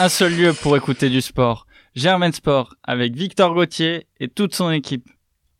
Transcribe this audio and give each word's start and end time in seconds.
un 0.00 0.08
seul 0.08 0.34
lieu 0.34 0.54
pour 0.54 0.74
écouter 0.78 1.10
du 1.10 1.20
sport. 1.20 1.66
Germain 1.94 2.32
Sport 2.32 2.74
avec 2.82 3.14
Victor 3.14 3.52
Gauthier 3.52 4.06
et 4.18 4.28
toute 4.28 4.54
son 4.54 4.70
équipe. 4.70 5.06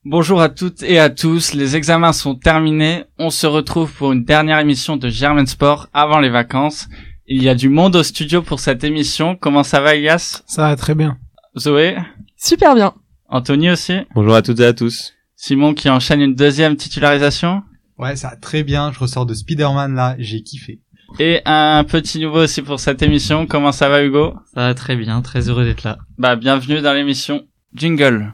Bonjour 0.07 0.41
à 0.41 0.49
toutes 0.49 0.83
et 0.83 0.99
à 0.99 1.11
tous, 1.11 1.53
les 1.53 1.77
examens 1.77 2.15
sont 2.15 2.37
terminés, 2.37 3.05
on 3.19 3.29
se 3.29 3.47
retrouve 3.47 3.93
pour 3.93 4.13
une 4.13 4.25
dernière 4.25 4.59
émission 4.59 4.97
de 4.97 5.11
Germain 5.11 5.45
Sport 5.45 5.89
avant 5.93 6.21
les 6.21 6.31
vacances. 6.31 6.89
Il 7.27 7.43
y 7.43 7.51
a 7.51 7.55
du 7.55 7.69
monde 7.69 7.97
au 7.97 8.03
studio 8.03 8.41
pour 8.41 8.61
cette 8.61 8.83
émission, 8.83 9.37
comment 9.37 9.63
ça 9.63 9.83
va 9.83 9.95
Elias? 9.95 10.43
Ça 10.47 10.63
va 10.63 10.77
très 10.77 10.95
bien. 10.95 11.19
Zoé? 11.59 11.99
Super 12.39 12.75
bien. 12.75 12.95
Anthony 13.29 13.69
aussi? 13.69 13.99
Bonjour 14.15 14.35
à 14.35 14.41
toutes 14.41 14.61
et 14.61 14.67
à 14.67 14.73
tous. 14.73 15.13
Simon 15.37 15.75
qui 15.75 15.91
enchaîne 15.91 16.23
une 16.23 16.35
deuxième 16.35 16.77
titularisation? 16.77 17.63
Ouais, 17.99 18.17
ça 18.17 18.31
va 18.31 18.37
très 18.37 18.63
bien, 18.63 18.91
je 18.91 19.01
ressors 19.01 19.27
de 19.27 19.35
Spider-Man 19.35 19.95
là, 19.95 20.17
j'ai 20.19 20.43
kiffé. 20.43 20.81
Et 21.19 21.43
un 21.45 21.85
petit 21.85 22.21
nouveau 22.21 22.45
aussi 22.45 22.63
pour 22.63 22.81
cette 22.81 23.03
émission, 23.03 23.47
comment 23.47 23.73
ça 23.73 23.89
va 23.89 24.03
Hugo? 24.03 24.35
Ça 24.55 24.61
va 24.69 24.75
très 24.75 24.97
bien, 24.97 25.21
très 25.23 25.49
heureux 25.49 25.65
d'être 25.65 25.83
là. 25.83 25.99
Bah 26.19 26.37
bienvenue 26.37 26.81
dans 26.81 26.93
l'émission 26.93 27.43
Jingle. 27.75 28.33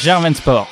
Germain 0.00 0.32
Sport. 0.32 0.70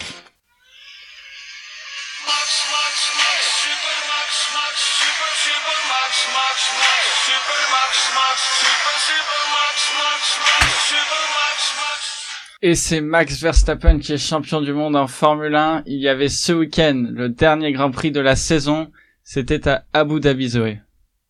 Et 12.68 12.74
c'est 12.74 13.00
Max 13.00 13.40
Verstappen 13.40 14.00
qui 14.00 14.12
est 14.12 14.18
champion 14.18 14.60
du 14.60 14.72
monde 14.72 14.96
en 14.96 15.06
Formule 15.06 15.54
1. 15.54 15.84
Il 15.86 16.00
y 16.00 16.08
avait 16.08 16.28
ce 16.28 16.52
week-end 16.52 17.06
le 17.12 17.28
dernier 17.28 17.70
Grand 17.70 17.92
Prix 17.92 18.10
de 18.10 18.18
la 18.18 18.34
saison. 18.34 18.88
C'était 19.22 19.68
à 19.68 19.84
Abu 19.92 20.18
Dhabi 20.18 20.48
Zoé. 20.48 20.80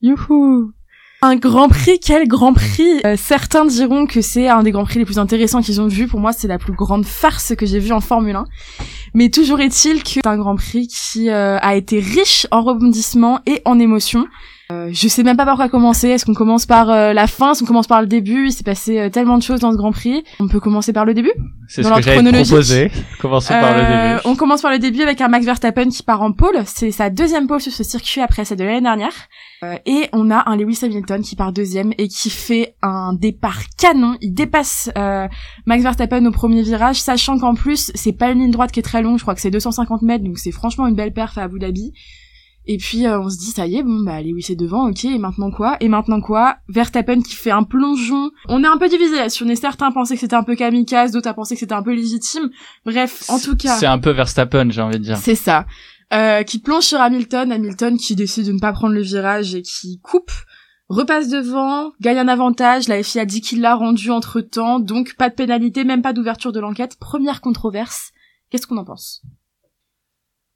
Youhou 0.01 0.73
un 1.21 1.37
Grand 1.37 1.69
Prix, 1.69 2.01
quel 2.01 2.27
Grand 2.27 2.55
Prix 2.55 3.03
euh, 3.05 3.17
Certains 3.19 3.67
diront 3.67 4.07
que 4.07 4.23
c'est 4.23 4.49
un 4.49 4.63
des 4.63 4.71
Grands 4.71 4.85
Prix 4.87 4.99
les 4.99 5.05
plus 5.05 5.19
intéressants 5.19 5.61
qu'ils 5.61 5.81
ont 5.81 5.89
vu. 5.89 6.07
Pour 6.07 6.21
moi, 6.21 6.33
c'est 6.33 6.49
la 6.49 6.59
plus 6.59 6.73
grande 6.73 7.05
farce 7.05 7.55
que 7.55 7.67
j'ai 7.67 7.81
vue 7.81 7.93
en 7.93 8.01
Formule 8.01 8.37
1. 8.37 8.45
Mais 9.13 9.29
toujours 9.29 9.61
est-il 9.61 10.03
que 10.03 10.09
c'est 10.09 10.27
un 10.27 10.39
Grand 10.39 10.57
Prix 10.57 10.89
qui 10.89 11.29
euh, 11.29 11.59
a 11.59 11.77
été 11.77 12.01
riche 12.01 12.47
en 12.51 12.63
rebondissements 12.63 13.41
et 13.45 13.61
en 13.67 13.79
émotions. 13.79 14.27
Euh, 14.73 14.89
je 14.93 15.07
sais 15.07 15.23
même 15.23 15.37
pas 15.37 15.45
par 15.45 15.57
quoi 15.57 15.69
commencer. 15.69 16.09
Est-ce 16.09 16.25
qu'on 16.25 16.35
commence 16.35 16.67
par 16.67 16.91
euh, 16.91 17.13
la 17.13 17.29
fin? 17.29 17.53
Est-ce 17.53 17.61
qu'on 17.61 17.67
commence 17.67 17.87
par 17.87 18.01
le 18.01 18.09
début? 18.09 18.47
Il 18.47 18.53
s'est 18.53 18.65
passé 18.65 18.99
euh, 18.99 19.11
tellement 19.11 19.39
de 19.39 19.43
choses 19.43 19.61
dans 19.61 19.71
ce 19.71 19.77
Grand 19.77 19.93
Prix. 19.93 20.25
On 20.41 20.49
peut 20.49 20.59
commencer 20.59 20.93
par 20.93 21.05
le 21.05 21.15
début? 21.15 21.33
C'est 21.69 21.85
ce 21.85 21.89
que 21.89 22.03
j'avais 22.03 22.33
proposé. 22.33 22.91
Commencer 23.21 23.55
par 23.55 23.77
le 23.77 23.83
début. 23.83 24.21
On 24.25 24.35
commence 24.35 24.63
par 24.63 24.73
le 24.73 24.79
début 24.79 25.03
avec 25.03 25.21
un 25.21 25.29
Max 25.29 25.45
Verstappen 25.45 25.89
qui 25.89 26.03
part 26.03 26.23
en 26.23 26.33
pole. 26.33 26.63
C'est 26.65 26.91
sa 26.91 27.11
deuxième 27.11 27.47
pole 27.47 27.61
sur 27.61 27.73
ce 27.73 27.85
circuit 27.85 28.21
après 28.21 28.45
celle 28.45 28.59
de 28.59 28.65
l'année 28.65 28.81
dernière. 28.81 29.13
et 29.85 30.09
on 30.13 30.31
a 30.31 30.49
un 30.49 30.57
Lewis 30.57 30.81
Hamilton 30.83 31.23
qui 31.23 31.37
part 31.37 31.53
deuxième 31.53 31.93
et 31.99 32.09
qui 32.09 32.31
fait 32.31 32.75
un 32.83 33.15
départ 33.15 33.61
canon. 33.79 34.17
Il 34.21 34.33
dépasse 34.35 34.91
Max 35.67 35.83
Verstappen 35.83 36.25
au 36.27 36.33
premier 36.33 36.63
virage, 36.63 37.01
sachant 37.01 37.39
qu'en 37.39 37.55
plus 37.55 37.91
c'est 37.95 38.13
pas 38.13 38.31
une 38.31 38.41
ligne 38.41 38.51
droite 38.51 38.73
qui 38.73 38.81
est 38.81 38.85
très 38.85 39.03
longue. 39.03 39.19
Je 39.19 39.23
crois 39.23 39.35
que 39.35 39.41
c'est 39.41 39.51
250 39.51 40.03
mètres, 40.03 40.25
donc 40.25 40.39
c'est 40.39 40.53
franchement 40.53 40.87
une 40.87 40.97
belle 40.97 41.13
perf 41.13 41.37
à 41.39 41.43
Abu 41.43 41.59
Dhabi. 41.59 41.93
Et 42.69 42.79
puis 42.79 43.07
euh, 43.07 43.21
on 43.21 43.29
se 43.29 43.39
dit 43.39 43.51
ça 43.51 43.67
y 43.67 43.77
est, 43.77 43.83
bon 43.83 44.03
bah 44.03 44.21
Lewis 44.21 44.47
est 44.51 44.57
devant, 44.57 44.89
ok, 44.89 45.05
et 45.05 45.19
maintenant 45.19 45.51
quoi? 45.51 45.77
Et 45.81 45.89
maintenant 45.89 46.21
quoi? 46.21 46.57
Verstappen 46.69 47.23
qui 47.23 47.37
fait 47.37 47.53
un 47.53 47.63
plongeon. 47.63 48.31
On 48.49 48.65
est 48.65 48.67
un 48.67 48.77
peu 48.77 48.89
divisé 48.89 49.17
là, 49.17 49.29
on 49.41 49.49
est 49.49 49.55
certains 49.55 49.93
pensaient 49.93 50.15
que 50.15 50.21
c'était 50.21 50.35
un 50.35 50.43
peu 50.43 50.57
kamikaze, 50.57 51.13
d'autres 51.13 51.29
a 51.29 51.35
pensé 51.35 51.55
que 51.55 51.61
c'était 51.61 51.75
un 51.75 51.83
peu 51.83 51.95
légitime. 51.95 52.51
Bref, 52.85 53.25
en 53.29 53.39
tout 53.39 53.57
cas. 53.57 53.77
C'est 53.77 53.87
un 53.87 53.99
peu 53.99 54.11
Verstappen, 54.11 54.71
j'ai 54.71 54.83
envie 54.83 54.99
de 54.99 55.05
dire. 55.05 55.17
C'est 55.17 55.37
ça. 55.37 55.67
Euh, 56.13 56.43
qui 56.45 56.61
plonge 56.61 56.85
sur 56.85 57.01
Hamilton, 57.01 57.51
Hamilton 57.51 57.97
qui 57.97 58.15
décide 58.15 58.47
de 58.47 58.53
ne 58.53 58.61
pas 58.61 58.73
prendre 58.73 58.95
le 58.95 59.03
virage 59.03 59.55
et 59.55 59.63
qui 59.63 59.99
coupe, 60.01 60.31
repasse 60.89 61.29
devant, 61.29 61.93
gagne 62.01 62.19
un 62.19 62.29
avantage, 62.29 62.87
la 62.87 63.03
FIA 63.03 63.25
dit 63.25 63.41
qu'il 63.41 63.61
l'a 63.61 63.75
rendu 63.75 64.11
entre 64.11 64.41
temps, 64.41 64.79
donc 64.79 65.17
pas 65.17 65.31
de 65.31 65.35
pénalité, 65.35 65.83
même 65.83 66.03
pas 66.03 66.13
d'ouverture 66.13 66.53
de 66.53 66.61
l'enquête. 66.61 66.97
Première 67.01 67.41
controverse, 67.41 68.13
qu'est-ce 68.51 68.69
qu'on 68.69 68.77
en 68.77 68.85
pense? 68.85 69.23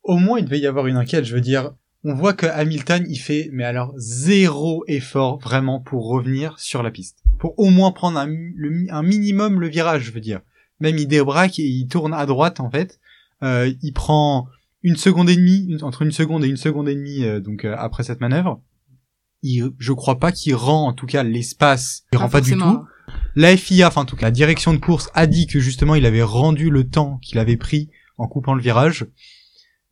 Au 0.03 0.19
moins 0.19 0.39
il 0.39 0.45
devait 0.45 0.61
y 0.61 0.69
avoir 0.69 0.87
une 0.87 0.97
enquête, 0.97 1.25
je 1.25 1.34
veux 1.34 1.41
dire, 1.41 1.73
on 2.05 2.15
voit 2.15 2.33
que 2.33 2.47
Hamilton 2.47 3.05
il 3.09 3.19
fait 3.19 3.50
mais 3.53 3.65
alors 3.65 3.93
zéro 3.97 4.84
effort 4.88 5.38
vraiment 5.38 5.81
pour 5.81 6.09
revenir 6.09 6.59
sur 6.59 6.83
la 6.83 6.91
piste. 6.91 7.22
Pour 7.38 7.59
au 7.59 7.71
moins 7.71 7.93
prendre 7.93 8.19
un, 8.19 8.28
un 8.28 9.03
minimum 9.03 9.61
le 9.61 9.69
virage 9.69 10.05
je 10.05 10.12
veux 10.12 10.21
dire. 10.21 10.41
Même 10.81 10.99
il 10.99 11.06
débraque 11.06 11.59
et 11.59 11.66
il 11.66 11.89
tourne 11.89 12.15
à 12.15 12.25
droite 12.27 12.60
en 12.60 12.71
fait. 12.71 13.00
Euh, 13.43 13.72
il 13.83 13.93
prend 13.93 14.49
une 14.83 14.97
seconde 14.97 15.28
et 15.28 15.37
demie 15.37 15.77
entre 15.83 16.03
une 16.03 16.12
seconde 16.12 16.44
et 16.44 16.49
une 16.49 16.56
seconde 16.56 16.89
et 16.89 16.94
demie 16.94 17.25
euh, 17.25 17.41
donc 17.41 17.65
euh, 17.65 17.75
après 17.78 18.03
cette 18.03 18.21
manœuvre. 18.21 18.62
Il, 19.43 19.71
je 19.78 19.93
crois 19.93 20.19
pas 20.19 20.33
qu'il 20.33 20.55
rend 20.55 20.89
en 20.89 20.93
tout 20.93 21.06
cas 21.06 21.22
l'espace. 21.22 22.05
Il 22.12 22.19
rend 22.19 22.28
pas 22.28 22.41
du 22.41 22.56
tout. 22.56 22.84
La 23.34 23.56
FIA 23.56 23.89
enfin 23.89 24.03
en 24.03 24.06
tout 24.06 24.16
cas 24.16 24.27
la 24.27 24.31
direction 24.31 24.72
de 24.72 24.78
course 24.78 25.10
a 25.15 25.27
dit 25.27 25.47
que 25.47 25.60
justement 25.60 25.94
il 25.94 26.06
avait 26.06 26.22
rendu 26.22 26.71
le 26.71 26.89
temps 26.89 27.19
qu'il 27.19 27.39
avait 27.39 27.56
pris 27.56 27.91
en 28.16 28.27
coupant 28.27 28.55
le 28.55 28.62
virage 28.62 29.06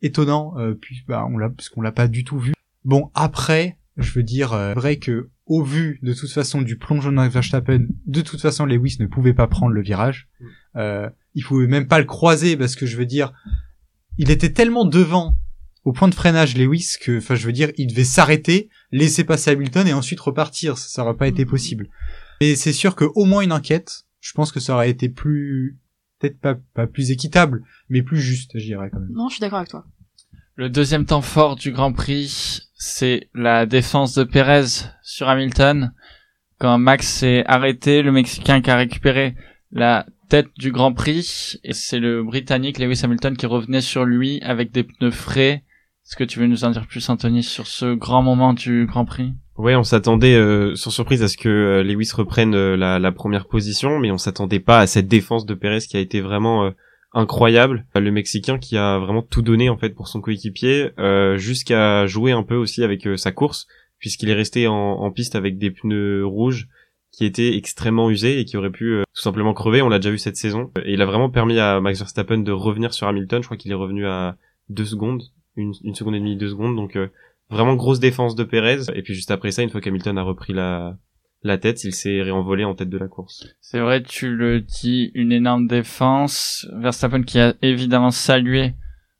étonnant 0.01 0.53
euh, 0.57 0.73
puis 0.73 1.03
bah, 1.07 1.27
on 1.29 1.37
l'a 1.37 1.49
parce 1.49 1.69
qu'on 1.69 1.81
l'a 1.81 1.91
pas 1.91 2.07
du 2.07 2.23
tout 2.23 2.39
vu. 2.39 2.53
Bon 2.85 3.11
après, 3.13 3.77
je 3.97 4.11
veux 4.13 4.23
dire 4.23 4.53
euh, 4.53 4.73
vrai 4.73 4.97
que 4.97 5.29
au 5.45 5.63
vu 5.63 5.99
de 6.03 6.13
toute 6.13 6.31
façon 6.31 6.61
du 6.61 6.77
plongeon 6.77 7.11
de 7.11 7.27
Verstappen, 7.27 7.85
de 8.05 8.21
toute 8.21 8.41
façon 8.41 8.65
Lewis 8.65 8.97
ne 8.99 9.07
pouvait 9.07 9.33
pas 9.33 9.47
prendre 9.47 9.73
le 9.73 9.81
virage. 9.81 10.27
Mm. 10.39 10.45
Euh, 10.77 11.09
il 11.35 11.43
pouvait 11.43 11.67
même 11.67 11.87
pas 11.87 11.99
le 11.99 12.05
croiser 12.05 12.55
parce 12.55 12.75
que 12.75 12.85
je 12.85 12.97
veux 12.97 13.05
dire 13.05 13.33
il 14.17 14.31
était 14.31 14.51
tellement 14.51 14.85
devant 14.85 15.37
au 15.85 15.93
point 15.93 16.07
de 16.07 16.15
freinage 16.15 16.55
Lewis 16.57 16.95
que 17.01 17.17
enfin 17.17 17.35
je 17.35 17.45
veux 17.45 17.53
dire 17.53 17.71
il 17.77 17.87
devait 17.87 18.03
s'arrêter, 18.03 18.69
laisser 18.91 19.23
passer 19.23 19.51
Hamilton 19.51 19.87
et 19.87 19.93
ensuite 19.93 20.19
repartir, 20.19 20.77
ça, 20.77 20.87
ça 20.89 21.03
aurait 21.03 21.17
pas 21.17 21.27
été 21.27 21.45
mm. 21.45 21.49
possible. 21.49 21.89
Mais 22.41 22.55
c'est 22.55 22.73
sûr 22.73 22.95
que 22.95 23.05
au 23.15 23.25
moins 23.25 23.41
une 23.41 23.51
enquête, 23.51 24.05
je 24.21 24.33
pense 24.33 24.51
que 24.51 24.59
ça 24.59 24.73
aurait 24.73 24.89
été 24.89 25.09
plus 25.09 25.77
peut-être 26.19 26.39
pas, 26.39 26.55
pas 26.73 26.87
plus 26.87 27.11
équitable, 27.11 27.63
mais 27.89 28.01
plus 28.01 28.19
juste, 28.19 28.51
je 28.55 28.65
dirais 28.65 28.89
quand 28.91 28.99
même. 28.99 29.11
Non, 29.13 29.29
je 29.29 29.35
suis 29.35 29.41
d'accord 29.41 29.59
avec 29.59 29.69
toi. 29.69 29.85
Le 30.55 30.69
deuxième 30.69 31.05
temps 31.05 31.21
fort 31.21 31.55
du 31.55 31.71
Grand 31.71 31.93
Prix, 31.93 32.61
c'est 32.75 33.29
la 33.33 33.65
défense 33.65 34.13
de 34.13 34.23
Perez 34.23 34.89
sur 35.01 35.29
Hamilton. 35.29 35.93
Quand 36.59 36.77
Max 36.77 37.07
s'est 37.07 37.45
arrêté, 37.45 38.01
le 38.01 38.11
Mexicain 38.11 38.61
qui 38.61 38.69
a 38.69 38.75
récupéré 38.75 39.35
la 39.71 40.05
tête 40.27 40.49
du 40.57 40.71
Grand 40.71 40.91
Prix, 40.93 41.57
et 41.63 41.73
c'est 41.73 41.99
le 41.99 42.23
Britannique 42.23 42.77
Lewis 42.77 43.01
Hamilton 43.03 43.37
qui 43.37 43.45
revenait 43.45 43.81
sur 43.81 44.03
lui 44.03 44.41
avec 44.41 44.71
des 44.71 44.83
pneus 44.83 45.11
frais. 45.11 45.63
Est-ce 46.05 46.15
que 46.15 46.23
tu 46.23 46.39
veux 46.39 46.47
nous 46.47 46.65
en 46.65 46.71
dire 46.71 46.87
plus, 46.87 47.07
Anthony, 47.09 47.43
sur 47.43 47.67
ce 47.67 47.93
grand 47.93 48.21
moment 48.21 48.53
du 48.53 48.85
Grand 48.85 49.05
Prix? 49.05 49.33
Ouais, 49.59 49.75
on 49.75 49.83
s'attendait 49.83 50.37
euh, 50.37 50.73
sans 50.75 50.89
surprise 50.89 51.21
à 51.21 51.27
ce 51.27 51.35
que 51.35 51.49
euh, 51.49 51.83
Lewis 51.83 52.11
reprenne 52.15 52.55
euh, 52.55 52.77
la, 52.77 52.97
la, 52.97 53.11
première 53.11 53.45
position, 53.45 53.99
mais 53.99 54.09
on 54.09 54.17
s'attendait 54.17 54.61
pas 54.61 54.79
à 54.79 54.87
cette 54.87 55.09
défense 55.09 55.45
de 55.45 55.53
Perez 55.53 55.81
qui 55.81 55.97
a 55.97 55.99
été 55.99 56.21
vraiment 56.21 56.63
euh, 56.63 56.69
incroyable. 57.11 57.85
Le 57.93 58.09
Mexicain 58.09 58.57
qui 58.57 58.77
a 58.77 58.99
vraiment 58.99 59.21
tout 59.21 59.41
donné 59.41 59.67
en 59.67 59.75
fait 59.75 59.89
pour 59.89 60.07
son 60.07 60.21
coéquipier, 60.21 60.91
jusqu'à 61.35 62.07
jouer 62.07 62.31
un 62.31 62.43
peu 62.43 62.55
aussi 62.55 62.85
avec 62.85 63.05
sa 63.17 63.33
course, 63.33 63.67
puisqu'il 63.97 64.29
est 64.29 64.33
resté 64.33 64.69
en, 64.69 64.73
en, 64.73 65.11
piste 65.11 65.35
avec 65.35 65.57
des 65.57 65.71
pneus 65.71 66.25
rouges 66.25 66.69
qui 67.11 67.25
étaient 67.25 67.57
extrêmement 67.57 68.09
usés 68.09 68.39
et 68.39 68.45
qui 68.45 68.55
auraient 68.55 68.69
pu 68.69 69.03
tout 69.13 69.21
simplement 69.21 69.53
crever. 69.53 69.81
On 69.81 69.89
l'a 69.89 69.99
déjà 69.99 70.11
vu 70.11 70.19
cette 70.19 70.37
saison, 70.37 70.71
et 70.85 70.93
il 70.93 71.01
a 71.01 71.05
vraiment 71.05 71.29
permis 71.29 71.59
à 71.59 71.81
Max 71.81 71.99
Verstappen 71.99 72.37
de 72.37 72.53
revenir 72.53 72.93
sur 72.93 73.07
Hamilton. 73.07 73.41
Je 73.41 73.47
crois 73.49 73.57
qu'il 73.57 73.71
est 73.71 73.75
revenu 73.75 74.07
à 74.07 74.37
deux 74.69 74.85
secondes, 74.85 75.23
une, 75.57 75.73
une 75.83 75.95
seconde 75.95 76.15
et 76.15 76.19
demie, 76.19 76.37
deux 76.37 76.49
secondes, 76.49 76.77
donc 76.77 76.97
Vraiment 77.49 77.75
grosse 77.75 77.99
défense 77.99 78.35
de 78.35 78.43
Perez. 78.43 78.83
Et 78.93 79.01
puis 79.01 79.13
juste 79.13 79.31
après 79.31 79.51
ça, 79.51 79.63
une 79.63 79.69
fois 79.69 79.81
qu'Hamilton 79.81 80.17
a 80.17 80.23
repris 80.23 80.53
la, 80.53 80.97
la 81.43 81.57
tête, 81.57 81.83
il 81.83 81.93
s'est 81.93 82.21
réenvolé 82.21 82.63
en 82.63 82.75
tête 82.75 82.89
de 82.89 82.97
la 82.97 83.07
course. 83.07 83.47
C'est 83.61 83.79
vrai, 83.79 84.03
tu 84.03 84.35
le 84.35 84.61
dis, 84.61 85.11
une 85.13 85.31
énorme 85.31 85.67
défense. 85.67 86.67
Verstappen 86.77 87.23
qui 87.23 87.39
a 87.39 87.55
évidemment 87.61 88.11
salué 88.11 88.73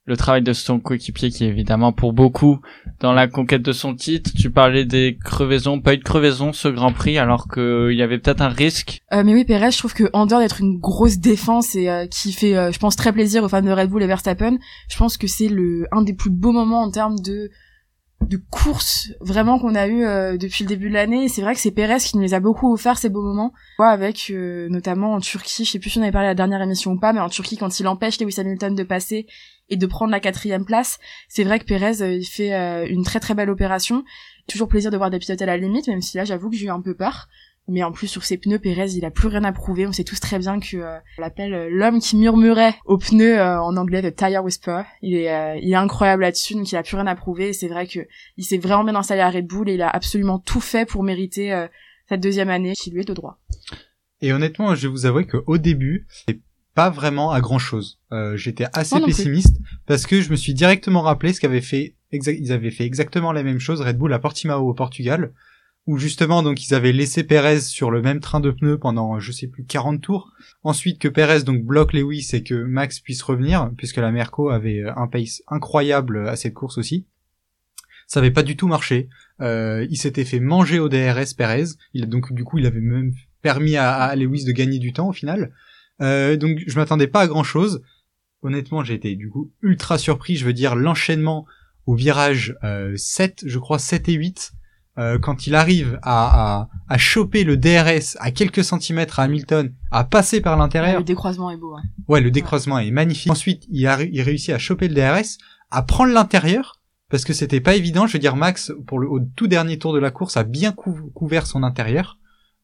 le 0.10 0.18
travail 0.18 0.42
de 0.42 0.54
son 0.54 0.80
coéquipier 0.80 1.30
qui 1.30 1.46
est 1.46 1.50
évidemment 1.50 1.94
pour 1.94 2.14
beaucoup 2.14 2.60
dans 3.00 3.14
la 3.14 3.28
conquête 3.28 3.62
de 3.62 3.72
son 3.72 3.94
titre. 3.94 4.32
Tu 4.36 4.50
parlais 4.50 4.84
des 4.84 5.20
crevaisons, 5.24 5.80
pas 5.82 5.94
eu 5.94 5.98
de 5.98 6.04
crevaison 6.04 6.52
ce 6.52 6.68
Grand 6.68 6.92
Prix 6.92 7.20
alors 7.20 7.48
qu'il 7.48 7.96
y 7.96 8.02
avait 8.02 8.18
peut-être 8.18 8.42
un 8.42 8.50
risque. 8.50 9.02
Euh, 9.14 9.24
mais 9.24 9.36
oui, 9.36 9.46
Perez, 9.46 9.70
je 9.70 9.78
trouve 9.78 9.94
que 9.94 10.10
en 10.14 10.26
dehors 10.26 10.40
d'être 10.40 10.62
une 10.62 10.80
grosse 10.80 11.20
défense 11.20 11.76
et 11.76 11.90
euh, 11.90 12.08
qui 12.08 12.34
fait, 12.34 12.58
euh, 12.58 12.72
je 12.72 12.80
pense, 12.80 12.96
très 12.96 13.14
plaisir 13.14 13.44
aux 13.44 13.50
fans 13.50 13.62
de 13.62 13.72
Red 13.72 13.90
Bull 13.90 14.02
et 14.02 14.08
Verstappen, 14.08 14.58
je 14.90 14.98
pense 14.98 15.16
que 15.16 15.28
c'est 15.28 15.48
le 15.48 15.86
un 15.92 16.02
des 16.02 16.14
plus 16.14 16.32
beaux 16.32 16.54
moments 16.54 16.82
en 16.82 16.90
termes 16.90 17.20
de 17.20 17.52
de 18.22 18.38
course 18.38 19.12
vraiment 19.22 19.60
qu'on 19.60 19.76
a 19.76 19.88
eu 19.88 20.04
euh, 20.04 20.38
depuis 20.38 20.64
le 20.64 20.70
début 20.70 20.90
de 20.90 20.94
l'année. 20.94 21.28
C'est 21.30 21.42
vrai 21.42 21.54
que 21.54 21.60
c'est 21.60 21.72
Pérez 21.72 21.98
qui 22.00 22.18
nous 22.18 22.24
les 22.24 22.34
a 22.34 22.40
beaucoup 22.40 22.72
offert 22.72 22.98
ces 22.98 23.10
beaux 23.10 23.22
moments. 23.22 23.54
avec 23.80 24.30
euh, 24.30 24.68
notamment 24.70 25.14
en 25.14 25.20
Turquie, 25.20 25.66
je 25.66 25.72
sais 25.72 25.80
plus 25.80 25.90
si 25.90 26.00
on 26.00 26.02
avait 26.02 26.12
parlé 26.12 26.28
à 26.28 26.32
la 26.32 26.36
dernière 26.36 26.62
émission 26.62 26.92
ou 26.92 27.00
pas, 27.00 27.14
mais 27.14 27.20
en 27.20 27.30
Turquie 27.30 27.58
quand 27.58 27.80
il 27.80 27.88
empêche 27.88 28.20
Lewis 28.20 28.40
Hamilton 28.40 28.76
de 28.76 28.84
passer 28.84 29.26
et 29.70 29.78
de 29.78 29.86
prendre 29.86 30.12
la 30.12 30.20
quatrième 30.20 30.66
place, 30.66 31.00
c'est 31.28 31.44
vrai 31.44 31.60
que 31.60 31.66
Pérez 31.66 32.02
euh, 32.02 32.14
il 32.14 32.26
fait 32.26 32.52
une 32.90 33.04
très 33.04 33.20
très 33.20 33.34
belle 33.34 33.50
opération. 33.50 34.04
Toujours 34.48 34.68
plaisir 34.68 34.92
de 34.92 34.98
voir 34.98 35.12
des 35.12 35.20
pilotes 35.20 35.42
à 35.42 35.46
la 35.46 35.58
limite, 35.58 35.88
même 35.88 36.02
si 36.02 36.18
là 36.18 36.26
j'avoue 36.26 36.50
que 36.50 36.56
j'ai 36.56 36.66
eu 36.66 36.72
un 36.72 36.82
peu 36.82 36.96
peur. 36.96 37.28
Mais 37.70 37.84
en 37.84 37.92
plus 37.92 38.08
sur 38.08 38.24
ses 38.24 38.38
pneus, 38.38 38.60
Perez 38.60 38.92
il 38.96 39.06
a 39.06 39.12
plus 39.12 39.28
rien 39.28 39.44
à 39.44 39.52
prouver. 39.52 39.86
On 39.88 39.92
sait 39.92 40.04
tous 40.04 40.20
très 40.20 40.40
bien 40.40 40.60
que 40.60 40.78
euh, 40.78 40.98
on 41.18 41.22
l'appelle 41.22 41.54
euh, 41.54 41.70
l'homme 41.72 42.00
qui 42.00 42.18
murmurait 42.18 42.76
aux 42.86 42.98
pneus 42.98 43.38
euh, 43.40 43.62
en 43.62 43.78
anglais 43.78 44.02
de 44.02 44.10
tire 44.10 44.44
whisper. 44.44 44.82
Il 45.02 45.16
est 45.16 45.32
euh, 45.34 45.56
il 45.62 45.72
est 45.72 45.76
incroyable 45.76 46.24
là-dessus, 46.24 46.56
donc 46.56 46.72
il 46.72 46.76
a 46.76 46.84
plus 46.84 46.96
rien 46.96 47.08
à 47.08 47.16
prouver. 47.16 47.50
Et 47.50 47.54
c'est 47.54 47.68
vrai 47.68 47.88
que 47.88 48.00
il 48.38 48.44
s'est 48.44 48.58
vraiment 48.58 48.84
bien 48.84 48.96
installé 48.96 49.22
à 49.22 49.30
Red 49.30 49.48
Bull 49.48 49.70
et 49.70 49.76
il 49.76 49.82
a 49.82 49.90
absolument 49.90 50.40
tout 50.40 50.62
fait 50.62 50.86
pour 50.86 51.04
mériter 51.04 51.54
euh, 51.54 51.68
cette 52.08 52.22
deuxième 52.22 52.50
année 52.50 52.74
qui 52.74 52.92
lui 52.92 53.02
est 53.02 53.08
de 53.08 53.14
droit. 53.14 53.40
Et 54.22 54.34
honnêtement, 54.34 54.74
je 54.76 54.82
vais 54.88 54.92
vous 54.92 55.06
avouer 55.06 55.26
qu'au 55.28 55.58
début, 55.58 56.08
c'est 56.28 56.40
pas 56.76 56.90
vraiment 56.90 57.32
à 57.32 57.40
grand 57.42 57.60
chose. 57.60 58.00
Euh, 58.12 58.36
J'étais 58.36 58.66
assez 58.74 58.96
Moi 58.96 59.02
non 59.02 59.06
plus. 59.08 59.16
pessimiste 59.16 59.58
parce 59.86 60.06
que 60.06 60.22
je 60.22 60.30
me 60.32 60.36
suis 60.36 60.54
directement 60.54 61.02
rappelé 61.02 61.34
ce 61.34 61.40
qu'avaient 61.40 61.62
fait, 61.62 61.96
ils 62.12 62.52
avaient 62.52 62.72
fait 62.72 62.86
exactement 62.86 63.32
la 63.32 63.44
même 63.44 63.60
chose 63.60 63.82
Red 63.82 63.98
Bull 63.98 64.12
à 64.14 64.20
Portimao 64.20 64.68
au 64.68 64.74
Portugal, 64.74 65.34
où 65.90 65.98
justement 65.98 66.44
donc 66.44 66.64
ils 66.64 66.76
avaient 66.76 66.92
laissé 66.92 67.24
Perez 67.24 67.62
sur 67.62 67.90
le 67.90 68.04
même 68.04 68.20
train 68.20 68.40
de 68.40 68.52
pneus 68.52 68.78
pendant 68.78 69.20
je 69.20 69.32
sais 69.32 69.48
plus 69.48 69.64
40 69.64 70.00
tours. 70.00 70.32
Ensuite 70.62 71.00
que 71.00 71.08
Perez 71.08 71.42
donc 71.42 71.64
bloque 71.64 71.94
Lewis 71.94 72.30
et 72.34 72.44
que 72.44 72.54
Max 72.54 73.00
puisse 73.00 73.24
revenir 73.24 73.72
puisque 73.76 73.98
la 73.98 74.12
Merco 74.12 74.50
avait 74.50 74.82
euh, 74.82 74.94
un 74.96 75.08
pace 75.08 75.42
incroyable 75.48 76.30
à 76.30 76.36
cette 76.36 76.54
course 76.54 76.78
aussi. 76.78 77.08
Ça 78.06 78.20
avait 78.20 78.30
pas 78.30 78.44
du 78.44 78.56
tout 78.56 78.68
marché. 78.68 79.10
Euh, 79.42 79.88
il 79.90 79.98
s'était 79.98 80.26
fait 80.26 80.40
manger 80.40 80.78
au 80.78 80.90
DRS 80.90 81.34
Perez. 81.36 81.70
Il 81.96 82.08
donc 82.08 82.34
du 82.34 82.44
coup 82.44 82.60
il 82.60 82.68
avait 82.68 82.82
même 82.82 83.16
permis 83.42 83.76
à, 83.76 83.96
à 83.96 84.16
Lewis 84.16 84.46
de 84.46 84.52
gagner 84.52 84.78
du 84.78 84.94
temps 84.94 85.10
au 85.10 85.14
final. 85.14 85.52
Euh, 86.02 86.38
donc 86.38 86.60
je 86.68 86.76
m'attendais 86.76 87.08
pas 87.08 87.22
à 87.22 87.28
grand 87.28 87.44
chose. 87.44 87.82
Honnêtement, 88.44 88.84
j'ai 88.84 88.94
été 88.94 89.16
du 89.16 89.28
coup 89.28 89.52
ultra 89.64 89.98
surpris. 89.98 90.36
Je 90.36 90.46
veux 90.46 90.54
dire 90.54 90.76
l'enchaînement 90.76 91.48
au 91.88 91.96
virage 91.96 92.56
euh, 92.64 92.96
7, 92.96 93.42
je 93.48 93.58
crois 93.58 93.80
7 93.80 94.08
et 94.10 94.14
8, 94.14 94.52
euh, 95.00 95.18
quand 95.18 95.48
il 95.48 95.56
arrive 95.56 95.98
à, 96.04 96.60
à, 96.60 96.70
à 96.90 96.98
choper 96.98 97.44
le 97.44 97.58
DRS 97.58 98.18
à 98.20 98.32
quelques 98.32 98.64
centimètres 98.64 99.20
à 99.20 99.24
Hamilton, 99.24 99.74
à 99.92 100.04
passer 100.04 100.42
par 100.42 100.58
l'intérieur. 100.58 101.00
Le 101.00 101.04
décroisement 101.06 101.50
est 101.52 101.58
beau. 101.58 101.76
Hein. 101.76 101.82
Ouais, 102.08 102.22
le 102.22 102.30
décroisement 102.32 102.78
est 102.80 102.92
magnifique. 102.92 103.32
Ensuite, 103.32 103.64
il, 103.72 103.88
a, 103.88 104.02
il 104.04 104.22
réussit 104.22 104.54
à 104.54 104.58
choper 104.58 104.88
le 104.90 104.96
DRS, 104.96 105.38
à 105.72 105.82
prendre 105.84 106.12
l'intérieur, 106.14 106.76
parce 107.10 107.24
que 107.24 107.34
c'était 107.34 107.62
pas 107.62 107.76
évident. 107.76 108.06
Je 108.08 108.14
veux 108.14 108.20
dire, 108.20 108.36
Max, 108.36 108.72
pour 108.88 109.00
le 109.00 109.08
au 109.10 109.20
tout 109.20 109.48
dernier 109.48 109.80
tour 109.80 109.94
de 109.94 110.00
la 110.00 110.12
course, 110.12 110.38
a 110.38 110.44
bien 110.44 110.72
cou- 110.72 111.12
couvert 111.16 111.48
son 111.48 111.64
intérieur. 111.64 112.18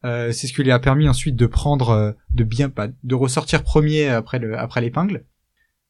Euh, 0.04 0.30
c'est 0.30 0.46
ce 0.46 0.52
qui 0.52 0.62
lui 0.62 0.70
a 0.72 0.78
permis 0.78 1.08
ensuite 1.08 1.34
de 1.36 1.46
prendre, 1.46 1.88
euh, 1.90 2.12
de 2.34 2.44
bien, 2.44 2.68
pas, 2.68 2.88
de 3.02 3.14
ressortir 3.14 3.62
premier 3.62 4.08
après 4.08 4.38
le, 4.38 4.56
après 4.58 4.80
l'épingle. 4.80 5.24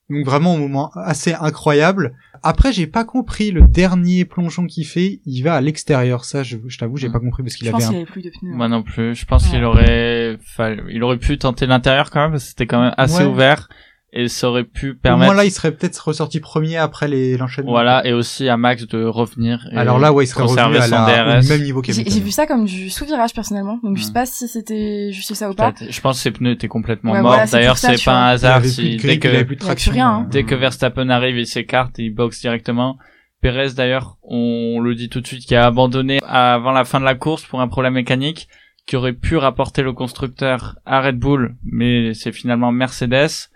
Donc 0.08 0.24
vraiment 0.24 0.54
un 0.54 0.58
moment 0.58 0.90
assez 0.94 1.34
incroyable. 1.34 2.14
Après, 2.42 2.72
j'ai 2.72 2.86
pas 2.86 3.04
compris 3.04 3.50
le 3.50 3.62
dernier 3.62 4.24
plongeon 4.24 4.66
qu'il 4.66 4.86
fait. 4.86 5.20
Il 5.26 5.42
va 5.42 5.54
à 5.54 5.60
l'extérieur. 5.60 6.24
Ça, 6.24 6.42
je, 6.44 6.58
je 6.68 6.78
t'avoue, 6.78 6.96
j'ai 6.96 7.10
pas 7.10 7.18
compris 7.18 7.42
parce 7.42 7.56
qu'il 7.56 7.66
Je 7.66 7.72
avait 7.72 7.78
pense 7.78 7.86
un 7.86 7.88
qu'il 7.88 7.96
avait 7.96 8.06
plus 8.06 8.22
de 8.22 8.30
pneus. 8.30 8.52
hein. 8.52 8.56
Moi 8.56 8.68
non 8.68 8.82
plus. 8.84 9.14
Je 9.16 9.24
pense 9.26 9.44
Ouais. 9.46 9.50
qu'il 9.50 9.64
aurait, 9.64 10.38
fallu- 10.44 10.84
il 10.90 11.02
aurait 11.02 11.18
pu 11.18 11.38
tenter 11.38 11.66
l'intérieur 11.66 12.10
quand 12.10 12.20
même 12.20 12.30
parce 12.30 12.44
que 12.44 12.48
c'était 12.50 12.66
quand 12.68 12.80
même 12.82 12.94
assez 12.96 13.24
Ouais. 13.24 13.28
ouvert 13.30 13.68
et 14.18 14.28
ça 14.28 14.48
aurait 14.48 14.64
pu 14.64 14.90
Au 14.90 14.94
permettre. 14.94 15.26
moins 15.32 15.34
là, 15.34 15.44
il 15.44 15.50
serait 15.50 15.72
peut-être 15.72 15.98
ressorti 15.98 16.40
premier 16.40 16.76
après 16.78 17.06
les 17.06 17.36
l'enchaînement. 17.36 17.70
Voilà, 17.70 18.04
et 18.06 18.12
aussi 18.12 18.48
à 18.48 18.56
Max 18.56 18.86
de 18.86 19.04
revenir. 19.04 19.68
Et 19.72 19.76
Alors 19.76 19.98
là, 19.98 20.12
ouais, 20.12 20.24
il 20.24 20.26
serait 20.26 20.44
revenu 20.44 20.76
à 20.78 20.86
la, 20.88 21.38
DRS. 21.40 21.44
au 21.46 21.48
même 21.50 21.62
niveau 21.62 21.82
J'ai 21.84 21.92
qu'Hamilton. 21.92 22.12
j'ai 22.14 22.20
vu 22.20 22.30
ça 22.30 22.46
comme 22.46 22.64
du 22.64 22.88
sous-virage 22.90 23.34
personnellement, 23.34 23.78
donc 23.82 23.96
je 23.96 24.02
sais 24.02 24.10
Mm. 24.10 24.14
pas 24.14 24.26
si 24.26 24.48
c'était 24.48 25.12
juste 25.12 25.34
ça 25.34 25.50
ou 25.50 25.54
pas. 25.54 25.72
Je 25.88 26.00
pense 26.00 26.16
que 26.16 26.22
ses 26.22 26.30
pneus 26.30 26.52
étaient 26.52 26.66
complètement 26.68 27.12
Ouais, 27.12 27.20
morts. 27.20 27.32
voilà, 27.32 27.46
D'ailleurs, 27.46 27.76
c'est 27.78 28.02
pas 28.04 28.14
un 28.14 28.28
hasard 28.30 28.56
avait 28.56 28.68
si 28.68 28.82
plus 28.82 28.96
de 28.96 29.02
dès 29.08 29.18
que 29.18 29.28
il 29.28 29.34
avait 29.34 29.44
plus 29.44 29.56
de 29.56 29.60
Il 29.60 29.64
y 29.64 29.66
a 29.66 29.68
traction. 29.68 29.90
plus 29.92 29.96
rien, 30.00 30.08
hein. 30.10 30.26
dès 30.30 30.44
que 30.44 30.54
Verstappen 30.54 31.08
arrive, 31.10 31.36
il 31.36 31.46
s'écarte, 31.46 31.98
et 31.98 32.04
il 32.04 32.10
boxe 32.14 32.40
directement. 32.40 32.96
Perez 33.42 33.74
d'ailleurs, 33.76 34.16
on 34.22 34.80
le 34.80 34.94
dit 34.94 35.08
tout 35.10 35.20
de 35.20 35.26
suite, 35.26 35.44
qui 35.44 35.54
a 35.54 35.66
abandonné 35.66 36.18
avant 36.26 36.72
la 36.72 36.84
fin 36.84 36.98
de 37.00 37.04
la 37.04 37.14
course 37.14 37.44
pour 37.44 37.60
un 37.60 37.68
problème 37.68 37.92
mécanique, 37.92 38.48
qui 38.86 38.96
aurait 38.96 39.12
pu 39.12 39.36
rapporter 39.36 39.82
le 39.82 39.92
constructeur 39.92 40.76
à 40.86 41.00
Red 41.02 41.18
Bull, 41.18 41.56
mais 41.64 42.14
c'est 42.14 42.32
finalement 42.32 42.72
Mercedes 42.72 43.50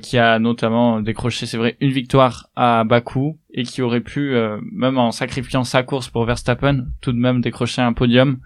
qui 0.00 0.18
a 0.18 0.38
notamment 0.38 1.00
décroché, 1.00 1.46
c'est 1.46 1.56
vrai, 1.56 1.76
une 1.80 1.90
victoire 1.90 2.48
à 2.56 2.82
Bakou 2.84 3.38
et 3.52 3.62
qui 3.62 3.80
aurait 3.80 4.00
pu, 4.00 4.34
euh, 4.34 4.58
même 4.72 4.98
en 4.98 5.12
sacrifiant 5.12 5.62
sa 5.64 5.82
course 5.84 6.08
pour 6.08 6.24
Verstappen, 6.24 6.86
tout 7.00 7.12
de 7.12 7.18
même 7.18 7.40
décrocher 7.40 7.80
un 7.82 7.92
podium. 7.92 8.38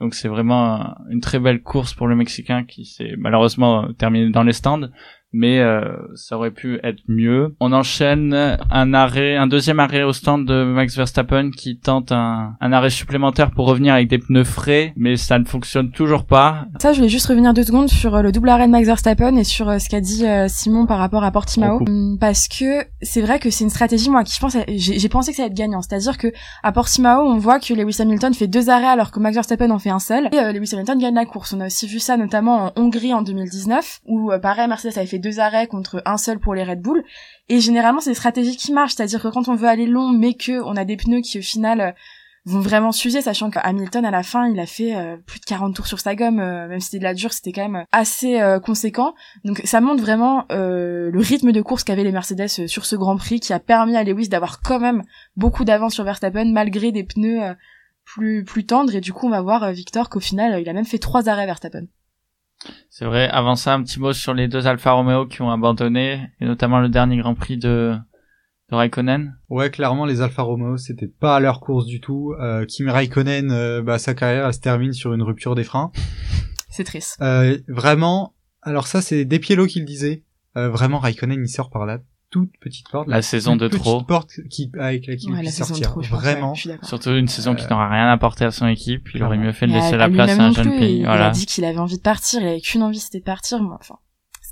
Donc 0.00 0.14
c'est 0.14 0.28
vraiment 0.28 0.74
un- 0.74 0.96
une 1.10 1.20
très 1.20 1.38
belle 1.38 1.62
course 1.62 1.94
pour 1.94 2.06
le 2.08 2.16
Mexicain 2.16 2.64
qui 2.64 2.84
s'est 2.84 3.14
malheureusement 3.18 3.92
terminé 3.94 4.30
dans 4.30 4.42
les 4.42 4.52
stands 4.52 4.88
mais 5.36 5.60
euh, 5.60 5.82
ça 6.14 6.36
aurait 6.36 6.50
pu 6.50 6.80
être 6.82 7.02
mieux. 7.08 7.54
On 7.60 7.72
enchaîne 7.72 8.34
un 8.70 8.94
arrêt, 8.94 9.36
un 9.36 9.46
deuxième 9.46 9.80
arrêt 9.80 10.02
au 10.02 10.14
stand 10.14 10.46
de 10.46 10.64
Max 10.64 10.96
Verstappen 10.96 11.50
qui 11.50 11.78
tente 11.78 12.10
un, 12.10 12.56
un 12.58 12.72
arrêt 12.72 12.88
supplémentaire 12.88 13.50
pour 13.50 13.66
revenir 13.66 13.92
avec 13.92 14.08
des 14.08 14.18
pneus 14.18 14.44
frais, 14.44 14.94
mais 14.96 15.16
ça 15.16 15.38
ne 15.38 15.44
fonctionne 15.44 15.90
toujours 15.90 16.24
pas. 16.24 16.64
Ça, 16.80 16.92
je 16.92 16.98
voulais 16.98 17.10
juste 17.10 17.26
revenir 17.26 17.52
deux 17.52 17.64
secondes 17.64 17.88
sur 17.88 18.14
euh, 18.14 18.22
le 18.22 18.32
double 18.32 18.48
arrêt 18.48 18.66
de 18.66 18.72
Max 18.72 18.86
Verstappen 18.86 19.36
et 19.36 19.44
sur 19.44 19.68
euh, 19.68 19.78
ce 19.78 19.90
qu'a 19.90 20.00
dit 20.00 20.24
Simon 20.48 20.86
par 20.86 20.98
rapport 20.98 21.22
à 21.22 21.30
Portimao. 21.30 21.80
Hum, 21.86 22.16
parce 22.18 22.48
que 22.48 22.84
c'est 23.02 23.20
vrai 23.20 23.38
que 23.38 23.50
c'est 23.50 23.64
une 23.64 23.70
stratégie 23.70 24.08
moi 24.08 24.24
qui 24.24 24.34
je 24.34 24.40
pense, 24.40 24.56
j'ai 24.68 25.08
pensé 25.08 25.32
que 25.32 25.36
ça 25.36 25.42
allait 25.42 25.50
être 25.50 25.56
gagnant, 25.56 25.82
c'est-à-dire 25.82 26.16
que 26.16 26.32
à 26.62 26.72
Portimao, 26.72 27.22
on 27.26 27.36
voit 27.36 27.60
que 27.60 27.74
Lewis 27.74 27.96
Hamilton 28.00 28.32
fait 28.32 28.46
deux 28.46 28.70
arrêts 28.70 28.86
alors 28.86 29.10
que 29.10 29.20
Max 29.20 29.34
Verstappen 29.34 29.70
en 29.70 29.78
fait 29.78 29.90
un 29.90 29.98
seul, 29.98 30.28
et 30.32 30.52
Lewis 30.52 30.70
Hamilton 30.72 30.98
gagne 30.98 31.14
la 31.14 31.26
course. 31.26 31.52
On 31.52 31.60
a 31.60 31.66
aussi 31.66 31.86
vu 31.86 31.98
ça 31.98 32.16
notamment 32.16 32.66
en 32.66 32.72
Hongrie 32.76 33.12
en 33.12 33.20
2019, 33.20 34.00
où 34.06 34.30
pareil 34.40 34.66
Mercedes 34.68 34.96
avait 34.96 35.06
fait 35.06 35.18
deux 35.18 35.25
arrêts 35.38 35.66
contre 35.66 36.02
un 36.04 36.16
seul 36.16 36.38
pour 36.38 36.54
les 36.54 36.64
Red 36.64 36.80
Bull, 36.80 37.04
et 37.48 37.60
généralement 37.60 38.00
c'est 38.00 38.10
des 38.10 38.14
stratégies 38.14 38.56
qui 38.56 38.72
marchent, 38.72 38.94
c'est-à-dire 38.94 39.22
que 39.22 39.28
quand 39.28 39.48
on 39.48 39.54
veut 39.54 39.68
aller 39.68 39.86
long, 39.86 40.10
mais 40.10 40.34
que 40.34 40.60
on 40.62 40.76
a 40.76 40.84
des 40.84 40.96
pneus 40.96 41.20
qui 41.20 41.38
au 41.38 41.42
final 41.42 41.80
euh, 41.80 41.92
vont 42.44 42.60
vraiment 42.60 42.92
s'user, 42.92 43.22
sachant 43.22 43.50
que 43.50 43.58
Hamilton 43.62 44.04
à 44.04 44.10
la 44.10 44.22
fin 44.22 44.48
il 44.48 44.58
a 44.60 44.66
fait 44.66 44.96
euh, 44.96 45.16
plus 45.16 45.40
de 45.40 45.44
40 45.44 45.74
tours 45.74 45.86
sur 45.86 46.00
sa 46.00 46.14
gomme, 46.14 46.40
euh, 46.40 46.68
même 46.68 46.80
si 46.80 46.86
c'était 46.86 46.98
de 46.98 47.04
la 47.04 47.14
dure, 47.14 47.32
c'était 47.32 47.52
quand 47.52 47.68
même 47.68 47.84
assez 47.92 48.40
conséquent. 48.64 49.14
Donc 49.44 49.60
ça 49.64 49.80
montre 49.80 50.02
vraiment 50.02 50.46
le 50.50 51.18
rythme 51.18 51.52
de 51.52 51.62
course 51.62 51.84
qu'avaient 51.84 52.04
les 52.04 52.12
Mercedes 52.12 52.48
sur 52.48 52.86
ce 52.86 52.96
Grand 52.96 53.16
Prix, 53.16 53.40
qui 53.40 53.52
a 53.52 53.60
permis 53.60 53.96
à 53.96 54.04
Lewis 54.04 54.28
d'avoir 54.28 54.60
quand 54.60 54.80
même 54.80 55.02
beaucoup 55.36 55.64
d'avance 55.64 55.94
sur 55.94 56.04
Verstappen 56.04 56.52
malgré 56.52 56.92
des 56.92 57.04
pneus 57.04 57.40
plus 58.04 58.44
plus 58.44 58.66
tendres. 58.66 58.94
Et 58.94 59.00
du 59.00 59.12
coup 59.12 59.26
on 59.26 59.30
va 59.30 59.40
voir 59.40 59.72
Victor 59.72 60.08
qu'au 60.08 60.20
final 60.20 60.60
il 60.60 60.68
a 60.68 60.72
même 60.72 60.84
fait 60.84 60.98
trois 60.98 61.28
arrêts 61.28 61.46
Verstappen. 61.46 61.86
C'est 62.90 63.04
vrai. 63.04 63.28
Avant 63.28 63.56
ça, 63.56 63.74
un 63.74 63.82
petit 63.82 64.00
mot 64.00 64.12
sur 64.12 64.34
les 64.34 64.48
deux 64.48 64.66
Alfa 64.66 64.92
Romeo 64.92 65.26
qui 65.26 65.42
ont 65.42 65.50
abandonné, 65.50 66.28
et 66.40 66.46
notamment 66.46 66.80
le 66.80 66.88
dernier 66.88 67.18
Grand 67.18 67.34
Prix 67.34 67.58
de, 67.58 67.96
de 68.70 68.74
Raikkonen. 68.74 69.36
Ouais, 69.48 69.70
clairement, 69.70 70.06
les 70.06 70.20
Alfa 70.20 70.42
Romeo, 70.42 70.76
c'était 70.76 71.08
pas 71.08 71.36
à 71.36 71.40
leur 71.40 71.60
course 71.60 71.86
du 71.86 72.00
tout. 72.00 72.34
Euh, 72.40 72.64
Kimi 72.64 72.90
Raikkonen, 72.90 73.50
euh, 73.50 73.82
bah, 73.82 73.98
sa 73.98 74.14
carrière, 74.14 74.46
elle 74.46 74.54
se 74.54 74.60
termine 74.60 74.92
sur 74.92 75.12
une 75.12 75.22
rupture 75.22 75.54
des 75.54 75.64
freins. 75.64 75.92
C'est 76.70 76.84
triste. 76.84 77.16
Euh, 77.22 77.58
vraiment, 77.68 78.34
alors 78.60 78.86
ça, 78.86 79.00
c'est 79.00 79.24
Despiello 79.24 79.66
qui 79.66 79.78
le 79.80 79.86
disait. 79.86 80.24
Euh, 80.56 80.68
vraiment, 80.68 80.98
Raikkonen, 80.98 81.42
il 81.42 81.48
sort 81.48 81.70
par 81.70 81.86
la 81.86 82.00
toute 82.40 82.58
petite 82.60 82.88
porte. 82.90 83.08
La 83.08 83.22
saison 83.22 83.56
de 83.56 83.68
trop. 83.68 83.94
petite 83.96 84.06
porte 84.08 84.30
qui, 84.50 84.70
avec 84.78 85.06
laquelle 85.06 85.30
Ouais, 85.30 85.32
il 85.32 85.34
la 85.36 85.40
puisse 85.42 85.54
saison 85.54 85.74
de 85.78 85.84
sortir. 85.84 85.90
trop, 86.08 86.16
vraiment. 86.16 86.54
Surtout 86.82 87.10
une 87.10 87.28
saison 87.28 87.54
qui 87.54 87.64
Euh, 87.64 87.68
n'aura 87.70 87.88
rien 87.88 88.08
apporté 88.10 88.44
à 88.44 88.50
son 88.50 88.66
équipe. 88.66 89.08
Il 89.14 89.22
aurait 89.22 89.38
mieux 89.38 89.52
fait 89.52 89.66
de 89.66 89.72
laisser 89.72 89.94
à- 89.94 89.98
la 89.98 90.04
à 90.04 90.10
place 90.10 90.38
à 90.38 90.42
un 90.44 90.52
jeune 90.52 90.78
pays. 90.78 90.98
Il 90.98 91.04
Voilà. 91.04 91.28
a 91.28 91.30
dit 91.30 91.46
qu'il 91.46 91.64
avait 91.64 91.78
envie 91.78 91.96
de 91.96 92.02
partir, 92.02 92.40
il 92.40 92.46
avait 92.48 92.60
qu'une 92.60 92.82
envie, 92.82 92.98
c'était 93.00 93.18
de 93.20 93.24
partir. 93.24 93.62
Moi, 93.62 93.76
Enfin, 93.80 93.96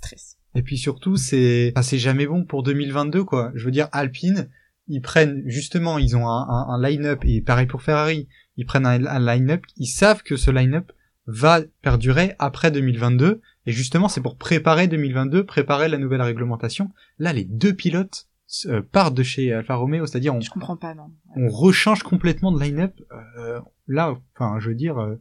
triste. 0.03 0.39
Et 0.55 0.63
puis 0.63 0.77
surtout, 0.79 1.17
c'est, 1.17 1.73
enfin, 1.75 1.83
c'est 1.83 1.99
jamais 1.99 2.27
bon 2.27 2.45
pour 2.45 2.63
2022, 2.63 3.25
quoi. 3.25 3.51
Je 3.55 3.65
veux 3.65 3.71
dire, 3.71 3.89
Alpine, 3.93 4.49
ils 4.89 5.01
prennent, 5.01 5.43
justement, 5.47 5.99
ils 5.99 6.15
ont 6.17 6.29
un, 6.29 6.47
un, 6.49 6.67
un 6.75 6.83
line-up, 6.83 7.21
et 7.25 7.41
pareil 7.41 7.67
pour 7.67 7.83
Ferrari, 7.83 8.29
ils 8.57 8.67
prennent 8.67 8.87
un, 8.87 9.05
un 9.07 9.19
line-up, 9.35 9.63
ils 9.79 9.87
savent 9.87 10.23
que 10.23 10.37
ce 10.37 10.51
line-up 10.51 10.93
va 11.27 11.61
perdurer 11.83 12.35
après 12.39 12.71
2022, 12.71 13.41
et 13.67 13.73
justement, 13.73 14.09
c'est 14.09 14.21
pour 14.21 14.37
préparer 14.37 14.89
2022, 14.89 15.45
préparer 15.45 15.89
la 15.89 15.99
nouvelle 15.99 16.23
réglementation. 16.23 16.91
Là, 17.19 17.33
les 17.33 17.45
deux 17.45 17.75
pilotes 17.75 18.29
euh, 18.67 18.83
partent 18.83 19.15
de 19.15 19.23
chez 19.23 19.53
Alfa 19.53 19.75
Romeo, 19.75 20.07
c'est-à-dire 20.07 20.35
on, 20.35 20.41
Je 20.41 20.51
comprends 20.51 20.77
pas, 20.77 20.95
non. 20.95 21.11
on 21.37 21.49
rechange 21.49 22.03
complètement 22.03 22.53
de 22.53 22.63
line-up. 22.63 22.93
Euh, 23.39 23.61
là, 23.89 24.15
enfin, 24.35 24.59
je 24.61 24.69
veux 24.69 24.75
dire, 24.75 24.99
euh, 24.99 25.17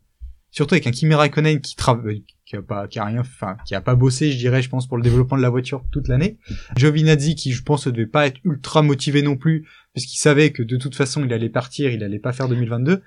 surtout 0.51 0.75
avec 0.75 0.87
un 0.87 0.91
Kimi 0.91 1.15
Raikkonen 1.15 1.61
qui 1.61 1.75
travaille, 1.75 2.25
qui 2.45 2.57
a 2.57 2.61
pas, 2.61 2.87
qui 2.87 2.99
a 2.99 3.05
rien, 3.05 3.21
enfin, 3.21 3.57
qui 3.65 3.75
a 3.75 3.81
pas 3.81 3.95
bossé, 3.95 4.31
je 4.31 4.37
dirais, 4.37 4.61
je 4.61 4.69
pense, 4.69 4.87
pour 4.87 4.97
le 4.97 5.03
développement 5.03 5.37
de 5.37 5.41
la 5.41 5.49
voiture 5.49 5.83
toute 5.91 6.09
l'année. 6.09 6.37
Giovinazzi, 6.75 7.35
qui, 7.35 7.53
je 7.53 7.63
pense, 7.63 7.87
ne 7.87 7.91
devait 7.91 8.07
pas 8.07 8.27
être 8.27 8.39
ultra 8.43 8.81
motivé 8.81 9.21
non 9.21 9.37
plus, 9.37 9.67
parce 9.93 10.05
qu'il 10.05 10.19
savait 10.19 10.51
que 10.51 10.63
de 10.63 10.75
toute 10.75 10.95
façon, 10.95 11.23
il 11.23 11.31
allait 11.31 11.49
partir, 11.49 11.91
il 11.91 12.03
allait 12.03 12.19
pas 12.19 12.33
faire 12.33 12.49
2022. 12.49 13.01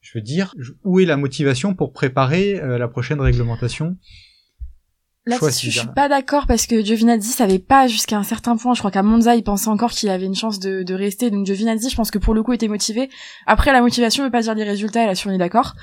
Je 0.00 0.18
veux 0.18 0.22
dire, 0.22 0.54
où 0.82 0.98
est 0.98 1.04
la 1.04 1.16
motivation 1.16 1.74
pour 1.74 1.92
préparer 1.92 2.60
euh, 2.60 2.78
la 2.78 2.88
prochaine 2.88 3.20
réglementation? 3.20 3.96
Choisis, 5.30 5.70
je 5.70 5.78
suis 5.78 5.88
pas 5.88 6.08
d'accord 6.08 6.48
parce 6.48 6.66
que 6.66 6.82
Giovinazzi 6.82 7.28
savait 7.28 7.60
pas 7.60 7.86
jusqu'à 7.86 8.16
un 8.16 8.24
certain 8.24 8.56
point. 8.56 8.74
Je 8.74 8.80
crois 8.80 8.90
qu'à 8.90 9.04
Monza, 9.04 9.36
il 9.36 9.44
pensait 9.44 9.68
encore 9.68 9.92
qu'il 9.92 10.08
avait 10.08 10.26
une 10.26 10.34
chance 10.34 10.58
de, 10.58 10.82
de 10.82 10.94
rester. 10.94 11.30
Donc 11.30 11.46
Giovinazzi, 11.46 11.90
je 11.90 11.96
pense 11.96 12.10
que 12.10 12.18
pour 12.18 12.34
le 12.34 12.42
coup, 12.42 12.52
était 12.52 12.66
motivé. 12.66 13.08
Après, 13.46 13.72
la 13.72 13.80
motivation 13.82 14.24
veut 14.24 14.30
pas 14.30 14.42
dire 14.42 14.54
les 14.54 14.64
résultats. 14.64 15.06
Là-dessus, 15.06 15.28
on 15.28 15.32
est 15.32 15.38
d'accord. 15.38 15.74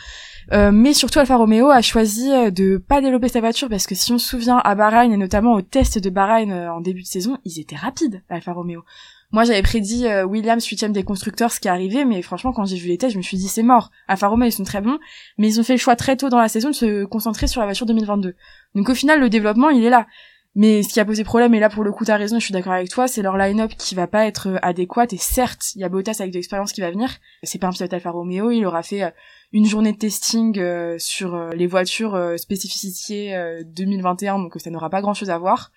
Euh, 0.52 0.72
mais 0.72 0.94
surtout, 0.94 1.20
Alfa 1.20 1.38
Romeo 1.38 1.70
a 1.70 1.82
choisi 1.82 2.32
euh, 2.32 2.52
de 2.52 2.78
pas 2.78 3.02
développer 3.02 3.30
sa 3.30 3.40
voiture 3.40 3.70
parce 3.70 3.86
que 3.86 3.96
si 3.96 4.12
on 4.12 4.18
se 4.18 4.28
souvient 4.28 4.58
à 4.58 4.76
Bahreïn 4.76 5.12
et 5.14 5.18
notamment 5.18 5.54
au 5.54 5.62
test 5.62 6.00
de 6.00 6.10
Bahreïn 6.10 6.52
euh, 6.52 6.74
en 6.74 6.82
début 6.82 7.04
de 7.04 7.08
saison, 7.08 7.38
ils 7.46 7.60
étaient 7.60 7.76
rapides, 7.76 8.24
Alfa 8.30 8.52
Romeo. 8.52 8.84
Moi, 9.32 9.44
j'avais 9.44 9.62
prédit 9.62 10.08
euh, 10.08 10.24
Williams 10.24 10.66
huitième 10.66 10.92
des 10.92 11.04
constructeurs, 11.04 11.52
ce 11.52 11.60
qui 11.60 11.68
est 11.68 11.72
arrivé, 11.72 12.04
mais 12.04 12.22
franchement, 12.24 12.52
quand 12.52 12.66
j'ai 12.66 12.78
vu 12.78 12.88
les 12.88 12.98
tests, 12.98 13.14
je 13.14 13.18
me 13.18 13.24
suis 13.24 13.38
dit 13.38 13.48
c'est 13.48 13.62
mort. 13.62 13.92
Alfa 14.08 14.28
Romeo, 14.28 14.48
ils 14.48 14.52
sont 14.52 14.64
très 14.64 14.82
bons, 14.82 14.98
mais 15.38 15.48
ils 15.48 15.60
ont 15.60 15.64
fait 15.64 15.74
le 15.74 15.80
choix 15.80 15.96
très 15.96 16.18
tôt 16.18 16.30
dans 16.30 16.40
la 16.40 16.48
saison 16.48 16.70
de 16.70 16.76
se 16.76 17.06
concentrer 17.06 17.46
sur 17.46 17.62
la 17.62 17.68
voiture 17.68 17.86
2022. 17.86 18.36
Donc 18.74 18.90
au 18.90 18.96
final, 18.96 19.20
le 19.20 19.30
développement, 19.30 19.70
il 19.70 19.84
est 19.84 19.90
là. 19.92 20.08
Mais 20.56 20.82
ce 20.82 20.92
qui 20.92 21.00
a 21.00 21.06
posé 21.06 21.24
problème, 21.24 21.54
et 21.54 21.60
là 21.60 21.70
pour 21.70 21.84
le 21.84 21.92
coup 21.92 22.06
t'as 22.06 22.18
raison, 22.18 22.40
je 22.40 22.44
suis 22.44 22.54
d'accord 22.54 22.74
avec 22.74 22.90
toi, 22.90 23.08
c'est 23.08 23.22
leur 23.22 23.38
line-up 23.38 23.72
qui 23.78 23.94
va 23.94 24.08
pas 24.08 24.26
être 24.26 24.48
euh, 24.50 24.58
adéquat. 24.64 25.06
Et 25.12 25.18
certes, 25.18 25.76
il 25.76 25.82
y 25.82 25.84
a 25.84 25.90
Bottas 25.90 26.18
avec 26.20 26.32
de 26.32 26.38
l'expérience 26.38 26.74
qui 26.74 26.82
va 26.82 26.90
venir. 26.90 27.12
C'est 27.44 27.60
pas 27.60 27.68
un 27.68 27.72
pilote 27.72 27.94
Alfa 27.94 28.10
Romeo, 28.10 28.50
il 28.50 28.66
aura 28.66 28.82
fait 28.82 29.04
euh, 29.04 29.12
une 29.54 29.68
journée 29.68 29.94
de 29.94 29.98
testing 30.00 30.60
sur 30.98 31.36
les 31.50 31.68
voitures 31.68 32.36
spécificités 32.38 33.36
2021, 33.66 34.38
donc 34.38 34.54
ça 34.58 34.70
n'aura 34.70 34.92
pas 34.92 35.02
grand-chose 35.02 35.32
à 35.32 35.40
voir. 35.40 35.72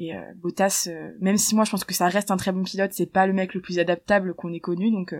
Et 0.00 0.12
Bottas, 0.36 0.88
même 1.20 1.36
si 1.36 1.56
moi 1.56 1.64
je 1.64 1.72
pense 1.72 1.82
que 1.82 1.92
ça 1.92 2.08
reste 2.08 2.30
un 2.30 2.36
très 2.36 2.52
bon 2.52 2.62
pilote, 2.62 2.92
c'est 2.92 3.10
pas 3.10 3.26
le 3.26 3.32
mec 3.32 3.54
le 3.54 3.60
plus 3.60 3.80
adaptable 3.80 4.34
qu'on 4.34 4.52
ait 4.52 4.60
connu, 4.60 4.92
donc 4.92 5.12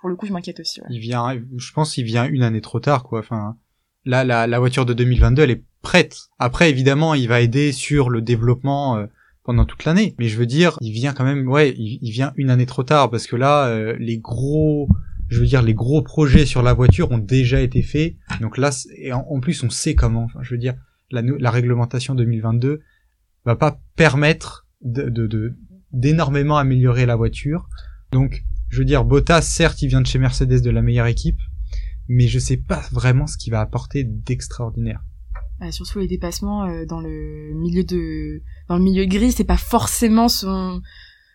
pour 0.00 0.08
le 0.08 0.16
coup 0.16 0.26
je 0.26 0.32
m'inquiète 0.32 0.58
aussi. 0.60 0.80
Ouais. 0.80 0.86
Il 0.90 1.00
vient, 1.00 1.38
je 1.56 1.72
pense, 1.72 1.92
qu'il 1.92 2.04
vient 2.04 2.26
une 2.26 2.42
année 2.42 2.60
trop 2.60 2.80
tard, 2.80 3.04
quoi. 3.04 3.20
Enfin, 3.20 3.56
là, 4.04 4.24
la, 4.24 4.46
la 4.46 4.58
voiture 4.58 4.86
de 4.86 4.94
2022, 4.94 5.42
elle 5.42 5.50
est 5.50 5.64
prête. 5.82 6.28
Après, 6.38 6.70
évidemment, 6.70 7.14
il 7.14 7.28
va 7.28 7.40
aider 7.40 7.72
sur 7.72 8.08
le 8.08 8.22
développement 8.22 8.96
euh, 8.96 9.06
pendant 9.44 9.64
toute 9.64 9.84
l'année. 9.84 10.14
Mais 10.18 10.28
je 10.28 10.38
veux 10.38 10.46
dire, 10.46 10.78
il 10.80 10.92
vient 10.92 11.12
quand 11.12 11.24
même, 11.24 11.48
ouais, 11.48 11.74
il, 11.76 12.10
vient 12.10 12.32
une 12.36 12.50
année 12.50 12.66
trop 12.66 12.84
tard 12.84 13.10
parce 13.10 13.26
que 13.26 13.36
là, 13.36 13.66
euh, 13.66 13.96
les 13.98 14.18
gros, 14.18 14.88
je 15.28 15.40
veux 15.40 15.46
dire, 15.46 15.62
les 15.62 15.74
gros 15.74 16.02
projets 16.02 16.46
sur 16.46 16.62
la 16.62 16.72
voiture 16.72 17.10
ont 17.10 17.18
déjà 17.18 17.60
été 17.60 17.82
faits. 17.82 18.14
Donc 18.40 18.56
là, 18.56 18.70
et 18.96 19.12
en, 19.12 19.40
plus, 19.40 19.62
on 19.62 19.70
sait 19.70 19.94
comment. 19.94 20.24
Enfin, 20.24 20.40
je 20.42 20.54
veux 20.54 20.58
dire, 20.58 20.74
la, 21.10 21.22
la 21.22 21.50
réglementation 21.50 22.14
2022 22.14 22.80
va 23.44 23.56
pas 23.56 23.80
permettre 23.96 24.66
de 24.82 25.56
d'énormément 25.92 26.56
améliorer 26.56 27.06
la 27.06 27.16
voiture. 27.16 27.68
Donc, 28.12 28.44
je 28.68 28.78
veux 28.78 28.84
dire, 28.84 29.04
Bottas, 29.04 29.42
certes, 29.42 29.82
il 29.82 29.88
vient 29.88 30.00
de 30.00 30.06
chez 30.06 30.18
Mercedes 30.18 30.62
de 30.62 30.70
la 30.70 30.80
meilleure 30.82 31.06
équipe, 31.06 31.38
mais 32.08 32.26
je 32.26 32.38
sais 32.38 32.56
pas 32.56 32.82
vraiment 32.90 33.26
ce 33.26 33.36
qu'il 33.36 33.52
va 33.52 33.60
apporter 33.60 34.04
d'extraordinaire. 34.04 35.02
Euh, 35.62 35.70
surtout 35.70 35.98
les 35.98 36.08
dépassements 36.08 36.64
euh, 36.64 36.86
dans 36.86 37.00
le 37.00 37.52
milieu 37.54 37.84
de 37.84 38.42
dans 38.68 38.76
le 38.76 38.82
milieu 38.82 39.04
gris, 39.04 39.32
c'est 39.32 39.44
pas 39.44 39.56
forcément 39.56 40.28
son 40.28 40.80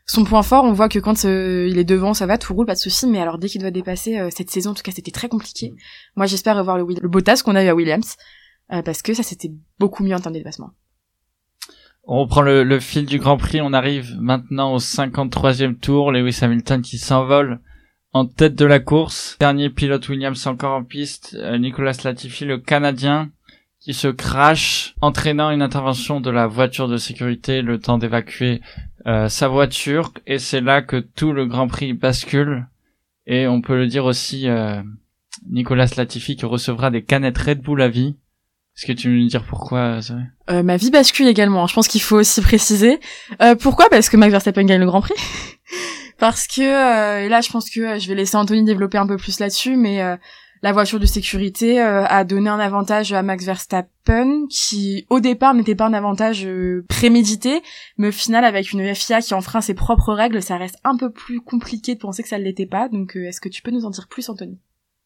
son 0.05 0.23
point 0.23 0.41
fort. 0.41 0.63
On 0.63 0.73
voit 0.73 0.89
que 0.89 0.99
quand 0.99 1.25
euh, 1.25 1.67
il 1.69 1.77
est 1.77 1.83
devant, 1.83 2.13
ça 2.13 2.25
va, 2.25 2.37
tout 2.37 2.53
roule, 2.53 2.65
pas 2.65 2.73
de 2.73 2.79
souci. 2.79 3.07
Mais 3.07 3.19
alors 3.19 3.37
dès 3.37 3.47
qu'il 3.47 3.61
doit 3.61 3.71
dépasser 3.71 4.27
cette 4.35 4.49
saison, 4.49 4.71
en 4.71 4.73
tout 4.73 4.83
cas, 4.83 4.91
c'était 4.91 5.11
très 5.11 5.29
compliqué. 5.29 5.73
Moi, 6.15 6.25
j'espère 6.25 6.57
revoir 6.57 6.77
le, 6.77 6.85
le 6.85 7.07
Bottas 7.07 7.41
qu'on 7.43 7.55
a 7.55 7.63
eu 7.63 7.67
à 7.67 7.75
Williams 7.75 8.15
parce 8.69 9.01
que 9.01 9.13
ça 9.13 9.23
c'était 9.23 9.51
beaucoup 9.79 10.03
mieux 10.03 10.15
en 10.15 10.19
termes 10.19 10.33
de 10.33 10.39
dépassement. 10.39 10.71
On 12.09 12.21
reprend 12.21 12.41
le, 12.41 12.79
fil 12.79 13.05
du 13.05 13.19
Grand 13.19 13.35
Prix. 13.35 13.59
On 13.61 13.73
arrive 13.73 14.15
maintenant 14.17 14.73
au 14.73 14.79
53e 14.79 15.77
tour. 15.77 16.13
Lewis 16.13 16.39
Hamilton 16.41 16.81
qui 16.81 16.97
s'envole 16.97 17.59
en 18.13 18.25
tête 18.25 18.55
de 18.55 18.65
la 18.65 18.79
course. 18.79 19.35
Dernier 19.41 19.69
pilote 19.69 20.07
Williams 20.07 20.47
encore 20.47 20.77
en 20.77 20.83
piste. 20.85 21.37
Nicolas 21.59 21.99
Latifi, 22.03 22.45
le 22.45 22.59
Canadien, 22.59 23.29
qui 23.81 23.93
se 23.93 24.07
crache, 24.07 24.95
entraînant 25.01 25.51
une 25.51 25.61
intervention 25.61 26.21
de 26.21 26.29
la 26.29 26.47
voiture 26.47 26.87
de 26.87 26.97
sécurité, 26.97 27.61
le 27.61 27.79
temps 27.79 27.97
d'évacuer 27.97 28.61
euh, 29.05 29.29
sa 29.29 29.47
voiture, 29.47 30.11
et 30.25 30.39
c'est 30.39 30.61
là 30.61 30.81
que 30.81 30.97
tout 30.97 31.31
le 31.31 31.45
Grand 31.45 31.67
Prix 31.67 31.93
bascule. 31.93 32.67
Et 33.25 33.47
on 33.47 33.61
peut 33.61 33.77
le 33.77 33.87
dire 33.87 34.05
aussi, 34.05 34.47
euh, 34.47 34.81
Nicolas 35.49 35.87
Latifi 35.95 36.35
qui 36.35 36.45
recevra 36.45 36.89
des 36.89 37.03
canettes 37.03 37.37
Red 37.37 37.61
Bull 37.61 37.81
à 37.81 37.89
vie. 37.89 38.15
Est-ce 38.77 38.85
que 38.85 38.93
tu 38.93 39.09
veux 39.09 39.17
nous 39.17 39.27
dire 39.27 39.43
pourquoi 39.43 39.99
euh, 40.49 40.63
Ma 40.63 40.77
vie 40.77 40.91
bascule 40.91 41.27
également. 41.27 41.65
Je 41.67 41.73
pense 41.73 41.87
qu'il 41.87 42.01
faut 42.01 42.17
aussi 42.17 42.41
préciser. 42.41 42.99
Euh, 43.41 43.55
pourquoi? 43.55 43.89
Parce 43.89 44.09
que 44.09 44.17
Max 44.17 44.31
Verstappen 44.31 44.63
gagne 44.63 44.79
le 44.79 44.85
Grand 44.85 45.01
Prix. 45.01 45.15
Parce 46.19 46.47
que 46.47 46.61
et 47.25 47.29
là, 47.29 47.41
je 47.41 47.51
pense 47.51 47.69
que 47.69 47.99
je 47.99 48.07
vais 48.07 48.15
laisser 48.15 48.37
Anthony 48.37 48.63
développer 48.63 48.97
un 48.97 49.05
peu 49.05 49.17
plus 49.17 49.39
là-dessus, 49.39 49.75
mais 49.77 50.01
la 50.61 50.73
voiture 50.73 50.99
de 50.99 51.05
sécurité 51.05 51.81
euh, 51.81 52.05
a 52.05 52.23
donné 52.23 52.49
un 52.49 52.59
avantage 52.59 53.13
à 53.13 53.21
Max 53.21 53.45
Verstappen 53.45 54.47
qui 54.49 55.05
au 55.09 55.19
départ 55.19 55.53
n'était 55.53 55.75
pas 55.75 55.85
un 55.85 55.93
avantage 55.93 56.45
euh, 56.45 56.85
prémédité 56.89 57.61
mais 57.97 58.09
au 58.09 58.11
final 58.11 58.43
avec 58.43 58.71
une 58.73 58.93
FIA 58.93 59.21
qui 59.21 59.33
enfreint 59.33 59.61
ses 59.61 59.73
propres 59.73 60.13
règles 60.13 60.41
ça 60.41 60.57
reste 60.57 60.77
un 60.83 60.97
peu 60.97 61.11
plus 61.11 61.41
compliqué 61.41 61.95
de 61.95 61.99
penser 61.99 62.23
que 62.23 62.29
ça 62.29 62.39
ne 62.39 62.43
l'était 62.43 62.65
pas 62.65 62.89
donc 62.89 63.15
euh, 63.15 63.27
est-ce 63.27 63.41
que 63.41 63.49
tu 63.49 63.61
peux 63.61 63.71
nous 63.71 63.85
en 63.85 63.89
dire 63.89 64.07
plus 64.07 64.29
Anthony? 64.29 64.57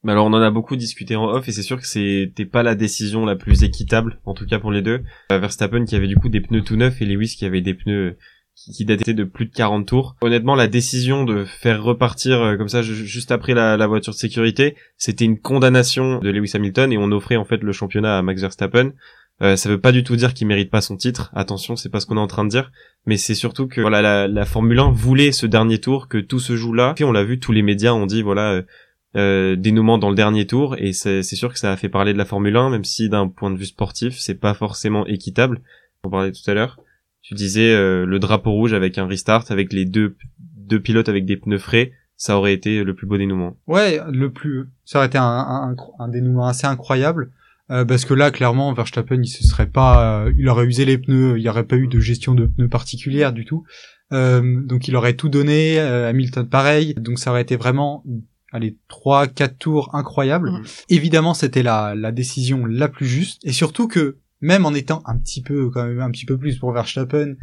Mais 0.03 0.12
alors 0.12 0.25
on 0.25 0.34
en 0.34 0.41
a 0.41 0.51
beaucoup 0.51 0.75
discuté 0.75 1.15
en 1.15 1.25
off 1.25 1.48
et 1.48 1.51
c'est 1.51 1.62
sûr 1.62 1.79
que 1.79 1.88
c'était 1.88 2.46
pas 2.46 2.63
la 2.63 2.75
décision 2.75 3.25
la 3.25 3.36
plus 3.36 3.63
équitable 3.63 4.20
en 4.25 4.34
tout 4.34 4.46
cas 4.46 4.60
pour 4.60 4.72
les 4.72 4.81
deux 4.81 5.03
Verstappen 5.29 5.86
qui 5.86 5.96
avait 5.96 6.08
du 6.08 6.15
coup 6.15 6.29
des 6.29 6.41
pneus 6.41 6.63
tout 6.63 6.75
neufs 6.75 7.01
et 7.01 7.05
Lewis 7.05 7.36
qui 7.38 7.46
avait 7.46 7.62
des 7.62 7.74
pneus 7.74 8.17
qui 8.55 8.86
datait 8.86 9.13
de 9.13 9.24
plus 9.24 9.46
de 9.46 9.53
40 9.53 9.88
tours. 9.88 10.15
Honnêtement, 10.22 10.55
la 10.55 10.67
décision 10.67 11.24
de 11.24 11.46
faire 11.46 11.84
repartir 11.84 12.41
euh, 12.41 12.58
comme 12.58 12.67
ça 12.67 12.81
juste 12.81 13.31
après 13.31 13.53
la, 13.53 13.88
voiture 13.88 14.13
de 14.13 14.17
sécurité, 14.17 14.75
c'était 14.98 15.25
une 15.25 15.39
condamnation 15.39 16.20
de 16.20 16.29
Lewis 16.29 16.51
Hamilton 16.53 16.91
et 16.91 16.98
on 16.98 17.12
offrait 17.12 17.38
en 17.38 17.46
fait 17.46 17.63
le 17.63 17.72
championnat 17.72 18.17
à 18.17 18.22
Max 18.22 18.41
Verstappen. 18.41 18.91
Euh, 19.41 19.55
ça 19.55 19.70
veut 19.70 19.79
pas 19.79 19.91
du 19.91 20.03
tout 20.03 20.15
dire 20.15 20.36
qu'il 20.36 20.46
mérite 20.46 20.70
pas 20.70 20.81
son 20.81 20.96
titre. 20.96 21.31
Attention, 21.34 21.75
c'est 21.75 21.89
pas 21.89 22.00
ce 22.00 22.05
qu'on 22.05 22.17
est 22.17 22.22
en 22.22 22.27
train 22.27 22.43
de 22.43 22.50
dire, 22.50 22.72
mais 23.08 23.17
c'est 23.17 23.34
surtout 23.34 23.67
que 23.67 23.81
voilà 23.81 24.27
la, 24.27 24.46
Formule 24.46 24.79
1 24.79 24.91
voulait 24.91 25.31
ce 25.31 25.48
dernier 25.48 25.79
tour, 25.79 26.08
que 26.08 26.20
tout 26.20 26.39
se 26.39 26.55
joue 26.55 26.74
là. 26.74 26.93
Puis 26.96 27.03
on 27.03 27.12
l'a 27.12 27.24
vu, 27.24 27.39
tous 27.39 27.51
les 27.51 27.63
médias 27.63 27.93
ont 27.93 28.05
dit 28.05 28.22
voilà 28.22 28.51
euh, 28.51 28.62
euh 29.15 29.56
dénouement 29.56 29.98
dans 29.98 30.10
le 30.10 30.15
dernier 30.15 30.48
tour 30.48 30.75
et 30.77 30.94
c'est 30.94 31.24
sûr 31.24 31.51
que 31.51 31.60
ça 31.60 31.72
a 31.72 31.77
fait 31.77 31.89
parler 31.89 32.13
de 32.13 32.18
la 32.18 32.25
Formule 32.25 32.56
1, 32.56 32.70
même 32.70 32.86
si 32.86 33.10
d'un 33.10 33.27
point 33.27 33.51
de 33.51 33.58
vue 33.58 33.65
sportif, 33.65 34.18
c'est 34.18 34.39
pas 34.39 34.53
forcément 34.53 35.06
équitable. 35.06 35.62
On 36.03 36.10
parlait 36.10 36.32
tout 36.32 36.50
à 36.50 36.53
l'heure 36.53 36.77
tu 37.22 37.36
disais 37.36 37.74
euh, 37.74 38.06
le 38.06 38.20
drapeau 38.20 38.51
rouge 38.51 38.74
avec 38.74 38.98
un 38.98 39.08
restart, 39.08 39.46
avec 39.50 39.74
les 39.74 39.86
deux, 39.86 40.18
deux 40.39 40.80
pilotes 40.80 41.10
avec 41.10 41.25
des 41.25 41.38
pneus 41.38 41.60
frais, 41.60 41.91
ça 42.18 42.38
aurait 42.38 42.53
été 42.53 42.84
le 42.84 42.96
plus 42.96 43.08
beau 43.08 43.18
dénouement. 43.18 43.58
Ouais, 43.68 44.00
le 44.12 44.32
plus, 44.32 44.70
ça 44.86 45.00
aurait 45.00 45.08
été 45.08 45.18
un, 45.18 45.24
un, 45.24 45.75
un 46.00 46.08
dénouement 46.08 46.48
assez 46.48 46.68
incroyable. 46.68 47.32
Euh, 47.70 47.86
parce 47.86 48.03
que 48.03 48.13
là, 48.13 48.32
clairement, 48.32 48.74
Verstappen, 48.74 49.22
il 49.22 49.27
se 49.27 49.44
serait 49.44 49.70
pas, 49.70 50.25
euh, 50.25 50.34
il 50.38 50.50
aurait 50.50 50.65
usé 50.65 50.84
les 50.84 50.98
pneus, 50.98 51.38
il 51.38 51.44
n'y 51.44 51.50
aurait 51.50 51.63
pas 51.63 51.77
eu 51.77 51.88
de 51.88 52.00
gestion 52.00 52.36
de 52.36 52.46
pneus 52.46 52.68
particulière 52.68 53.32
du 53.34 53.46
tout. 53.46 53.63
donc 54.12 54.89
il 54.89 54.96
aurait 54.98 55.13
tout 55.13 55.30
donné, 55.30 55.80
Hamilton 55.80 56.50
pareil. 56.50 56.96
Donc 56.96 57.18
ça 57.18 57.32
aurait 57.32 57.44
été 57.44 57.56
vraiment, 57.56 58.03
allez, 58.51 58.77
trois, 58.88 59.27
quatre 59.27 59.58
tours 59.58 59.93
incroyables. 59.93 60.51
Mmh. 60.51 60.63
Évidemment, 60.89 61.34
c'était 61.34 61.63
la, 61.63 61.96
la 61.96 62.12
décision 62.12 62.65
la 62.65 62.88
plus 62.88 63.08
juste. 63.08 63.41
Et 63.43 63.51
surtout 63.51 63.88
que 63.88 64.17
même 64.41 64.65
en 64.65 64.74
étant 64.74 65.01
un 65.05 65.17
petit 65.17 65.41
peu 65.41 65.70
quand 65.70 65.86
même 65.86 66.01
un 66.01 66.12
petit 66.12 66.25
peu 66.25 66.38
plus 66.38 66.58
pour 66.58 66.72
Verstappen. 66.72 67.36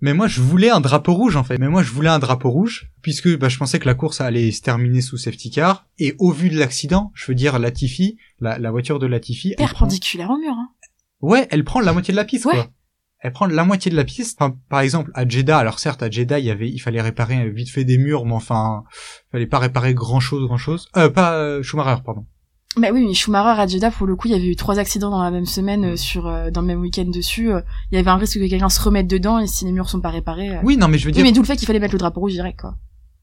Mais 0.00 0.14
moi 0.14 0.26
je 0.26 0.40
voulais 0.40 0.70
un 0.70 0.80
drapeau 0.80 1.14
rouge 1.14 1.36
en 1.36 1.44
fait. 1.44 1.58
Mais 1.58 1.68
moi 1.68 1.82
je 1.82 1.92
voulais 1.92 2.08
un 2.08 2.18
drapeau 2.18 2.50
rouge 2.50 2.90
puisque 3.02 3.38
bah, 3.38 3.48
je 3.48 3.56
pensais 3.56 3.78
que 3.78 3.86
la 3.86 3.94
course 3.94 4.20
allait 4.20 4.50
se 4.50 4.60
terminer 4.60 5.00
sous 5.00 5.16
safety 5.16 5.50
car 5.50 5.86
et 5.98 6.16
au 6.18 6.32
vu 6.32 6.50
de 6.50 6.58
l'accident, 6.58 7.12
je 7.14 7.26
veux 7.26 7.36
dire 7.36 7.58
Latifi, 7.58 8.16
la, 8.40 8.58
la 8.58 8.70
voiture 8.72 8.98
de 8.98 9.06
Latifi, 9.06 9.54
perpendiculaire 9.56 10.30
au 10.30 10.38
mur. 10.38 10.52
Hein. 10.52 10.68
Ouais, 11.20 11.46
elle 11.50 11.62
prend 11.62 11.80
la 11.80 11.92
moitié 11.92 12.12
de 12.12 12.16
la 12.16 12.24
piste 12.24 12.44
quoi. 12.44 12.68
Elle 13.24 13.32
prend 13.32 13.46
la 13.46 13.64
moitié 13.64 13.90
de 13.90 13.96
la 13.96 14.04
piste. 14.04 14.36
Enfin, 14.40 14.56
par 14.68 14.80
exemple, 14.80 15.10
à 15.14 15.26
Jeddah, 15.26 15.58
alors 15.58 15.78
certes, 15.78 16.02
à 16.02 16.10
Jeddah, 16.10 16.40
il 16.40 16.44
y 16.44 16.50
avait, 16.50 16.68
il 16.68 16.80
fallait 16.80 17.00
réparer 17.00 17.48
vite 17.50 17.70
fait 17.70 17.84
des 17.84 17.96
murs, 17.96 18.26
mais 18.26 18.34
enfin, 18.34 18.82
il 18.92 19.30
fallait 19.32 19.46
pas 19.46 19.60
réparer 19.60 19.94
grand 19.94 20.20
chose, 20.20 20.44
grand 20.44 20.58
chose. 20.58 20.88
Euh, 20.96 21.08
pas 21.08 21.34
euh, 21.34 21.62
Schumacher, 21.62 22.02
pardon. 22.04 22.26
Bah 22.76 22.88
oui, 22.92 23.04
mais 23.06 23.12
Schumacher 23.12 23.60
à 23.60 23.66
Jeddah, 23.66 23.90
pour 23.90 24.06
le 24.06 24.16
coup, 24.16 24.28
il 24.28 24.30
y 24.30 24.34
avait 24.34 24.46
eu 24.46 24.56
trois 24.56 24.78
accidents 24.78 25.10
dans 25.10 25.22
la 25.22 25.30
même 25.30 25.44
semaine, 25.44 25.84
euh, 25.84 25.96
sur 25.96 26.26
euh, 26.26 26.50
dans 26.50 26.62
le 26.62 26.66
même 26.66 26.80
week-end 26.80 27.04
dessus. 27.04 27.52
Euh, 27.52 27.60
il 27.90 27.96
y 27.96 27.98
avait 27.98 28.10
un 28.10 28.16
risque 28.16 28.38
que 28.38 28.48
quelqu'un 28.48 28.70
se 28.70 28.80
remette 28.80 29.06
dedans 29.06 29.38
et 29.38 29.46
si 29.46 29.66
les 29.66 29.72
murs 29.72 29.90
sont 29.90 30.00
pas 30.00 30.08
réparés. 30.08 30.58
Oui, 30.62 30.78
non, 30.78 30.88
mais 30.88 30.96
je 30.96 31.04
veux 31.04 31.12
dire. 31.12 31.22
Oui, 31.22 31.28
mais 31.28 31.34
d'où 31.34 31.42
le 31.42 31.46
fait 31.46 31.56
qu'il 31.56 31.66
fallait 31.66 31.80
mettre 31.80 31.94
le 31.94 31.98
drapeau 31.98 32.20
rouge 32.20 32.32
direct, 32.32 32.60
quoi. 32.60 32.76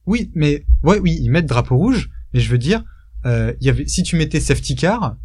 Oui, 0.06 0.32
mais 0.36 0.66
ouais, 0.84 1.00
oui, 1.00 1.18
ils 1.20 1.30
mettent 1.30 1.48
drapeau 1.48 1.78
rouge, 1.78 2.10
mais 2.34 2.40
je 2.40 2.50
veux 2.52 2.58
dire, 2.58 2.84
il 3.26 3.56
y 3.60 3.70
avait, 3.70 3.88
si 3.88 4.04
tu 4.04 4.16
mettais 4.16 4.40
safety 4.40 4.76
car, 4.76 5.18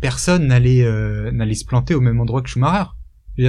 personne 0.00 0.46
n'allait 0.46 0.84
n'allait 1.32 1.54
se 1.54 1.64
planter 1.64 1.94
au 1.94 2.00
même 2.00 2.20
endroit 2.20 2.42
que 2.42 2.48
Schumacher. 2.48 2.90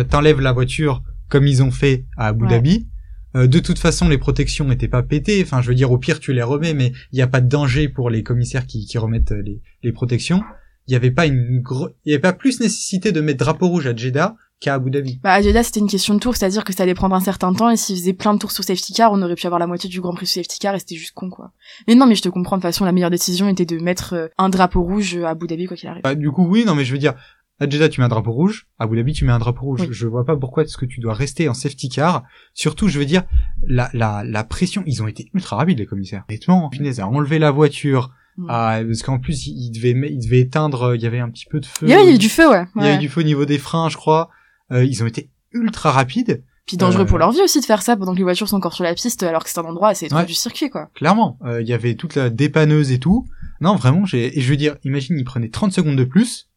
T'enlèves 0.09 0.39
la 0.39 0.51
voiture 0.51 1.01
comme 1.29 1.47
ils 1.47 1.63
ont 1.63 1.71
fait 1.71 2.05
à 2.17 2.27
Abu 2.27 2.47
Dhabi. 2.47 2.87
Euh, 3.35 3.47
de 3.47 3.59
toute 3.59 3.79
façon, 3.79 4.07
les 4.09 4.19
protections 4.19 4.65
n'étaient 4.65 4.87
pas 4.87 5.01
pétées. 5.01 5.41
Enfin, 5.43 5.61
je 5.61 5.67
veux 5.69 5.75
dire, 5.75 5.91
au 5.91 5.97
pire, 5.97 6.19
tu 6.19 6.33
les 6.33 6.43
remets, 6.43 6.75
mais 6.75 6.93
il 7.11 7.15
n'y 7.15 7.21
a 7.21 7.27
pas 7.27 7.41
de 7.41 7.49
danger 7.49 7.89
pour 7.89 8.11
les 8.11 8.21
commissaires 8.21 8.67
qui, 8.67 8.85
qui 8.85 8.97
remettent 8.99 9.31
euh, 9.31 9.41
les, 9.41 9.61
les 9.81 9.91
protections. 9.91 10.43
Il 10.87 10.91
n'y 10.91 10.95
avait 10.95 11.11
pas 11.11 11.25
une 11.25 11.61
gros, 11.61 11.89
il 12.05 12.11
y 12.11 12.13
avait 12.13 12.21
pas 12.21 12.33
plus 12.33 12.59
nécessité 12.59 13.11
de 13.11 13.21
mettre 13.21 13.39
drapeau 13.39 13.69
rouge 13.69 13.87
à 13.87 13.95
Jeddah 13.95 14.35
qu'à 14.59 14.75
Abu 14.75 14.91
Dhabi. 14.91 15.19
Bah, 15.23 15.33
à 15.33 15.41
Jeddah, 15.41 15.63
c'était 15.63 15.79
une 15.79 15.89
question 15.89 16.13
de 16.13 16.19
tour, 16.19 16.35
c'est-à-dire 16.35 16.63
que 16.63 16.73
ça 16.73 16.83
allait 16.83 16.93
prendre 16.93 17.15
un 17.15 17.21
certain 17.21 17.53
temps, 17.53 17.69
et 17.69 17.77
s'ils 17.77 17.97
faisaient 17.97 18.13
plein 18.13 18.33
de 18.33 18.39
tours 18.39 18.51
sur 18.51 18.63
safety 18.63 18.93
car, 18.93 19.11
on 19.11 19.21
aurait 19.21 19.35
pu 19.35 19.45
avoir 19.45 19.59
la 19.59 19.67
moitié 19.67 19.89
du 19.89 20.01
Grand 20.01 20.13
Prix 20.13 20.27
sur 20.27 20.41
safety 20.41 20.59
car, 20.59 20.75
et 20.75 20.79
c'était 20.79 20.95
juste 20.95 21.13
con, 21.13 21.29
quoi. 21.29 21.51
Mais 21.87 21.95
non, 21.95 22.05
mais 22.05 22.15
je 22.15 22.21
te 22.21 22.29
comprends, 22.29 22.57
de 22.57 22.61
toute 22.61 22.69
façon, 22.69 22.85
la 22.85 22.91
meilleure 22.91 23.09
décision 23.09 23.47
était 23.47 23.65
de 23.65 23.77
mettre 23.77 24.13
euh, 24.13 24.27
un 24.37 24.49
drapeau 24.49 24.81
rouge 24.81 25.17
à 25.17 25.29
Abu 25.29 25.47
Dhabi, 25.47 25.65
quoi 25.65 25.77
qu'il 25.77 25.89
arrive. 25.89 26.03
Bah, 26.03 26.15
du 26.15 26.31
coup, 26.31 26.45
oui, 26.45 26.63
non, 26.65 26.75
mais 26.75 26.85
je 26.85 26.93
veux 26.93 26.99
dire, 26.99 27.13
à 27.59 27.69
Jeddah, 27.69 27.89
tu 27.89 28.01
mets 28.01 28.05
un 28.05 28.09
drapeau 28.09 28.31
rouge. 28.31 28.67
À 28.79 28.83
Abu 28.85 28.95
Dhabi, 28.97 29.13
tu 29.13 29.25
mets 29.25 29.31
un 29.31 29.39
drapeau 29.39 29.65
rouge. 29.65 29.87
Je 29.91 30.07
vois 30.07 30.25
pas 30.25 30.35
pourquoi 30.35 30.63
est-ce 30.63 30.77
que 30.77 30.85
tu 30.85 30.99
dois 30.99 31.13
rester 31.13 31.47
en 31.49 31.53
safety 31.53 31.89
car. 31.89 32.23
Surtout, 32.53 32.87
je 32.89 32.99
veux 32.99 33.05
dire, 33.05 33.23
la, 33.67 33.89
la, 33.93 34.23
la 34.25 34.43
pression, 34.43 34.83
ils 34.85 35.01
ont 35.03 35.07
été 35.07 35.29
ultra 35.33 35.55
rapides, 35.57 35.77
les 35.79 35.85
commissaires. 35.85 36.23
Honnêtement, 36.29 36.69
finesse 36.71 36.99
à 36.99 37.07
enlever 37.07 37.39
la 37.39 37.51
voiture. 37.51 38.11
Ah, 38.49 38.79
parce 38.85 39.03
qu'en 39.03 39.19
plus, 39.19 39.45
il 39.47 39.69
devait, 39.71 39.91
il 40.11 40.19
devait 40.19 40.39
éteindre, 40.39 40.95
il 40.95 41.01
y 41.01 41.05
avait 41.05 41.19
un 41.19 41.29
petit 41.29 41.45
peu 41.45 41.59
de 41.59 41.65
feu. 41.67 41.85
Il 41.85 41.89
y 41.89 41.93
avait 41.93 42.17
du 42.17 42.29
feu, 42.29 42.49
ouais. 42.49 42.65
Il 42.75 42.83
y 42.83 42.87
avait 42.87 42.97
du 42.97 43.07
feu 43.07 43.21
au 43.21 43.23
niveau 43.23 43.45
des 43.45 43.59
freins, 43.59 43.89
je 43.89 43.97
crois. 43.97 44.29
Euh, 44.71 44.83
ils 44.83 45.03
ont 45.03 45.07
été 45.07 45.29
ultra 45.51 45.91
rapides. 45.91 46.43
Puis 46.65 46.77
dangereux 46.77 47.03
Euh, 47.03 47.05
pour 47.05 47.17
leur 47.19 47.31
vie 47.31 47.41
aussi 47.43 47.59
de 47.59 47.65
faire 47.65 47.81
ça 47.83 47.95
pendant 47.97 48.13
que 48.13 48.17
les 48.17 48.23
voitures 48.23 48.47
sont 48.47 48.55
encore 48.55 48.73
sur 48.73 48.85
la 48.85 48.93
piste 48.95 49.21
alors 49.21 49.43
que 49.43 49.49
c'est 49.49 49.59
un 49.59 49.63
endroit 49.65 49.89
assez 49.89 50.05
étroit 50.05 50.21
Ouais. 50.21 50.25
du 50.25 50.33
circuit 50.33 50.69
quoi. 50.69 50.89
Clairement, 50.95 51.37
euh, 51.45 51.61
il 51.61 51.67
y 51.67 51.73
avait 51.73 51.93
toute 51.95 52.15
la 52.15 52.29
dépanneuse 52.29 52.91
et 52.91 52.99
tout. 52.99 53.27
Non, 53.61 53.75
vraiment, 53.75 54.05
j'ai 54.05 54.35
et 54.37 54.41
je 54.41 54.49
veux 54.49 54.55
dire, 54.57 54.77
imagine, 54.85 55.17
ils 55.19 55.25
prenaient 55.25 55.49
30 55.49 55.73
secondes 55.73 55.97
de 55.97 56.05
plus. 56.05 56.49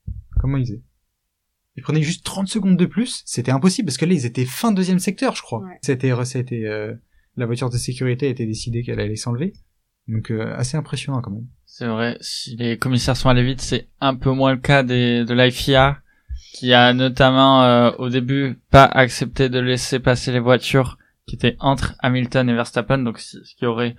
Comment 0.47 0.59
ils 0.59 0.67
faisaient 0.67 0.83
Ils 1.75 1.83
prenaient 1.83 2.03
juste 2.03 2.25
30 2.25 2.47
secondes 2.47 2.77
de 2.77 2.87
plus. 2.87 3.25
C'était 3.27 3.51
impossible 3.51 3.87
parce 3.87 3.99
que 3.99 4.05
là, 4.05 4.13
ils 4.13 4.27
étaient 4.27 4.45
fin 4.45 4.71
deuxième 4.71 5.01
secteur, 5.01 5.35
je 5.35 5.43
crois. 5.43 5.59
Ouais. 5.59 5.77
C'était, 5.83 6.13
c'était, 6.25 6.67
euh, 6.67 6.95
la 7.37 7.47
voiture 7.47 7.69
de 7.69 7.77
sécurité 7.77 8.29
a 8.29 8.31
été 8.31 8.47
décidée 8.47 8.85
qu'elle 8.85 9.01
allait 9.01 9.17
s'enlever. 9.17 9.55
Donc, 10.07 10.31
euh, 10.31 10.55
assez 10.57 10.77
impressionnant 10.77 11.21
quand 11.21 11.33
même. 11.33 11.49
C'est 11.65 11.89
vrai, 11.89 12.17
si 12.21 12.55
les 12.55 12.79
commissaires 12.79 13.17
sont 13.17 13.29
allés 13.29 13.43
vite, 13.43 13.61
c'est 13.61 13.89
un 14.01 14.15
peu 14.15 14.31
moins 14.31 14.53
le 14.53 14.59
cas 14.59 14.85
des, 14.85 15.25
de 15.25 15.35
la 15.35 15.51
FIA, 15.51 16.01
qui 16.53 16.73
a 16.73 16.93
notamment 16.93 17.65
euh, 17.65 17.91
au 17.99 18.09
début 18.09 18.57
pas 18.71 18.85
accepté 18.85 19.49
de 19.49 19.59
laisser 19.59 19.99
passer 19.99 20.31
les 20.31 20.39
voitures 20.39 20.97
qui 21.27 21.35
étaient 21.35 21.57
entre 21.59 21.97
Hamilton 21.99 22.49
et 22.49 22.55
Verstappen, 22.55 22.99
donc 22.99 23.19
ce 23.19 23.39
qui 23.57 23.67
aurait 23.67 23.97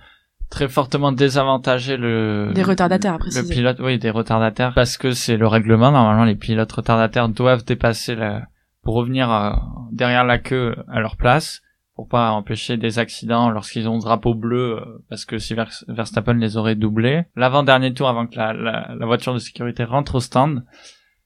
très 0.50 0.68
fortement 0.68 1.12
désavantagé 1.12 1.96
le 1.96 2.52
Des 2.54 2.62
retardataires, 2.62 3.14
à 3.14 3.18
le 3.18 3.48
pilote, 3.48 3.78
oui, 3.80 3.98
des 3.98 4.10
retardataires, 4.10 4.72
parce 4.74 4.96
que 4.96 5.12
c'est 5.12 5.36
le 5.36 5.46
règlement. 5.46 5.90
Normalement, 5.90 6.24
les 6.24 6.36
pilotes 6.36 6.72
retardataires 6.72 7.28
doivent 7.28 7.64
dépasser 7.64 8.14
la 8.14 8.42
pour 8.82 8.94
revenir 8.94 9.30
euh, 9.30 9.50
derrière 9.92 10.24
la 10.24 10.38
queue 10.38 10.74
à 10.90 11.00
leur 11.00 11.16
place 11.16 11.62
pour 11.94 12.08
pas 12.08 12.30
empêcher 12.30 12.76
des 12.76 12.98
accidents 13.00 13.50
lorsqu'ils 13.50 13.88
ont 13.88 13.96
le 13.96 14.00
drapeau 14.00 14.34
bleu 14.34 14.78
euh, 14.78 15.04
parce 15.10 15.24
que 15.24 15.36
si 15.38 15.52
Vers- 15.54 15.84
Verstappen 15.88 16.34
les 16.34 16.56
aurait 16.56 16.76
doublés. 16.76 17.24
L'avant-dernier 17.36 17.92
tour 17.92 18.08
avant 18.08 18.26
que 18.26 18.36
la, 18.36 18.52
la, 18.52 18.94
la 18.98 19.06
voiture 19.06 19.34
de 19.34 19.40
sécurité 19.40 19.82
rentre 19.84 20.14
au 20.14 20.20
stand, 20.20 20.64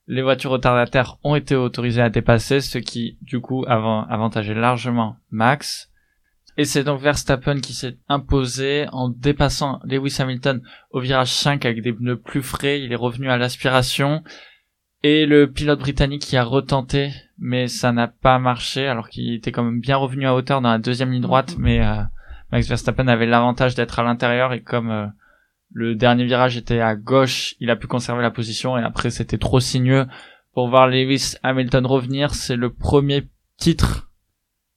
les 0.07 0.23
voitures 0.23 0.51
retardataires 0.51 1.17
ont 1.23 1.35
été 1.35 1.55
autorisées 1.55 2.01
à 2.01 2.09
dépasser, 2.09 2.59
ce 2.59 2.79
qui 2.79 3.17
du 3.21 3.39
coup 3.39 3.63
avant, 3.67 4.03
avantageait 4.07 4.55
largement 4.55 5.15
Max. 5.29 5.89
Et 6.57 6.65
c'est 6.65 6.83
donc 6.83 7.01
Verstappen 7.01 7.59
qui 7.59 7.73
s'est 7.73 7.97
imposé 8.09 8.85
en 8.91 9.09
dépassant 9.09 9.79
Lewis 9.85 10.17
Hamilton 10.19 10.61
au 10.91 10.99
virage 10.99 11.33
5 11.33 11.65
avec 11.65 11.81
des 11.81 11.93
pneus 11.93 12.19
plus 12.19 12.43
frais, 12.43 12.81
il 12.81 12.91
est 12.91 12.97
revenu 12.97 13.29
à 13.29 13.37
l'aspiration. 13.37 14.23
Et 15.01 15.25
le 15.25 15.51
pilote 15.51 15.79
britannique 15.79 16.21
qui 16.21 16.37
a 16.37 16.43
retenté, 16.43 17.11
mais 17.37 17.67
ça 17.67 17.91
n'a 17.91 18.07
pas 18.07 18.39
marché, 18.39 18.87
alors 18.87 19.09
qu'il 19.09 19.33
était 19.33 19.51
quand 19.51 19.63
même 19.63 19.81
bien 19.81 19.97
revenu 19.97 20.25
à 20.27 20.33
hauteur 20.33 20.61
dans 20.61 20.69
la 20.69 20.77
deuxième 20.77 21.11
ligne 21.11 21.21
droite, 21.21 21.55
mais 21.57 21.85
euh, 21.85 22.01
Max 22.51 22.69
Verstappen 22.69 23.07
avait 23.07 23.25
l'avantage 23.25 23.75
d'être 23.75 23.99
à 23.99 24.03
l'intérieur, 24.03 24.53
et 24.53 24.61
comme 24.61 24.91
euh, 24.91 25.07
le 25.73 25.95
dernier 25.95 26.23
virage 26.23 26.55
était 26.55 26.79
à 26.79 26.95
gauche, 26.95 27.55
il 27.59 27.69
a 27.69 27.75
pu 27.75 27.87
conserver 27.87 28.21
la 28.21 28.31
position, 28.31 28.77
et 28.77 28.83
après 28.83 29.09
c'était 29.09 29.37
trop 29.37 29.59
sinueux 29.59 30.05
pour 30.53 30.69
voir 30.69 30.87
Lewis 30.87 31.35
Hamilton 31.43 31.85
revenir. 31.85 32.33
C'est 32.33 32.55
le 32.55 32.71
premier 32.71 33.27
titre 33.57 34.09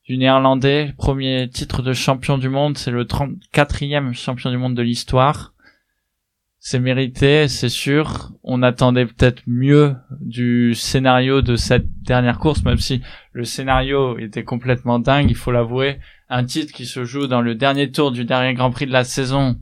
du 0.07 0.17
néerlandais, 0.17 0.93
premier 0.97 1.49
titre 1.49 1.81
de 1.81 1.91
champion 1.91 2.37
du 2.37 2.47
monde, 2.47 2.77
c'est 2.77 2.91
le 2.91 3.03
34e 3.03 4.13
champion 4.13 4.49
du 4.49 4.57
monde 4.57 4.73
de 4.73 4.81
l'histoire. 4.81 5.53
C'est 6.59 6.79
mérité, 6.79 7.49
c'est 7.49 7.69
sûr. 7.69 8.31
On 8.41 8.63
attendait 8.63 9.05
peut-être 9.05 9.43
mieux 9.47 9.95
du 10.21 10.73
scénario 10.75 11.41
de 11.41 11.57
cette 11.57 11.87
dernière 12.01 12.39
course, 12.39 12.63
même 12.63 12.77
si 12.77 13.01
le 13.33 13.43
scénario 13.43 14.17
était 14.17 14.45
complètement 14.45 14.99
dingue, 14.99 15.29
il 15.29 15.35
faut 15.35 15.51
l'avouer. 15.51 15.99
Un 16.29 16.45
titre 16.45 16.73
qui 16.73 16.85
se 16.85 17.03
joue 17.03 17.27
dans 17.27 17.41
le 17.41 17.55
dernier 17.55 17.91
tour 17.91 18.11
du 18.11 18.23
dernier 18.23 18.53
Grand 18.53 18.71
Prix 18.71 18.87
de 18.87 18.93
la 18.93 19.03
saison, 19.03 19.57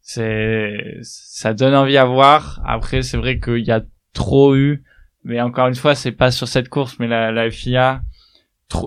c'est, 0.00 0.98
ça 1.02 1.54
donne 1.54 1.74
envie 1.74 1.96
à 1.96 2.04
voir. 2.04 2.60
Après, 2.66 3.02
c'est 3.02 3.16
vrai 3.16 3.38
qu'il 3.38 3.64
y 3.64 3.70
a 3.70 3.82
trop 4.12 4.56
eu, 4.56 4.82
mais 5.22 5.40
encore 5.40 5.68
une 5.68 5.76
fois, 5.76 5.94
c'est 5.94 6.12
pas 6.12 6.32
sur 6.32 6.48
cette 6.48 6.68
course, 6.68 6.98
mais 6.98 7.06
la, 7.06 7.30
la 7.30 7.48
FIA 7.48 8.02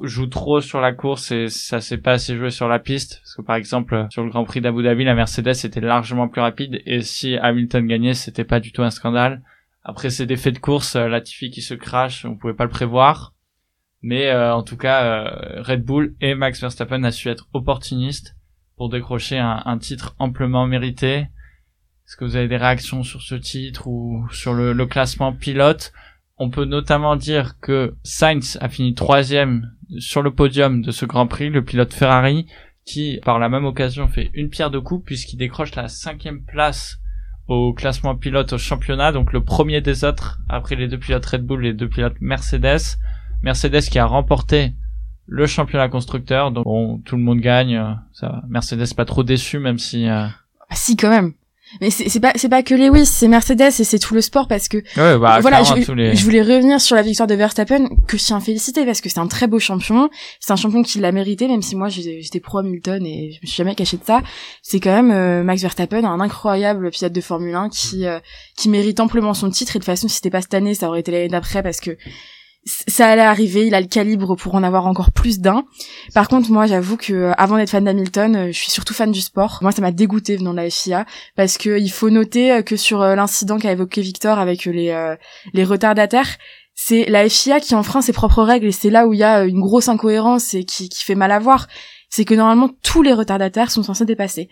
joue 0.04 0.28
trop 0.28 0.62
sur 0.62 0.80
la 0.80 0.94
course 0.94 1.32
et 1.32 1.48
ça 1.50 1.82
s'est 1.82 1.98
pas 1.98 2.14
assez 2.14 2.36
joué 2.36 2.50
sur 2.50 2.68
la 2.68 2.80
piste. 2.80 3.20
Parce 3.22 3.36
que 3.36 3.42
par 3.42 3.56
exemple, 3.56 4.08
sur 4.10 4.24
le 4.24 4.30
Grand 4.30 4.44
Prix 4.44 4.62
d'Abu 4.62 4.84
Dhabi, 4.84 5.04
la 5.04 5.16
Mercedes 5.16 5.66
était 5.66 5.82
largement 5.82 6.28
plus 6.28 6.42
rapide 6.42 6.82
et 6.86 7.02
si 7.02 7.36
Hamilton 7.38 7.88
gagnait, 7.88 8.14
c'était 8.14 8.44
pas 8.44 8.60
du 8.60 8.72
tout 8.72 8.84
un 8.84 8.92
scandale. 8.92 9.42
Après, 9.84 10.12
c'est 10.12 10.28
des 10.28 10.36
de 10.36 10.60
course, 10.60 10.96
euh, 10.96 11.08
Latifi 11.08 11.50
qui 11.50 11.62
se 11.62 11.74
crache, 11.74 12.26
on 12.26 12.36
pouvait 12.36 12.54
pas 12.54 12.66
le 12.66 12.70
prévoir. 12.70 13.34
Mais 14.04 14.30
euh, 14.30 14.54
en 14.54 14.64
tout 14.64 14.78
cas, 14.78 15.04
euh, 15.04 15.62
Red 15.64 15.84
Bull 15.84 16.16
et 16.22 16.36
Max 16.36 16.62
Verstappen 16.62 17.04
a 17.04 17.12
su 17.12 17.30
être 17.30 17.48
opportunistes 17.54 18.36
pour 18.78 18.90
décrocher 18.90 19.38
un, 19.38 19.62
un 19.66 19.78
titre 19.78 20.16
amplement 20.20 20.68
mérité. 20.68 21.28
Est-ce 22.06 22.18
que 22.18 22.26
vous 22.26 22.36
avez 22.36 22.48
des 22.48 22.58
réactions 22.58 23.04
sur 23.04 23.22
ce 23.22 23.36
titre 23.36 23.88
ou 23.88 24.28
sur 24.32 24.54
le, 24.54 24.74
le 24.74 24.86
classement 24.86 25.34
pilote? 25.34 25.94
On 26.44 26.50
peut 26.50 26.66
notamment 26.66 27.16
dire 27.18 27.60
que 27.60 27.94
Sainz 28.04 28.58
a 28.62 28.68
fini 28.68 28.96
troisième 28.96 29.72
sur 30.00 30.24
le 30.24 30.34
podium 30.34 30.82
de 30.82 30.90
ce 30.90 31.06
Grand 31.06 31.28
Prix, 31.28 31.52
le 31.52 31.64
pilote 31.64 31.94
Ferrari, 31.94 32.48
qui 32.84 33.20
par 33.24 33.38
la 33.38 33.48
même 33.48 33.66
occasion 33.66 34.08
fait 34.08 34.32
une 34.34 34.50
pierre 34.50 34.72
de 34.72 34.80
coups 34.80 35.06
puisqu'il 35.06 35.38
décroche 35.38 35.76
la 35.76 35.88
cinquième 35.88 36.42
place 36.44 36.98
au 37.48 37.74
classement 37.74 38.16
pilote 38.16 38.54
au 38.54 38.58
championnat, 38.58 39.12
donc 39.12 39.34
le 39.34 39.44
premier 39.44 39.82
des 39.82 40.04
autres 40.04 40.40
après 40.50 40.76
les 40.76 40.88
deux 40.88 40.98
pilotes 40.98 41.26
Red 41.28 41.46
Bull 41.46 41.64
et 41.64 41.70
les 41.70 41.74
deux 41.76 41.90
pilotes 41.90 42.16
Mercedes. 42.22 42.98
Mercedes 43.44 43.82
qui 43.92 44.00
a 44.00 44.06
remporté 44.06 44.74
le 45.28 45.46
championnat 45.46 45.90
constructeur, 45.90 46.52
donc 46.52 46.66
bon, 46.66 46.98
tout 47.06 47.18
le 47.18 47.22
monde 47.22 47.40
gagne. 47.40 47.80
Ça, 48.14 48.42
Mercedes 48.50 48.96
pas 48.96 49.06
trop 49.06 49.24
déçu, 49.24 49.60
même 49.60 49.78
si. 49.78 50.08
euh, 50.10 50.26
Ah, 50.70 50.76
si 50.76 50.98
quand 50.98 51.10
même. 51.12 51.34
Mais 51.80 51.90
c'est 51.90 52.20
pas 52.20 52.34
c'est 52.36 52.50
pas 52.50 52.64
que 52.64 52.76
Lewis, 52.76 53.06
c'est 53.06 53.28
Mercedes 53.28 53.62
et 53.62 53.84
c'est 53.84 54.00
tout 54.00 54.14
le 54.14 54.22
sport 54.22 54.48
parce 54.48 54.68
que 54.68 54.78
Ouais, 54.78 55.18
bah, 55.18 55.40
voilà, 55.40 55.64
je, 55.64 55.86
tous 55.86 55.94
les... 55.94 56.16
je 56.16 56.24
voulais 56.24 56.42
revenir 56.42 56.82
sur 56.82 56.96
la 56.96 57.02
victoire 57.02 57.28
de 57.28 57.36
Verstappen 57.36 57.88
que 58.08 58.18
je 58.18 58.24
tiens 58.24 58.38
à 58.38 58.40
féliciter 58.42 58.86
parce 58.86 59.00
que 59.00 59.10
c'est 59.10 59.20
un 59.20 59.28
très 59.28 59.48
beau 59.48 59.60
champion, 59.60 60.10
c'est 60.40 60.52
un 60.52 60.58
champion 60.58 60.84
qui 60.84 61.00
l'a 61.00 61.12
mérité 61.12 61.48
même 61.48 61.62
si 61.62 61.76
moi 61.76 61.90
j'étais 61.90 62.40
pro 62.40 62.60
Hamilton 62.60 63.06
et 63.06 63.32
je 63.32 63.40
me 63.42 63.48
suis 63.48 63.58
jamais 63.58 63.76
caché 63.76 63.98
de 63.98 64.04
ça. 64.04 64.22
C'est 64.62 64.80
quand 64.80 64.92
même 64.94 65.12
euh, 65.12 65.44
Max 65.44 65.62
Verstappen, 65.62 66.04
un 66.04 66.20
incroyable 66.20 66.90
pilote 66.92 67.14
de 67.14 67.22
Formule 67.22 67.56
1 67.56 67.70
qui 67.70 68.06
euh, 68.06 68.20
qui 68.58 68.70
mérite 68.70 69.00
amplement 69.00 69.34
son 69.34 69.50
titre 69.50 69.76
et 69.76 69.80
de 69.80 69.84
toute 69.84 69.86
façon 69.86 70.08
si 70.08 70.16
c'était 70.16 70.30
pas 70.30 70.42
cette 70.42 70.54
année, 70.54 70.74
ça 70.74 70.88
aurait 70.88 71.00
été 71.00 71.12
l'année 71.12 71.30
d'après 71.30 71.64
parce 71.64 71.80
que 71.80 71.98
ça 72.66 73.08
allait 73.08 73.22
arriver, 73.24 73.66
il 73.66 73.74
a 73.74 73.82
le 73.82 73.88
calibre 73.88 74.36
pour 74.36 74.54
en 74.54 74.62
avoir 74.62 74.86
encore 74.86 75.12
plus 75.12 75.40
d'un. 75.40 75.66
Par 76.14 76.28
contre, 76.28 76.52
moi, 76.52 76.68
j'avoue 76.68 76.96
que 76.96 77.14
euh, 77.14 77.32
avant 77.38 77.58
d'être 77.58 77.72
fan 77.72 77.84
d'Hamilton, 77.84 78.36
euh, 78.36 78.48
je 78.48 78.58
suis 78.58 78.70
surtout 78.70 78.94
fan 78.94 79.12
du 79.12 79.22
sport. 79.22 79.60
Moi, 79.62 79.72
ça 79.72 79.82
m'a 79.82 79.92
dégoûté 79.92 80.38
venant 80.38 80.52
de 80.52 80.58
la 80.58 80.70
FIA 80.70 81.06
parce 81.36 81.58
que 81.58 81.80
il 81.80 81.92
faut 81.92 82.12
noter 82.12 82.52
euh, 82.52 82.62
que 82.62 82.76
sur 82.76 83.00
l'incident 83.00 83.58
qu'a 83.58 83.72
évoqué 83.72 84.02
Victor 84.02 84.38
avec 84.38 84.66
les 84.66 84.92
euh, 84.92 85.16
les 85.54 85.64
retardataires, 85.64 86.38
c'est 86.76 87.06
la 87.10 87.28
FIA 87.28 87.60
qui 87.60 87.74
enfreint 87.74 88.02
ses 88.02 88.14
propres 88.14 88.44
règles 88.44 88.68
et 88.68 88.72
c'est 88.72 88.92
là 88.92 89.08
où 89.08 89.14
il 89.14 89.20
y 89.20 89.24
a 89.24 89.44
une 89.44 89.62
grosse 89.62 89.90
incohérence 89.90 90.54
et 90.54 90.64
qui 90.64 90.88
qui 90.90 91.04
fait 91.04 91.16
mal 91.16 91.32
à 91.32 91.40
voir. 91.40 91.68
C'est 92.10 92.26
que 92.26 92.36
normalement 92.36 92.70
tous 92.84 93.02
les 93.02 93.14
retardataires 93.14 93.72
sont 93.72 93.84
censés 93.84 94.06
dépasser. 94.06 94.50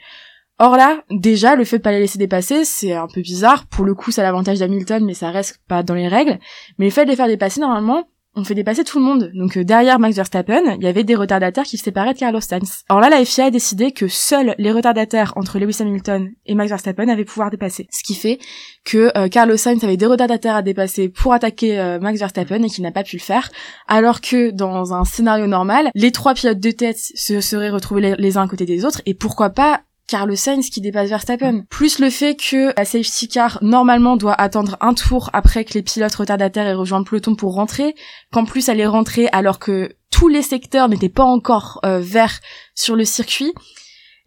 Or 0.59 0.75
là, 0.75 1.03
déjà, 1.09 1.55
le 1.55 1.63
fait 1.63 1.77
de 1.77 1.83
pas 1.83 1.91
les 1.91 1.99
laisser 1.99 2.19
dépasser, 2.19 2.65
c'est 2.65 2.93
un 2.93 3.07
peu 3.07 3.21
bizarre. 3.21 3.65
Pour 3.67 3.85
le 3.85 3.95
coup, 3.95 4.11
a 4.15 4.21
l'avantage 4.21 4.59
d'Hamilton, 4.59 5.03
mais 5.05 5.13
ça 5.13 5.31
reste 5.31 5.59
pas 5.69 5.83
dans 5.83 5.95
les 5.95 6.09
règles. 6.09 6.37
Mais 6.77 6.85
le 6.85 6.91
fait 6.91 7.05
de 7.05 7.09
les 7.09 7.15
faire 7.15 7.27
dépasser, 7.27 7.61
normalement, 7.61 8.05
on 8.35 8.43
fait 8.43 8.55
dépasser 8.55 8.83
tout 8.83 8.99
le 8.99 9.05
monde. 9.05 9.31
Donc 9.33 9.57
euh, 9.57 9.63
derrière 9.63 9.99
Max 9.99 10.15
Verstappen, 10.15 10.75
il 10.77 10.83
y 10.83 10.87
avait 10.87 11.03
des 11.03 11.15
retardataires 11.15 11.63
qui 11.63 11.77
se 11.77 11.83
séparaient 11.83 12.13
de 12.13 12.19
Carlos 12.19 12.41
Sainz. 12.41 12.83
Alors 12.87 13.01
là, 13.01 13.09
la 13.09 13.23
FIA 13.25 13.45
a 13.45 13.51
décidé 13.51 13.91
que 13.91 14.07
seuls 14.07 14.53
les 14.57 14.71
retardataires 14.71 15.33
entre 15.35 15.59
Lewis 15.59 15.77
Hamilton 15.79 16.29
et 16.45 16.55
Max 16.55 16.69
Verstappen 16.69 17.07
avaient 17.09 17.25
pouvoir 17.25 17.49
dépasser. 17.49 17.87
Ce 17.91 18.03
qui 18.03 18.13
fait 18.13 18.39
que 18.85 19.17
euh, 19.17 19.29
Carlos 19.29 19.57
Sainz 19.57 19.83
avait 19.83 19.97
des 19.97 20.05
retardataires 20.05 20.55
à 20.55 20.61
dépasser 20.61 21.09
pour 21.09 21.33
attaquer 21.33 21.79
euh, 21.79 21.99
Max 21.99 22.19
Verstappen 22.19 22.61
et 22.63 22.69
qu'il 22.69 22.83
n'a 22.83 22.91
pas 22.91 23.03
pu 23.03 23.17
le 23.17 23.21
faire. 23.21 23.49
Alors 23.87 24.21
que 24.21 24.51
dans 24.51 24.93
un 24.93 25.05
scénario 25.05 25.47
normal, 25.47 25.89
les 25.95 26.11
trois 26.11 26.33
pilotes 26.33 26.59
de 26.59 26.71
tête 26.71 26.99
se 26.99 27.41
seraient 27.41 27.71
retrouvés 27.71 28.15
les 28.17 28.37
uns 28.37 28.43
à 28.43 28.47
côté 28.47 28.65
des 28.65 28.85
autres 28.85 29.01
et 29.05 29.15
pourquoi 29.15 29.49
pas 29.49 29.81
Carlos 30.09 30.35
Sainz 30.35 30.69
qui 30.69 30.81
dépasse 30.81 31.09
Verstappen. 31.09 31.65
Plus 31.69 31.99
le 31.99 32.09
fait 32.09 32.35
que 32.35 32.73
la 32.75 32.83
safety 32.85 33.27
car 33.27 33.59
normalement 33.61 34.17
doit 34.17 34.33
attendre 34.33 34.75
un 34.81 34.93
tour 34.93 35.29
après 35.33 35.65
que 35.65 35.73
les 35.75 35.83
pilotes 35.83 36.15
retardataires 36.15 36.65
aient 36.67 36.73
rejoint 36.73 36.99
le 36.99 37.05
peloton 37.05 37.35
pour 37.35 37.53
rentrer, 37.53 37.93
qu'en 38.31 38.45
plus 38.45 38.67
elle 38.69 38.79
est 38.79 38.87
rentrée 38.87 39.27
alors 39.31 39.59
que 39.59 39.95
tous 40.11 40.27
les 40.27 40.41
secteurs 40.41 40.89
n'étaient 40.89 41.09
pas 41.09 41.23
encore 41.23 41.79
euh, 41.85 41.99
verts 41.99 42.39
sur 42.73 42.95
le 42.95 43.05
circuit. 43.05 43.53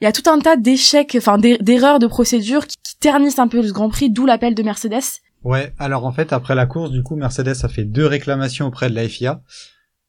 Il 0.00 0.04
y 0.04 0.06
a 0.06 0.12
tout 0.12 0.28
un 0.30 0.38
tas 0.38 0.56
d'échecs, 0.56 1.14
enfin 1.18 1.38
d'er- 1.38 1.58
d'erreurs 1.60 1.98
de 1.98 2.06
procédure 2.06 2.66
qui, 2.66 2.76
qui 2.82 2.96
ternissent 2.98 3.38
un 3.38 3.48
peu 3.48 3.60
le 3.62 3.72
Grand 3.72 3.88
Prix, 3.88 4.10
d'où 4.10 4.24
l'appel 4.26 4.54
de 4.54 4.62
Mercedes. 4.62 5.02
Ouais, 5.44 5.72
alors 5.80 6.06
en 6.06 6.12
fait, 6.12 6.32
après 6.32 6.54
la 6.54 6.66
course, 6.66 6.92
du 6.92 7.02
coup, 7.02 7.16
Mercedes 7.16 7.56
a 7.64 7.68
fait 7.68 7.84
deux 7.84 8.06
réclamations 8.06 8.66
auprès 8.66 8.88
de 8.88 8.94
la 8.94 9.08
FIA. 9.08 9.42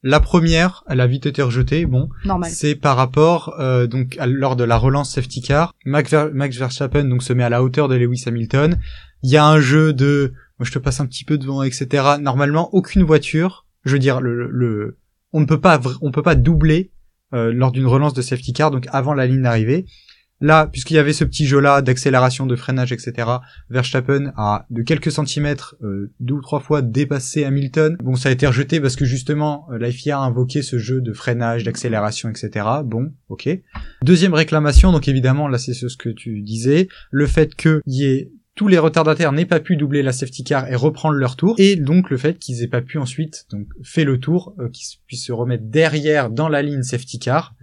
La 0.06 0.20
première, 0.20 0.84
elle 0.90 1.00
a 1.00 1.08
vite 1.08 1.26
été 1.26 1.42
rejetée, 1.42 1.86
bon, 1.86 2.10
c'est 2.50 2.76
par 2.76 2.98
rapport, 2.98 3.56
euh, 3.60 3.88
donc, 3.88 4.18
à- 4.20 4.28
lors 4.28 4.56
de 4.58 4.66
la 4.66 4.78
relance 4.78 5.14
safety 5.14 5.42
car, 5.42 5.74
Max, 5.86 6.12
Ver- 6.12 6.30
Max 6.34 6.58
Verstappen, 6.58 7.06
donc, 7.06 7.24
se 7.24 7.32
met 7.32 7.44
à 7.44 7.50
la 7.50 7.64
hauteur 7.64 7.88
de 7.88 7.96
Lewis 7.96 8.24
Hamilton. 8.28 8.78
Il 9.24 9.30
y 9.32 9.38
a 9.38 9.46
un 9.46 9.60
jeu 9.62 9.94
de, 9.94 10.34
moi, 10.60 10.66
je 10.66 10.72
te 10.74 10.80
passe 10.80 11.00
un 11.00 11.06
petit 11.06 11.24
peu 11.24 11.38
devant, 11.38 11.64
etc. 11.64 11.88
Normalement, 12.20 12.70
aucune 12.74 13.04
voiture, 13.04 13.66
je 13.86 13.94
veux 13.94 14.00
dire, 14.00 14.20
le, 14.20 14.50
le, 14.50 14.98
on 15.32 15.40
ne 15.40 15.46
peut 15.46 15.62
pas, 15.62 15.80
on 16.02 16.12
peut 16.12 16.22
pas 16.22 16.36
doubler, 16.36 16.92
euh, 17.34 17.52
lors 17.54 17.72
d'une 17.72 17.88
relance 17.88 18.14
de 18.14 18.22
safety 18.22 18.52
car, 18.54 18.72
donc 18.72 18.86
avant 18.92 19.14
la 19.14 19.26
ligne 19.26 19.42
d'arrivée. 19.42 19.86
Là, 20.44 20.68
puisqu'il 20.68 20.96
y 20.96 20.98
avait 20.98 21.14
ce 21.14 21.24
petit 21.24 21.46
jeu-là 21.46 21.82
d'accélération, 21.82 22.46
de 22.46 22.58
freinage, 22.58 22.92
etc., 22.92 23.30
Verstappen 23.70 24.34
a 24.36 24.66
de 24.70 24.82
quelques 24.82 25.10
centimètres, 25.10 25.78
euh, 25.82 26.12
deux 26.20 26.34
ou 26.34 26.42
trois 26.42 26.60
fois 26.60 26.82
dépassé 26.82 27.46
Hamilton. 27.46 27.96
Bon, 28.04 28.16
ça 28.16 28.28
a 28.28 28.34
été 28.34 28.46
rejeté 28.46 28.82
parce 28.82 28.98
que 28.98 29.06
justement, 29.06 29.66
euh, 29.72 29.78
la 29.78 29.90
FIA 29.90 30.20
a 30.20 30.22
invoqué 30.22 30.62
ce 30.62 30.78
jeu 30.78 31.00
de 31.00 31.14
freinage, 31.14 31.64
d'accélération, 31.64 32.30
etc. 32.30 32.68
Bon, 32.84 33.14
ok. 33.30 33.48
Deuxième 34.04 34.34
réclamation, 34.34 34.92
donc 34.92 35.08
évidemment, 35.08 35.48
là 35.48 35.58
c'est 35.58 35.74
ce 35.74 35.96
que 35.96 36.10
tu 36.10 36.42
disais, 36.42 36.90
le 37.10 37.26
fait 37.26 37.56
qu'il 37.56 37.80
y 37.86 38.04
ait 38.04 38.30
tous 38.56 38.68
les 38.68 38.80
retardataires 38.80 39.32
n'aient 39.32 39.46
pas 39.46 39.62
pu 39.62 39.78
doubler 39.78 40.04
la 40.04 40.12
safety 40.12 40.44
car 40.44 40.70
et 40.70 40.76
reprendre 40.76 41.16
leur 41.16 41.38
tour, 41.38 41.56
et 41.58 41.78
donc 41.78 42.10
le 42.10 42.18
fait 42.18 42.38
qu'ils 42.38 42.62
aient 42.64 42.68
pas 42.68 42.82
pu 42.82 42.98
ensuite 42.98 43.46
donc 43.50 43.68
fait 43.82 44.04
le 44.04 44.20
tour, 44.20 44.54
euh, 44.60 44.68
qu'ils 44.68 45.00
puissent 45.08 45.26
se 45.26 45.32
remettre 45.32 45.64
derrière 45.68 46.30
dans 46.30 46.50
la 46.50 46.62
ligne 46.62 46.84
safety 46.84 47.18
car. 47.18 47.56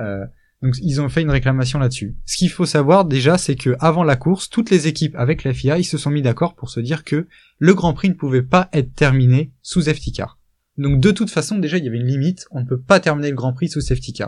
Euh, 0.00 0.26
donc 0.66 0.74
ils 0.82 1.00
ont 1.00 1.08
fait 1.08 1.22
une 1.22 1.30
réclamation 1.30 1.78
là-dessus. 1.78 2.16
Ce 2.24 2.36
qu'il 2.36 2.50
faut 2.50 2.66
savoir 2.66 3.04
déjà, 3.04 3.38
c'est 3.38 3.54
que 3.54 3.76
avant 3.78 4.02
la 4.02 4.16
course, 4.16 4.50
toutes 4.50 4.70
les 4.70 4.88
équipes 4.88 5.14
avec 5.14 5.44
la 5.44 5.54
FIA, 5.54 5.78
ils 5.78 5.84
se 5.84 5.96
sont 5.96 6.10
mis 6.10 6.22
d'accord 6.22 6.56
pour 6.56 6.70
se 6.70 6.80
dire 6.80 7.04
que 7.04 7.28
le 7.58 7.74
Grand 7.74 7.94
Prix 7.94 8.08
ne 8.08 8.14
pouvait 8.14 8.42
pas 8.42 8.68
être 8.72 8.92
terminé 8.92 9.52
sous 9.62 9.82
safety. 9.82 10.18
Donc 10.76 11.00
de 11.00 11.12
toute 11.12 11.30
façon, 11.30 11.58
déjà 11.58 11.78
il 11.78 11.84
y 11.84 11.88
avait 11.88 11.98
une 11.98 12.08
limite, 12.08 12.48
on 12.50 12.62
ne 12.62 12.66
peut 12.66 12.80
pas 12.80 12.98
terminer 12.98 13.30
le 13.30 13.36
Grand 13.36 13.52
Prix 13.52 13.68
sous 13.68 13.80
safety. 13.80 14.18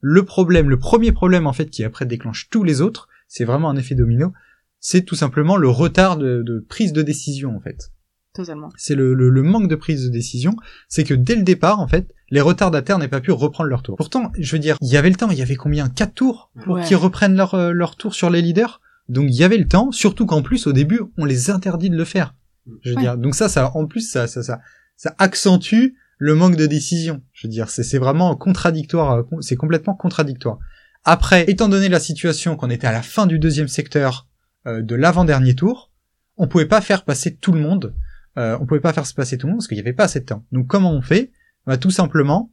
Le 0.00 0.24
problème, 0.24 0.68
le 0.68 0.80
premier 0.80 1.12
problème 1.12 1.46
en 1.46 1.52
fait 1.52 1.70
qui 1.70 1.84
après 1.84 2.06
déclenche 2.06 2.48
tous 2.50 2.64
les 2.64 2.80
autres, 2.80 3.08
c'est 3.28 3.44
vraiment 3.44 3.70
un 3.70 3.76
effet 3.76 3.94
domino, 3.94 4.32
c'est 4.80 5.04
tout 5.04 5.14
simplement 5.14 5.56
le 5.56 5.68
retard 5.68 6.16
de 6.16 6.66
prise 6.68 6.92
de 6.92 7.02
décision 7.02 7.56
en 7.56 7.60
fait. 7.60 7.92
Totalement. 8.34 8.70
C'est 8.76 8.94
le, 8.96 9.14
le, 9.14 9.28
le 9.30 9.42
manque 9.42 9.68
de 9.68 9.76
prise 9.76 10.04
de 10.04 10.08
décision, 10.10 10.56
c'est 10.88 11.04
que 11.04 11.14
dès 11.14 11.36
le 11.36 11.42
départ 11.42 11.78
en 11.80 11.86
fait, 11.88 12.12
les 12.30 12.40
retardataires 12.40 12.98
n'aient 12.98 13.08
pas 13.08 13.20
pu 13.20 13.30
reprendre 13.30 13.70
leur 13.70 13.82
tour. 13.82 13.96
Pourtant, 13.96 14.32
je 14.38 14.50
veux 14.52 14.58
dire, 14.58 14.76
il 14.80 14.88
y 14.88 14.96
avait 14.96 15.08
le 15.10 15.14
temps, 15.14 15.30
il 15.30 15.38
y 15.38 15.42
avait 15.42 15.54
combien? 15.54 15.88
Quatre 15.88 16.14
tours 16.14 16.50
pour 16.64 16.74
Ouais. 16.76 16.84
qu'ils 16.84 16.96
reprennent 16.96 17.36
leur, 17.36 17.54
euh, 17.54 17.70
leur 17.70 17.94
tour 17.96 18.12
sur 18.14 18.30
les 18.30 18.42
leaders? 18.42 18.80
Donc 19.08 19.26
il 19.28 19.34
y 19.36 19.44
avait 19.44 19.56
le 19.58 19.68
temps, 19.68 19.92
surtout 19.92 20.26
qu'en 20.26 20.42
plus 20.42 20.66
au 20.66 20.72
début, 20.72 21.00
on 21.16 21.24
les 21.24 21.50
interdit 21.50 21.90
de 21.90 21.96
le 21.96 22.04
faire. 22.04 22.34
Je 22.82 22.90
veux 22.90 22.96
Ouais. 22.96 23.02
dire, 23.02 23.16
donc 23.18 23.34
ça, 23.36 23.48
ça, 23.48 23.70
en 23.76 23.86
plus, 23.86 24.00
ça, 24.10 24.26
ça, 24.26 24.42
ça, 24.42 24.60
ça 24.96 25.14
accentue 25.18 25.94
le 26.18 26.34
manque 26.34 26.56
de 26.56 26.66
décision. 26.66 27.22
Je 27.34 27.46
veux 27.46 27.50
dire, 27.52 27.68
c'est 27.68 27.98
vraiment 27.98 28.34
contradictoire, 28.34 29.12
euh, 29.18 29.22
c'est 29.42 29.56
complètement 29.56 29.94
contradictoire. 29.94 30.58
Après, 31.04 31.44
étant 31.48 31.68
donné 31.68 31.88
la 31.88 32.00
situation 32.00 32.56
qu'on 32.56 32.70
était 32.70 32.86
à 32.86 32.92
la 32.92 33.02
fin 33.02 33.26
du 33.26 33.38
deuxième 33.38 33.68
secteur 33.68 34.26
euh, 34.66 34.80
de 34.82 34.94
l'avant-dernier 34.94 35.54
tour, 35.54 35.92
on 36.36 36.48
pouvait 36.48 36.66
pas 36.66 36.80
faire 36.80 37.04
passer 37.04 37.36
tout 37.36 37.52
le 37.52 37.60
monde. 37.60 37.94
Euh, 38.36 38.58
on 38.60 38.66
pouvait 38.66 38.80
pas 38.80 38.92
faire 38.92 39.06
se 39.06 39.14
passer 39.14 39.38
tout 39.38 39.46
le 39.46 39.52
monde 39.52 39.60
parce 39.60 39.68
qu'il 39.68 39.76
y 39.76 39.80
avait 39.80 39.92
pas 39.92 40.04
assez 40.04 40.20
de 40.20 40.24
temps. 40.24 40.44
Donc 40.52 40.66
comment 40.66 40.92
on 40.92 41.02
fait? 41.02 41.30
Bah, 41.66 41.76
Tout 41.76 41.90
simplement, 41.90 42.52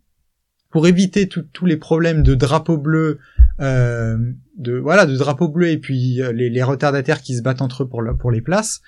pour 0.69 0.87
éviter 0.87 1.27
tous 1.27 1.65
les 1.65 1.77
problèmes 1.77 2.23
de 2.23 2.35
drapeau 2.35 2.77
bleu, 2.77 3.19
euh, 3.59 4.17
de 4.57 4.77
voilà, 4.77 5.05
de 5.05 5.17
drapeau 5.17 5.49
bleu 5.49 5.69
et 5.69 5.77
puis 5.77 6.21
euh, 6.21 6.31
les, 6.31 6.63
retardataires 6.63 7.21
qui 7.21 7.35
se 7.35 7.41
battent 7.41 7.61
entre 7.61 7.83
eux 7.83 7.89
pour, 7.89 8.01
le- 8.01 8.15
pour 8.15 8.31
les 8.31 8.41
places, 8.41 8.81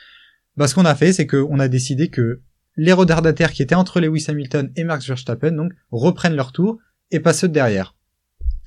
bah, 0.56 0.67
ce 0.67 0.75
qu'on 0.75 0.86
a 0.86 0.95
fait, 0.95 1.13
c'est 1.13 1.27
qu'on 1.27 1.60
a 1.60 1.67
décidé 1.67 2.10
que 2.10 2.41
les 2.75 2.93
retardataires 2.93 3.51
qui 3.51 3.62
étaient 3.62 3.75
entre 3.75 3.99
Lewis 3.99 4.25
Hamilton 4.27 4.71
et 4.75 4.84
Max 4.84 5.08
Verstappen 5.08 5.51
donc 5.51 5.73
reprennent 5.91 6.36
leur 6.36 6.51
tour 6.51 6.79
et 7.12 7.19
pas 7.19 7.34
ceux 7.34 7.47
de 7.47 7.53
derrière. 7.53 7.95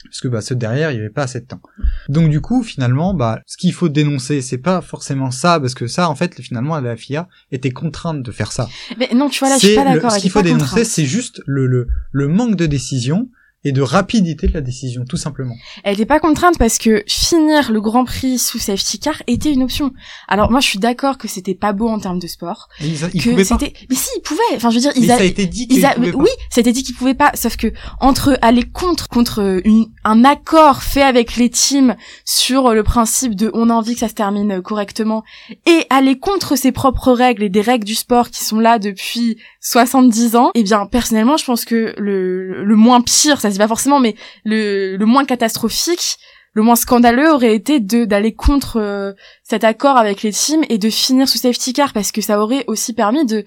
Parce 0.09 0.21
que 0.21 0.29
bah, 0.29 0.41
ceux 0.41 0.55
de 0.55 0.61
derrière, 0.61 0.91
il 0.91 0.95
n'y 0.95 1.01
avait 1.01 1.11
pas 1.11 1.25
assez 1.25 1.41
de 1.41 1.47
temps. 1.47 1.61
Donc 2.09 2.31
du 2.31 2.41
coup, 2.41 2.63
finalement, 2.63 3.15
bah, 3.15 3.41
ce 3.47 3.57
qu'il 3.57 3.73
faut 3.73 3.89
dénoncer, 3.89 4.43
c'est 4.43 4.59
pas 4.59 4.81
forcément 4.81 5.31
ça, 5.31 5.61
parce 5.61 5.75
que 5.75 5.87
ça, 5.87 6.09
en 6.09 6.15
fait, 6.15 6.41
finalement, 6.41 6.79
la 6.81 6.97
FIA 6.97 7.29
était 7.53 7.71
contrainte 7.71 8.23
de 8.23 8.33
faire 8.33 8.53
ça. 8.53 8.69
Mais 8.99 9.11
non, 9.15 9.29
tu 9.29 9.41
vois, 9.41 9.49
là, 9.49 9.57
je 9.61 9.67
suis 9.67 9.77
pas 9.77 9.85
d'accord. 9.85 10.13
Ce 10.13 10.19
qu'il 10.19 10.31
faut 10.31 10.43
dénoncer, 10.43 10.85
c'est 10.85 11.05
juste 11.07 11.43
le, 11.47 11.67
le, 11.67 11.89
le 12.13 12.29
manque 12.29 12.57
de 12.57 12.67
décision 12.67 13.29
et 13.69 13.73
de 13.73 13.83
rapidité 13.83 14.47
de 14.47 14.53
la 14.55 14.61
décision, 14.61 15.05
tout 15.09 15.17
simplement. 15.17 15.55
Elle 15.85 15.95
était 15.95 16.07
pas 16.07 16.21
contrainte 16.21 16.57
parce 16.59 16.79
que 16.79 17.03
finir 17.09 17.73
le 17.73 17.81
Grand 17.81 18.05
Prix 18.05 18.39
sous 18.39 18.59
safety 18.59 18.99
car 19.01 19.21
était 19.27 19.53
une 19.53 19.63
option. 19.63 19.93
Alors 20.29 20.51
moi, 20.51 20.61
je 20.61 20.67
suis 20.69 20.79
d'accord 20.79 21.19
que 21.19 21.27
c'était 21.29 21.55
pas 21.55 21.73
beau 21.73 21.89
en 21.89 21.99
termes 21.99 22.19
de 22.19 22.27
sport. 22.27 22.69
Et 22.81 22.87
Ils, 22.87 22.99
ils 23.15 23.23
que 23.25 23.31
pouvaient 23.31 23.45
pas. 23.45 23.59
Mais 23.61 23.97
si, 23.97 24.09
ils 24.17 24.23
pouvaient. 24.23 24.41
Enfin, 24.55 24.71
je 24.71 24.77
veux 24.77 24.81
dire, 24.81 24.93
Mais 24.97 25.03
ils, 25.03 25.07
ça 25.09 25.15
a- 25.15 25.21
a 25.21 25.25
été 25.25 25.47
dit 25.47 25.67
ils 25.69 25.75
qu'ils 25.77 25.87
a- 25.87 25.95
pouvaient 25.95 26.13
pas. 26.13 26.19
oui, 26.19 26.29
c'était 26.51 26.73
dit 26.73 26.83
qu'ils 26.85 26.95
pouvaient 26.95 27.15
pas. 27.15 27.33
Sauf 27.35 27.57
que 27.57 27.73
entre 28.01 28.39
aller 28.43 28.63
contre 28.63 29.09
contre 29.09 29.61
une, 29.65 29.87
un 30.05 30.25
accord 30.25 30.83
fait 30.83 31.03
avec 31.03 31.37
les 31.37 31.51
teams 31.51 31.97
sur 32.25 32.73
le 32.73 32.83
principe 32.83 33.35
de 33.35 33.51
on 33.55 33.69
a 33.71 33.75
envie 33.75 33.95
que 33.95 34.01
ça 34.01 34.09
se 34.09 34.15
termine 34.15 34.63
correctement 34.63 35.25
et 35.67 35.87
aller 35.91 36.19
contre 36.19 36.57
ses 36.57 36.71
propres 36.73 37.13
règles 37.13 37.43
et 37.43 37.49
des 37.49 37.61
règles 37.63 37.85
du 37.85 37.95
sport 37.95 38.31
qui 38.31 38.45
sont 38.45 38.61
là 38.61 38.79
depuis 38.79 39.39
70 39.61 40.37
ans, 40.37 40.51
eh 40.55 40.63
bien 40.63 40.87
personnellement, 40.87 41.37
je 41.37 41.45
pense 41.45 41.65
que 41.65 41.95
le, 41.99 42.65
le 42.65 42.77
moins 42.77 43.01
pire, 43.01 43.41
ça 43.41 43.51
dit 43.57 43.63
pas 43.63 43.69
forcément, 43.69 44.01
mais 44.01 44.15
le, 44.45 44.97
moins 45.05 45.25
catastrophique, 45.25 46.19
le 46.53 46.63
moins 46.63 46.77
scandaleux 46.77 47.31
aurait 47.33 47.55
été 47.55 47.81
de 47.81 48.05
d'aller 48.05 48.35
contre 48.35 48.79
euh, 48.81 49.13
cet 49.43 49.65
accord 49.65 49.97
avec 49.97 50.23
les 50.23 50.33
teams 50.33 50.65
et 50.69 50.79
de 50.79 50.89
finir 50.89 51.29
sous 51.29 51.39
safety 51.39 51.73
car 51.73 51.93
parce 51.93 52.13
que 52.13 52.21
ça 52.21 52.41
aurait 52.41 52.65
aussi 52.67 52.95
permis 52.95 53.27
de 53.27 53.45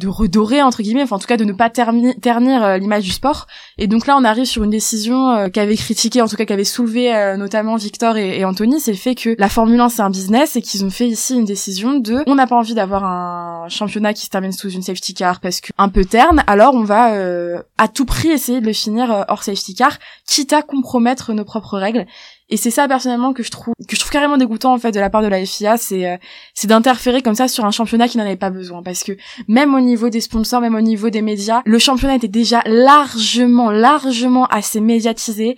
de 0.00 0.08
redorer 0.08 0.62
entre 0.62 0.82
guillemets 0.82 1.02
enfin 1.02 1.16
en 1.16 1.18
tout 1.18 1.26
cas 1.26 1.36
de 1.36 1.44
ne 1.44 1.52
pas 1.52 1.70
ternir 1.70 2.64
euh, 2.64 2.78
l'image 2.78 3.04
du 3.04 3.10
sport. 3.10 3.46
Et 3.78 3.86
donc 3.86 4.06
là 4.06 4.16
on 4.18 4.24
arrive 4.24 4.46
sur 4.46 4.64
une 4.64 4.70
décision 4.70 5.30
euh, 5.30 5.48
qu'avait 5.48 5.76
critiqué 5.76 6.22
en 6.22 6.26
tout 6.26 6.36
cas 6.36 6.46
qu'avait 6.46 6.64
soulevé 6.64 7.14
euh, 7.14 7.36
notamment 7.36 7.76
Victor 7.76 8.16
et, 8.16 8.40
et 8.40 8.44
Anthony 8.44 8.80
c'est 8.80 8.92
le 8.92 8.96
fait 8.96 9.14
que 9.14 9.36
la 9.38 9.48
Formule 9.48 9.78
1 9.78 9.90
c'est 9.90 10.02
un 10.02 10.10
business 10.10 10.56
et 10.56 10.62
qu'ils 10.62 10.84
ont 10.84 10.90
fait 10.90 11.06
ici 11.06 11.34
une 11.34 11.44
décision 11.44 11.98
de 11.98 12.24
on 12.26 12.34
n'a 12.34 12.46
pas 12.46 12.56
envie 12.56 12.74
d'avoir 12.74 13.04
un 13.04 13.68
championnat 13.68 14.14
qui 14.14 14.24
se 14.24 14.30
termine 14.30 14.52
sous 14.52 14.70
une 14.70 14.82
safety 14.82 15.12
car 15.12 15.38
parce 15.40 15.60
que 15.60 15.70
un 15.76 15.90
peu 15.90 16.04
terne 16.04 16.42
alors 16.46 16.74
on 16.74 16.82
va 16.82 17.12
euh, 17.12 17.62
à 17.76 17.86
tout 17.86 18.06
prix 18.06 18.30
essayer 18.30 18.60
de 18.60 18.66
le 18.66 18.72
finir 18.72 19.26
hors 19.28 19.42
safety 19.42 19.74
car 19.74 19.98
quitte 20.26 20.54
à 20.54 20.62
compromettre 20.62 21.34
nos 21.34 21.44
propres 21.44 21.78
règles 21.78 22.06
et 22.50 22.56
c'est 22.56 22.70
ça 22.70 22.88
personnellement 22.88 23.32
que 23.32 23.42
je 23.42 23.50
trouve 23.50 23.74
que 23.88 23.96
je 23.96 24.00
trouve 24.00 24.10
carrément 24.10 24.36
dégoûtant 24.36 24.74
en 24.74 24.78
fait 24.78 24.92
de 24.92 25.00
la 25.00 25.08
part 25.08 25.22
de 25.22 25.28
la 25.28 25.44
FIA 25.44 25.76
c'est 25.76 26.10
euh, 26.10 26.16
c'est 26.54 26.66
d'interférer 26.66 27.22
comme 27.22 27.34
ça 27.34 27.48
sur 27.48 27.64
un 27.64 27.70
championnat 27.70 28.08
qui 28.08 28.18
n'en 28.18 28.24
avait 28.24 28.36
pas 28.36 28.50
besoin 28.50 28.82
parce 28.82 29.04
que 29.04 29.12
même 29.48 29.74
au 29.74 29.80
niveau 29.80 30.10
des 30.10 30.20
sponsors, 30.20 30.60
même 30.60 30.74
au 30.74 30.80
niveau 30.80 31.10
des 31.10 31.22
médias, 31.22 31.62
le 31.64 31.78
championnat 31.78 32.16
était 32.16 32.28
déjà 32.28 32.62
largement, 32.66 33.70
largement 33.70 34.46
assez 34.46 34.80
médiatisé, 34.80 35.56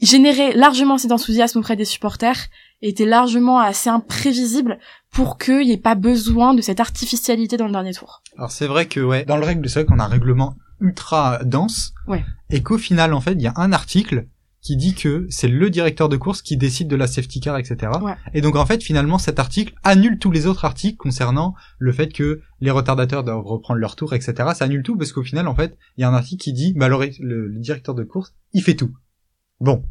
générait 0.00 0.52
largement 0.54 0.98
cet 0.98 1.12
enthousiasme 1.12 1.58
auprès 1.58 1.76
des 1.76 1.84
supporters, 1.84 2.46
était 2.82 3.06
largement 3.06 3.58
assez 3.60 3.88
imprévisible 3.88 4.78
pour 5.10 5.38
qu'il 5.38 5.60
n'y 5.60 5.72
ait 5.72 5.78
pas 5.78 5.94
besoin 5.94 6.54
de 6.54 6.60
cette 6.60 6.80
artificialité 6.80 7.56
dans 7.56 7.66
le 7.66 7.72
dernier 7.72 7.94
tour. 7.94 8.22
Alors 8.36 8.50
c'est 8.50 8.66
vrai 8.66 8.86
que 8.86 9.00
ouais, 9.00 9.24
dans 9.24 9.36
le 9.36 9.44
règle, 9.44 9.68
c'est 9.68 9.80
vrai 9.80 9.86
qu'on 9.86 10.00
a 10.00 10.04
un 10.04 10.08
règlement 10.08 10.56
ultra 10.80 11.38
dense. 11.44 11.94
Ouais. 12.06 12.24
Et 12.50 12.62
qu'au 12.62 12.78
final, 12.78 13.14
en 13.14 13.20
fait, 13.20 13.32
il 13.32 13.42
y 13.42 13.46
a 13.46 13.54
un 13.56 13.72
article 13.72 14.26
qui 14.64 14.76
dit 14.76 14.94
que 14.94 15.26
c'est 15.28 15.46
le 15.46 15.68
directeur 15.70 16.08
de 16.08 16.16
course 16.16 16.40
qui 16.42 16.56
décide 16.56 16.88
de 16.88 16.96
la 16.96 17.06
safety 17.06 17.38
car, 17.40 17.58
etc. 17.58 17.92
Ouais. 18.02 18.14
Et 18.32 18.40
donc 18.40 18.56
en 18.56 18.64
fait, 18.66 18.82
finalement, 18.82 19.18
cet 19.18 19.38
article 19.38 19.74
annule 19.84 20.18
tous 20.18 20.30
les 20.30 20.46
autres 20.46 20.64
articles 20.64 20.96
concernant 20.96 21.54
le 21.78 21.92
fait 21.92 22.08
que 22.12 22.40
les 22.60 22.70
retardateurs 22.70 23.22
doivent 23.24 23.44
reprendre 23.44 23.78
leur 23.78 23.94
tour, 23.94 24.14
etc. 24.14 24.32
Ça 24.54 24.64
annule 24.64 24.82
tout 24.82 24.96
parce 24.96 25.12
qu'au 25.12 25.22
final, 25.22 25.46
en 25.48 25.54
fait, 25.54 25.76
il 25.96 26.00
y 26.00 26.04
a 26.04 26.08
un 26.08 26.14
article 26.14 26.42
qui 26.42 26.52
dit, 26.54 26.72
bah 26.74 26.88
le, 26.88 26.96
le- 27.20 27.46
le 27.46 27.58
directeur 27.60 27.94
de 27.94 28.04
course, 28.04 28.34
il 28.54 28.62
fait 28.62 28.74
tout. 28.74 28.90
Bon. 29.60 29.84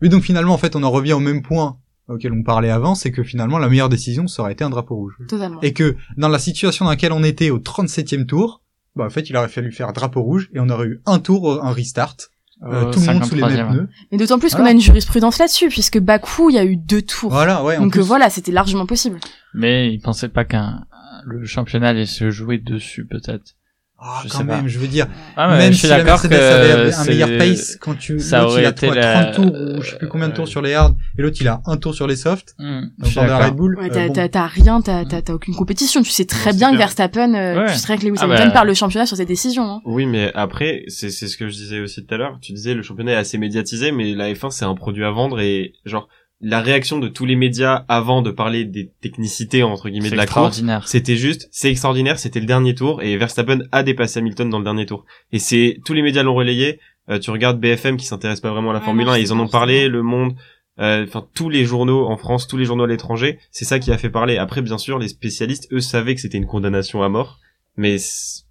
Mais 0.00 0.08
donc 0.08 0.22
finalement, 0.22 0.54
en 0.54 0.58
fait, 0.58 0.74
on 0.74 0.82
en 0.82 0.90
revient 0.90 1.12
au 1.12 1.20
même 1.20 1.42
point 1.42 1.78
auquel 2.08 2.32
on 2.32 2.42
parlait 2.42 2.70
avant, 2.70 2.94
c'est 2.94 3.10
que 3.12 3.22
finalement, 3.22 3.58
la 3.58 3.68
meilleure 3.68 3.90
décision, 3.90 4.26
ça 4.26 4.40
aurait 4.42 4.52
été 4.52 4.64
un 4.64 4.70
drapeau 4.70 4.94
rouge 4.96 5.18
Totalement. 5.28 5.60
et 5.60 5.74
que 5.74 5.96
dans 6.16 6.28
la 6.30 6.38
situation 6.38 6.86
dans 6.86 6.90
laquelle 6.92 7.12
on 7.12 7.22
était 7.22 7.50
au 7.50 7.58
37e 7.58 8.24
tour, 8.24 8.62
bah 8.96 9.04
en 9.04 9.10
fait 9.10 9.28
il 9.28 9.36
aurait 9.36 9.48
fallu 9.48 9.70
faire 9.70 9.92
drapeau 9.92 10.22
rouge 10.22 10.48
et 10.54 10.60
on 10.60 10.70
aurait 10.70 10.86
eu 10.86 11.02
un 11.04 11.18
tour, 11.18 11.62
un 11.62 11.72
restart, 11.72 12.16
euh, 12.62 12.86
Au 12.86 12.90
tout 12.92 13.00
le 13.00 13.06
monde 13.14 13.24
sous 13.24 13.34
les 13.34 13.42
53e. 13.42 13.56
mêmes 13.56 13.68
pneus. 13.68 13.88
Mais 14.10 14.18
d'autant 14.18 14.38
plus 14.38 14.54
qu'on 14.54 14.64
a 14.64 14.70
une 14.70 14.80
jurisprudence 14.80 15.38
là-dessus, 15.38 15.68
puisque 15.68 15.98
Bakou, 15.98 16.50
il 16.50 16.54
y 16.54 16.58
a 16.58 16.64
eu 16.64 16.76
deux 16.76 17.02
tours. 17.02 17.30
Voilà, 17.30 17.62
ouais. 17.64 17.76
Donc 17.78 17.92
plus. 17.92 18.00
euh, 18.00 18.04
voilà, 18.04 18.30
c'était 18.30 18.52
largement 18.52 18.86
possible. 18.86 19.18
Mais 19.54 19.92
ils 19.92 20.00
pensaient 20.00 20.28
pas 20.28 20.44
qu'un 20.44 20.84
le 21.24 21.44
championnat 21.44 21.88
allait 21.88 22.06
se 22.06 22.30
jouer 22.30 22.58
dessus 22.58 23.04
peut-être. 23.04 23.54
Ah, 24.00 24.20
quand 24.30 24.38
sais 24.38 24.44
même, 24.44 24.62
pas. 24.62 24.68
je 24.68 24.78
veux 24.78 24.86
dire, 24.86 25.06
Ah 25.36 25.48
même 25.56 25.72
je 25.72 25.78
suis 25.78 25.86
si 25.88 25.90
la 25.92 25.98
d'accord 26.04 26.22
que 26.22 26.28
Mercedes 26.28 26.72
avait 26.72 26.94
un 26.94 27.04
meilleur 27.04 27.38
pace 27.38 27.76
quand 27.80 27.98
tu 27.98 28.20
ça 28.20 28.42
l'autre 28.42 28.52
il 28.52 28.52
aurait 28.52 28.66
a 28.66 28.68
été 28.70 28.86
quoi, 28.86 28.94
la- 28.94 29.24
30 29.24 29.34
tours 29.34 29.60
ou 29.60 29.82
je 29.82 29.90
sais 29.90 29.96
plus 29.98 30.06
combien 30.08 30.28
de 30.28 30.34
tours 30.34 30.44
Ouais. 30.44 30.50
sur 30.50 30.62
les 30.62 30.74
hards 30.74 30.94
et 31.18 31.22
l'autre 31.22 31.36
il 31.40 31.48
a 31.48 31.60
un 31.66 31.76
tour 31.76 31.94
sur 31.94 32.06
les. 32.06 32.14
Hmm, 32.58 32.80
Donc 32.98 33.06
suis 33.06 33.16
dans 33.16 33.24
la 33.26 33.46
Red. 33.46 33.54
Bull. 33.56 33.76
Ouais, 33.76 33.86
euh, 33.86 33.88
t'as, 33.92 34.06
bon. 34.06 34.12
t'as, 34.12 34.28
t'as 34.28 34.46
rien, 34.46 34.80
t'as, 34.80 35.04
t'as, 35.04 35.20
t'as 35.22 35.32
aucune 35.32 35.54
compétition. 35.56 36.02
Tu 36.02 36.10
sais 36.10 36.24
très 36.26 36.52
bien 36.52 36.70
que. 36.72 36.76
Verstappen, 36.76 37.34
euh, 37.34 37.58
Ouais. 37.58 37.66
tu 37.72 37.74
sais 37.74 37.82
très 37.82 37.98
que 37.98 38.06
Lewis 38.06 38.18
Ah 38.20 38.24
Hamilton 38.24 38.46
bah. 38.48 38.52
perd 38.54 38.66
le 38.68 38.74
championnat 38.74 39.06
sur 39.06 39.16
ses 39.16 39.24
décisions. 39.26 39.64
Hein. 39.64 39.80
Oui, 39.84 40.06
mais 40.06 40.30
après, 40.34 40.84
c'est 40.86 41.10
c'est 41.10 41.26
ce 41.26 41.36
que 41.36 41.48
je 41.48 41.54
disais 41.54 41.80
aussi 41.80 42.04
tout 42.06 42.14
à 42.14 42.18
l'heure. 42.18 42.38
Tu 42.40 42.52
disais 42.52 42.74
le 42.74 42.82
championnat 42.82 43.12
est 43.12 43.16
assez 43.16 43.36
médiatisé, 43.38 43.90
mais 43.90 44.14
la 44.14 44.32
F1 44.32 44.50
c'est 44.50 44.64
un 44.64 44.74
produit 44.76 45.04
à 45.04 45.10
vendre 45.10 45.40
et 45.40 45.72
genre 45.84 46.08
la 46.40 46.60
réaction 46.60 46.98
de 46.98 47.08
tous 47.08 47.26
les 47.26 47.34
médias 47.34 47.84
avant 47.88 48.22
de 48.22 48.30
parler 48.30 48.64
des 48.64 48.92
technicités 49.00 49.62
entre 49.62 49.88
guillemets 49.88 50.10
de 50.10 50.14
la 50.14 50.24
course, 50.24 50.58
extraordinaire. 50.58 50.86
c'était 50.86 51.16
juste, 51.16 51.48
c'est 51.50 51.70
extraordinaire, 51.70 52.18
c'était 52.18 52.40
le 52.40 52.46
dernier 52.46 52.74
tour 52.74 53.02
et 53.02 53.16
Verstappen 53.16 53.60
a 53.72 53.82
dépassé 53.82 54.20
Hamilton 54.20 54.48
dans 54.48 54.58
le 54.58 54.64
dernier 54.64 54.86
tour. 54.86 55.04
Et 55.32 55.38
c'est 55.40 55.80
tous 55.84 55.94
les 55.94 56.02
médias 56.02 56.22
l'ont 56.22 56.34
relayé. 56.34 56.78
Euh, 57.10 57.18
tu 57.18 57.30
regardes 57.30 57.58
BFM 57.58 57.96
qui 57.96 58.06
s'intéresse 58.06 58.40
pas 58.40 58.50
vraiment 58.50 58.70
à 58.70 58.74
la 58.74 58.78
Ouais, 58.80 58.84
Formule 58.84 59.06
non, 59.06 59.12
1, 59.12 59.14
c'est 59.16 59.22
ils 59.22 59.32
en 59.32 59.40
ont 59.40 59.48
parlé, 59.48 59.88
Le 59.88 60.02
Monde, 60.02 60.34
euh, 60.78 61.04
enfin 61.08 61.26
tous 61.34 61.48
les 61.48 61.64
journaux 61.64 62.06
en 62.06 62.16
France, 62.16 62.46
tous 62.46 62.56
les 62.56 62.64
journaux 62.66 62.84
à 62.84 62.86
l'étranger, 62.86 63.38
c'est 63.50 63.64
ça 63.64 63.78
qui 63.80 63.90
a 63.90 63.98
fait 63.98 64.10
parler. 64.10 64.36
Après, 64.36 64.62
bien 64.62 64.78
sûr, 64.78 64.98
les 64.98 65.08
spécialistes, 65.08 65.66
eux, 65.72 65.80
savaient 65.80 66.14
que 66.14 66.20
c'était 66.20 66.38
une 66.38 66.46
condamnation 66.46 67.02
à 67.02 67.08
mort, 67.08 67.40
mais 67.76 67.96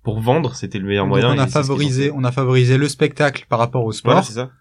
pour 0.04 0.20
vendre, 0.20 0.56
c'était 0.56 0.80
le 0.80 0.88
meilleur 0.88 1.06
Donc, 1.06 1.10
moyen. 1.10 1.34
on 1.34 1.38
a 1.38 1.48
favorisé, 1.48 2.12
on 2.14 2.24
a 2.26 2.32
favorisé 2.32 2.78
le 2.78 2.90
spectacle 2.90 3.46
par 3.48 3.60
rapport 3.60 3.86
au 3.86 3.92
sport. 3.94 4.12
Voilà, 4.14 4.26
c'est 4.26 4.34
ça. 4.34 4.52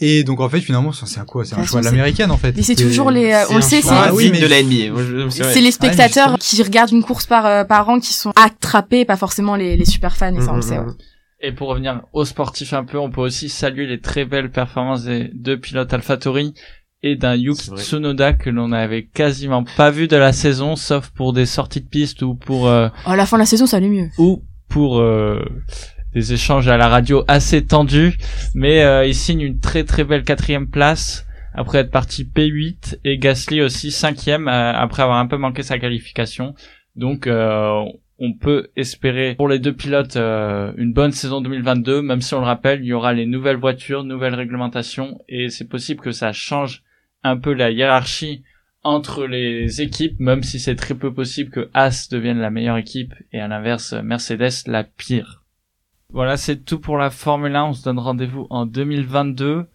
Et 0.00 0.24
donc 0.24 0.40
en 0.40 0.48
fait 0.48 0.60
finalement 0.60 0.90
c'est 0.92 1.20
un 1.20 1.24
quoi 1.24 1.44
C'est 1.44 1.54
un 1.56 1.62
choix 1.64 1.80
de 1.80 1.84
l'américaine 1.84 2.30
en 2.32 2.36
fait. 2.36 2.52
Mais 2.56 2.62
c'est 2.62 2.74
toujours 2.74 3.10
les, 3.12 3.32
euh, 3.32 3.44
on 3.50 3.56
le 3.56 3.60
sait, 3.62 3.76
c'est 3.76 3.82
choix 3.82 4.04
Ah 4.08 4.14
oui, 4.14 4.30
mais- 4.32 4.40
de 4.40 4.46
la 4.46 4.60
NBA. 4.62 5.30
C'est 5.30 5.60
les 5.60 5.70
spectateurs 5.70 6.32
mais 6.32 6.38
qui 6.38 6.60
regardent 6.62 6.90
une 6.92 7.04
course 7.04 7.26
par 7.26 7.46
euh, 7.46 7.62
par 7.64 7.88
an 7.88 8.00
qui 8.00 8.12
sont 8.12 8.32
attrapés, 8.34 9.04
pas 9.04 9.16
forcément 9.16 9.54
les, 9.54 9.76
les 9.76 9.84
super 9.84 10.16
fans. 10.16 10.34
Et 10.34 10.40
ça, 10.40 10.52
on 10.52 10.56
le 10.56 10.62
sait. 10.62 10.78
ouais. 10.78 10.92
Et 11.40 11.52
pour 11.52 11.68
revenir 11.68 12.00
aux 12.12 12.24
sportifs 12.24 12.72
un 12.72 12.84
peu, 12.84 12.98
on 12.98 13.10
peut 13.10 13.20
aussi 13.20 13.48
saluer 13.48 13.86
les 13.86 14.00
très 14.00 14.24
belles 14.24 14.50
performances 14.50 15.04
des 15.04 15.30
deux 15.34 15.58
pilotes 15.60 15.92
AlphaTauri 15.92 16.54
et 17.02 17.16
d'un 17.16 17.34
Yuki. 17.36 17.70
Tsunoda 17.76 18.32
que 18.32 18.48
l'on 18.50 18.72
avait 18.72 19.04
quasiment 19.04 19.62
pas 19.76 19.90
vu 19.90 20.08
de 20.08 20.16
la 20.16 20.32
saison, 20.32 20.74
sauf 20.74 21.10
pour 21.10 21.32
des 21.34 21.44
sorties 21.46 21.82
de 21.82 21.88
piste 21.88 22.22
ou 22.22 22.34
pour 22.34 22.66
euh, 22.66 22.88
Oh, 23.06 23.10
à 23.10 23.16
la 23.16 23.26
fin 23.26 23.36
de 23.36 23.42
la 23.42 23.46
saison, 23.46 23.66
ça 23.66 23.76
allait 23.76 23.88
mieux. 23.90 24.08
ou 24.18 24.42
pour 24.70 24.98
euh, 24.98 25.44
des 26.14 26.32
échanges 26.32 26.68
à 26.68 26.76
la 26.76 26.88
radio 26.88 27.24
assez 27.28 27.64
tendus. 27.64 28.16
Mais 28.54 28.82
euh, 28.82 29.06
il 29.06 29.14
signe 29.14 29.40
une 29.40 29.60
très 29.60 29.84
très 29.84 30.04
belle 30.04 30.24
quatrième 30.24 30.68
place 30.68 31.26
après 31.54 31.78
être 31.78 31.90
parti 31.90 32.24
P8 32.24 32.98
et 33.04 33.18
Gasly 33.18 33.62
aussi 33.62 33.90
cinquième 33.90 34.48
euh, 34.48 34.72
après 34.72 35.02
avoir 35.02 35.18
un 35.18 35.26
peu 35.26 35.38
manqué 35.38 35.62
sa 35.62 35.78
qualification. 35.78 36.54
Donc 36.96 37.26
euh, 37.26 37.84
on 38.18 38.32
peut 38.34 38.68
espérer 38.76 39.34
pour 39.36 39.48
les 39.48 39.58
deux 39.58 39.72
pilotes 39.72 40.16
euh, 40.16 40.72
une 40.76 40.92
bonne 40.92 41.12
saison 41.12 41.40
2022, 41.40 42.02
même 42.02 42.20
si 42.20 42.34
on 42.34 42.40
le 42.40 42.46
rappelle, 42.46 42.80
il 42.80 42.86
y 42.86 42.92
aura 42.92 43.12
les 43.12 43.26
nouvelles 43.26 43.56
voitures, 43.56 44.04
nouvelles 44.04 44.34
réglementations, 44.34 45.20
et 45.28 45.48
c'est 45.48 45.68
possible 45.68 46.00
que 46.00 46.12
ça 46.12 46.32
change 46.32 46.82
un 47.22 47.36
peu 47.36 47.52
la 47.52 47.70
hiérarchie 47.70 48.42
entre 48.82 49.26
les 49.26 49.80
équipes, 49.80 50.20
même 50.20 50.42
si 50.42 50.60
c'est 50.60 50.76
très 50.76 50.94
peu 50.94 51.12
possible 51.12 51.50
que 51.50 51.70
As 51.72 52.08
devienne 52.10 52.38
la 52.38 52.50
meilleure 52.50 52.76
équipe 52.76 53.14
et 53.32 53.40
à 53.40 53.48
l'inverse 53.48 53.94
Mercedes 53.94 54.66
la 54.66 54.84
pire. 54.84 55.43
Voilà, 56.14 56.36
c'est 56.36 56.64
tout 56.64 56.78
pour 56.78 56.96
la 56.96 57.10
Formule 57.10 57.56
1. 57.56 57.64
On 57.64 57.72
se 57.72 57.82
donne 57.82 57.98
rendez-vous 57.98 58.46
en 58.48 58.66
2022. 58.66 59.66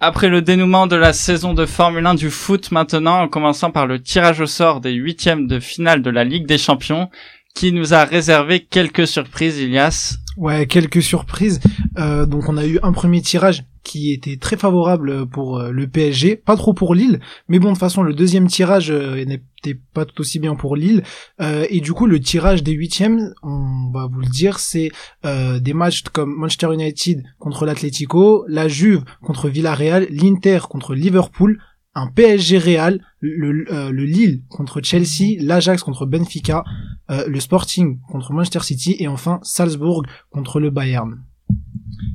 Après 0.00 0.28
le 0.28 0.42
dénouement 0.42 0.88
de 0.88 0.96
la 0.96 1.12
saison 1.12 1.54
de 1.54 1.66
Formule 1.66 2.04
1 2.04 2.16
du 2.16 2.30
foot 2.30 2.72
maintenant, 2.72 3.20
en 3.20 3.28
commençant 3.28 3.70
par 3.70 3.86
le 3.86 4.02
tirage 4.02 4.40
au 4.40 4.46
sort 4.46 4.80
des 4.80 4.90
huitièmes 4.90 5.46
de 5.46 5.60
finale 5.60 6.02
de 6.02 6.10
la 6.10 6.24
Ligue 6.24 6.46
des 6.46 6.58
Champions, 6.58 7.10
qui 7.54 7.72
nous 7.72 7.94
a 7.94 8.04
réservé 8.04 8.60
quelques 8.60 9.06
surprises, 9.06 9.58
Ilias. 9.58 10.18
Ouais, 10.36 10.66
quelques 10.66 11.02
surprises. 11.02 11.60
Euh, 11.96 12.26
donc 12.26 12.48
on 12.48 12.56
a 12.56 12.66
eu 12.66 12.80
un 12.82 12.92
premier 12.92 13.22
tirage 13.22 13.64
qui 13.84 14.12
était 14.12 14.36
très 14.36 14.56
favorable 14.56 15.28
pour 15.28 15.58
euh, 15.58 15.70
le 15.70 15.86
PSG, 15.86 16.34
pas 16.34 16.56
trop 16.56 16.74
pour 16.74 16.94
Lille, 16.94 17.20
mais 17.48 17.60
bon 17.60 17.68
de 17.68 17.72
toute 17.74 17.80
façon 17.80 18.02
le 18.02 18.14
deuxième 18.14 18.48
tirage 18.48 18.90
euh, 18.90 19.24
n'était 19.24 19.78
pas 19.92 20.04
tout 20.04 20.20
aussi 20.20 20.40
bien 20.40 20.56
pour 20.56 20.74
Lille. 20.74 21.04
Et 21.40 21.80
du 21.80 21.92
coup 21.92 22.06
le 22.06 22.18
tirage 22.18 22.64
des 22.64 22.72
huitièmes, 22.72 23.32
on 23.44 23.92
va 23.92 24.08
vous 24.10 24.20
le 24.20 24.26
dire, 24.26 24.58
c'est 24.58 24.90
des 25.22 25.74
matchs 25.74 26.02
comme 26.12 26.34
Manchester 26.34 26.74
United 26.74 27.22
contre 27.38 27.64
l'Atlético, 27.64 28.44
la 28.48 28.68
Juve 28.68 29.04
contre 29.22 29.48
Villarreal, 29.48 30.06
l'Inter 30.10 30.60
contre 30.68 30.94
Liverpool, 30.94 31.60
un 31.94 32.08
PSG 32.08 32.58
Real, 32.58 33.00
le, 33.20 33.64
euh, 33.72 33.90
le 33.90 34.04
Lille 34.04 34.42
contre 34.48 34.80
Chelsea, 34.82 35.36
l'Ajax 35.40 35.82
contre 35.82 36.06
Benfica, 36.06 36.64
euh, 37.10 37.24
le 37.28 37.40
Sporting 37.40 37.98
contre 38.08 38.32
Manchester 38.32 38.60
City 38.60 38.96
et 38.98 39.08
enfin 39.08 39.38
Salzbourg 39.42 40.04
contre 40.30 40.60
le 40.60 40.70
Bayern. 40.70 41.22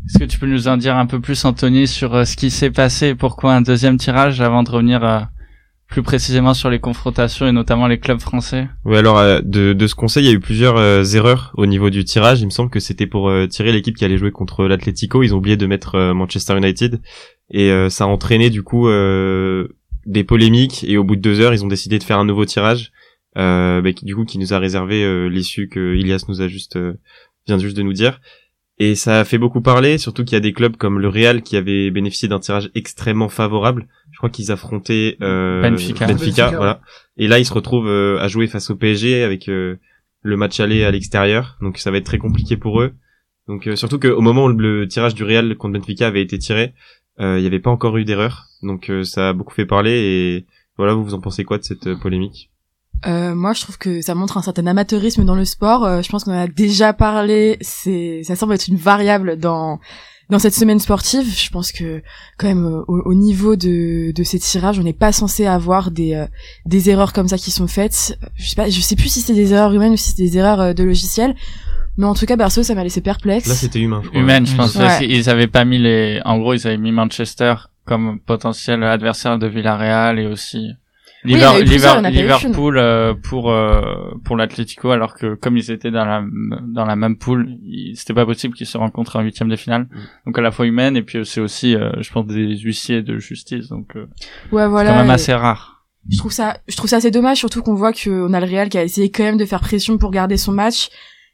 Est-ce 0.08 0.20
que 0.20 0.26
tu 0.26 0.40
peux 0.40 0.48
nous 0.48 0.68
en 0.68 0.78
dire 0.78 0.98
un 0.98 1.06
peu 1.06 1.20
plus, 1.22 1.46
Anthony, 1.46 1.88
sur 1.88 2.16
euh, 2.16 2.26
ce 2.26 2.36
qui 2.36 2.50
s'est 2.50 2.72
passé 2.72 3.10
et 3.10 3.16
pourquoi 3.16 3.54
un 3.54 3.62
deuxième 3.62 3.98
tirage 3.98 4.42
avant 4.42 4.64
de 4.64 4.72
revenir 4.72 5.04
euh, 5.04 5.20
plus 5.88 6.02
précisément 6.04 6.54
sur 6.54 6.70
les 6.70 6.80
confrontations 6.80 7.48
et 7.48 7.52
notamment 7.52 7.88
les 7.88 8.00
clubs 8.00 8.20
français? 8.20 8.68
Ouais, 8.86 8.98
alors 8.98 9.20
euh, 9.20 9.40
de, 9.44 9.74
de 9.74 9.88
ce 9.88 9.96
conseil, 9.96 10.24
il 10.24 10.28
y 10.28 10.30
a 10.32 10.34
eu 10.34 10.40
plusieurs 10.40 10.78
euh, 10.78 11.04
erreurs 11.04 11.54
au 11.58 11.66
niveau 11.68 11.90
du 11.90 12.04
tirage. 12.06 12.42
Il 12.42 12.46
me 12.46 12.52
semble 12.52 12.70
que 12.70 12.80
c'était 12.80 13.08
pour 13.08 13.30
euh, 13.30 13.48
tirer 13.48 13.72
l'équipe 13.72 13.96
qui 13.96 14.04
allait 14.04 14.18
jouer 14.18 14.32
contre 14.32 14.66
l'Atlético. 14.66 15.22
Ils 15.24 15.34
ont 15.34 15.38
oublié 15.38 15.58
de 15.58 15.68
mettre 15.68 15.96
euh, 15.96 16.14
Manchester 16.14 16.58
United 16.58 17.02
et 17.52 17.72
euh, 17.72 17.90
ça 17.90 18.06
a 18.06 18.08
entraîné 18.08 18.50
du 18.50 18.64
coup 18.64 18.88
euh, 18.88 19.68
des 20.06 20.24
polémiques. 20.24 20.84
Et 20.88 20.98
au 20.98 21.04
bout 21.04 21.16
de 21.16 21.22
deux 21.22 21.40
heures, 21.40 21.54
ils 21.54 21.64
ont 21.64 21.68
décidé 21.68 22.00
de 22.00 22.04
faire 22.04 22.20
un 22.20 22.26
nouveau 22.26 22.46
tirage, 22.46 22.92
euh, 23.38 23.82
bah, 23.82 23.94
qui, 23.94 24.06
du 24.06 24.16
coup 24.16 24.26
qui 24.26 24.40
nous 24.40 24.54
a 24.54 24.60
réservé 24.60 25.04
euh, 25.04 25.28
l'issue 25.28 25.68
que 25.70 25.96
Ilias 25.96 26.26
nous 26.28 26.42
a 26.42 26.48
juste 26.48 26.76
euh, 26.76 26.94
vient 27.48 27.58
juste 27.58 27.78
de 27.78 27.84
nous 27.84 27.94
dire. 27.94 28.20
Et 28.82 28.96
ça 28.96 29.20
a 29.20 29.26
fait 29.26 29.38
beaucoup 29.38 29.60
parler, 29.60 29.98
surtout 29.98 30.24
qu'il 30.24 30.34
y 30.34 30.38
a 30.38 30.40
des 30.40 30.54
clubs 30.54 30.78
comme 30.78 31.00
le 31.00 31.10
Real 31.10 31.42
qui 31.42 31.58
avaient 31.58 31.92
bénéficié 31.92 32.30
d'un 32.30 32.40
tirage 32.40 32.72
extrêmement 32.76 33.28
favorable. 33.28 33.88
Je 34.12 34.18
crois 34.18 34.30
qu'ils 34.30 34.54
affrontaient 34.54 35.18
euh, 35.22 35.62
Benfica. 35.62 36.08
Benfica, 36.08 36.52
voilà. 36.52 36.80
Et 37.18 37.28
là, 37.28 37.40
ils 37.40 37.46
se 37.46 37.54
retrouvent 37.54 37.90
euh, 37.90 38.18
à 38.20 38.30
jouer 38.30 38.48
face 38.48 38.70
au 38.70 38.78
PSG 38.78 39.22
avec 39.22 39.50
euh, 39.50 39.76
le 40.22 40.38
match 40.38 40.62
aller 40.62 40.86
à 40.86 40.92
l'extérieur. 40.92 41.58
Donc 41.62 41.78
ça 41.78 41.92
va 41.92 41.98
être 41.98 42.06
très 42.06 42.20
compliqué 42.20 42.56
pour 42.56 42.82
eux. 42.82 42.94
Donc 43.50 43.68
euh, 43.68 43.76
surtout 43.76 44.00
qu'au 44.00 44.22
moment 44.22 44.46
où 44.46 44.48
le 44.48 44.88
tirage 44.88 45.14
du 45.14 45.26
Real 45.26 45.58
contre 45.58 45.78
Benfica 45.78 46.08
avait 46.08 46.22
été 46.22 46.38
tiré, 46.38 46.74
il 47.18 47.42
n'y 47.42 47.48
avait 47.48 47.60
pas 47.60 47.72
encore 47.72 47.98
eu 47.98 48.06
d'erreur. 48.06 48.48
Donc 48.62 48.90
euh, 48.90 49.04
ça 49.04 49.30
a 49.30 49.34
beaucoup 49.34 49.54
fait 49.54 49.66
parler. 49.66 49.92
Et 49.92 50.46
voilà, 50.78 50.94
vous 50.94 51.04
vous 51.04 51.14
en 51.14 51.22
pensez 51.22 51.44
quoi 51.44 51.58
de 51.58 51.64
cette 51.64 51.88
euh, 51.88 51.96
polémique? 51.96 52.52
Euh, 53.06 53.34
moi, 53.34 53.54
je 53.54 53.62
trouve 53.62 53.78
que 53.78 54.02
ça 54.02 54.16
montre 54.16 54.38
un 54.38 54.42
certain 54.42 54.68
amateurisme 54.68 55.24
dans 55.24 55.36
le 55.36 55.46
sport. 55.46 55.86
Euh, 55.86 56.02
je 56.02 56.10
pense 56.10 56.26
qu'on 56.26 56.32
en 56.32 56.44
a 56.44 56.48
déjà 56.48 56.92
parlé. 56.94 57.58
C'est, 57.62 58.22
ça 58.24 58.36
semble 58.36 58.54
être 58.54 58.68
une 58.68 58.78
variable 58.78 59.38
dans 59.38 59.80
dans 60.30 60.38
cette 60.38 60.54
semaine 60.54 60.80
sportive. 60.80 61.26
Je 61.26 61.50
pense 61.50 61.72
que 61.72 62.04
quand 62.38 62.48
même 62.48 62.66
euh, 62.66 62.84
au, 62.88 63.02
au 63.06 63.14
niveau 63.14 63.56
de 63.56 64.12
de 64.12 64.24
ces 64.24 64.38
tirages, 64.40 64.80
on 64.80 64.84
n'est 64.84 64.94
pas 64.94 65.12
censé 65.12 65.46
avoir 65.46 65.92
des 65.92 66.14
euh, 66.14 66.28
des 66.66 66.90
erreurs 66.90 67.14
comme 67.14 67.28
ça 67.30 67.38
qui 67.38 67.52
sont 67.52 67.68
faites. 67.68 68.18
Je 68.36 68.50
sais 68.50 68.56
pas, 68.56 68.70
je 68.70 68.82
sais 68.82 68.96
plus 68.96 69.10
si 69.10 69.22
c'est 69.22 69.34
des 69.34 69.54
erreurs 69.54 69.74
humaines 69.74 69.94
ou 69.94 69.98
si 69.98 70.12
c'est 70.12 70.22
des 70.22 70.38
erreurs 70.38 70.60
euh, 70.60 70.74
de 70.74 70.84
logiciel. 70.84 71.36
Mais 72.00 72.06
en 72.08 72.14
tout 72.16 72.26
cas, 72.26 72.38
perso, 72.38 72.64
ça 72.64 72.74
m'a 72.76 72.84
laissé 72.84 73.02
perplexe. 73.02 73.48
Là, 73.48 73.54
c'était 73.54 73.80
humain. 73.80 74.00
Je 74.04 74.10
crois. 74.10 74.22
Humaine, 74.22 74.46
je 74.48 74.56
pense. 74.56 74.76
Ouais. 74.76 74.98
qu'ils 75.06 75.30
avaient 75.30 75.48
pas 75.48 75.66
mis 75.66 75.78
les... 75.80 76.22
En 76.26 76.38
gros, 76.40 76.54
ils 76.54 76.66
avaient 76.66 76.78
mis 76.78 76.92
Manchester 76.94 77.56
comme 77.86 78.20
potentiel 78.22 78.82
adversaire 78.84 79.38
de 79.38 79.48
Villarreal 79.48 80.18
et 80.18 80.26
aussi... 80.26 80.70
Liver- 81.26 81.62
Liver- 81.66 81.96
qu'une. 82.02 82.08
Liverpool 82.12 82.78
euh, 82.78 83.14
pour 83.14 83.52
euh, 83.52 83.82
pour 84.24 84.38
l'Atlético 84.38 84.92
alors 84.92 85.16
que 85.16 85.36
comme 85.36 85.58
ils 85.58 85.70
étaient 85.70 85.92
dans 85.92 86.06
la 86.06 86.24
dans 86.74 86.86
la 86.86 86.96
même 86.96 87.18
poule 87.18 87.58
c'était 87.94 88.14
pas 88.14 88.26
possible 88.26 88.54
qu'ils 88.54 88.68
se 88.68 88.78
rencontrent 88.78 89.18
en 89.18 89.22
huitième 89.22 89.50
de 89.50 89.58
finale 89.58 89.82
Mm. 89.92 89.98
donc 90.28 90.38
à 90.38 90.42
la 90.42 90.52
fois 90.52 90.66
humaine 90.66 90.96
et 90.96 91.02
puis 91.02 91.26
c'est 91.26 91.42
aussi 91.42 91.76
euh, 91.76 91.92
je 92.00 92.10
pense 92.10 92.26
des 92.26 92.58
huissiers 92.60 93.02
de 93.02 93.18
justice 93.18 93.68
donc 93.68 93.98
euh, 93.98 94.06
Ouais, 94.54 94.62
c'est 94.64 94.68
voilà. 94.70 94.92
quand 94.92 95.00
même 95.00 95.10
et- 95.10 95.14
assez 95.16 95.34
rare 95.34 95.84
je 96.10 96.18
trouve 96.20 96.32
ça 96.32 96.58
je 96.70 96.78
trouve 96.78 96.90
ça 96.90 96.96
assez 96.96 97.12
dommage 97.12 97.36
surtout 97.40 97.64
qu'on 97.64 97.76
voit 97.76 97.92
qu'on 97.92 98.32
a 98.34 98.40
le 98.40 98.46
Real 98.46 98.70
qui 98.70 98.78
a 98.78 98.84
essayé 98.86 99.12
quand 99.12 99.24
même 99.24 99.36
de 99.38 99.44
faire 99.46 99.60
pression 99.60 99.98
pour 99.98 100.12
garder 100.12 100.38
son 100.38 100.54
match 100.54 100.88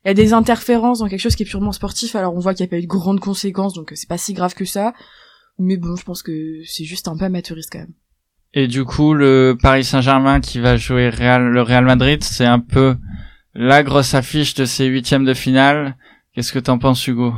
il 0.05 0.09
y 0.09 0.11
a 0.11 0.13
des 0.13 0.33
interférences 0.33 0.99
dans 0.99 1.07
quelque 1.07 1.19
chose 1.19 1.35
qui 1.35 1.43
est 1.43 1.47
purement 1.47 1.71
sportif 1.71 2.15
alors 2.15 2.35
on 2.35 2.39
voit 2.39 2.53
qu'il 2.53 2.63
n'y 2.63 2.69
a 2.69 2.71
pas 2.71 2.77
eu 2.77 2.83
de 2.83 2.87
grandes 2.87 3.19
conséquences 3.19 3.73
donc 3.73 3.91
euh, 3.91 3.95
c'est 3.95 4.07
pas 4.07 4.19
si 4.19 4.33
grave 4.33 4.53
que 4.53 4.65
ça. 4.65 4.93
Mais 5.57 5.77
bon 5.77 5.95
je 5.95 6.03
pense 6.03 6.21
que 6.21 6.61
c'est 6.65 6.85
juste 6.85 7.07
un 7.07 7.17
peu 7.17 7.25
amateuriste 7.25 7.71
quand 7.71 7.79
même. 7.79 7.93
Et 8.53 8.67
du 8.67 8.85
coup 8.85 9.13
le 9.13 9.57
Paris 9.59 9.83
Saint-Germain 9.83 10.41
qui 10.41 10.59
va 10.59 10.77
jouer 10.77 11.09
Real 11.09 11.49
le 11.49 11.61
Real 11.61 11.85
Madrid 11.85 12.23
c'est 12.23 12.45
un 12.45 12.59
peu 12.59 12.95
la 13.55 13.83
grosse 13.83 14.13
affiche 14.13 14.53
de 14.53 14.65
ces 14.65 14.85
huitièmes 14.85 15.25
de 15.25 15.33
finale. 15.33 15.97
Qu'est-ce 16.33 16.53
que 16.53 16.59
t'en 16.59 16.77
penses 16.77 17.07
Hugo? 17.07 17.33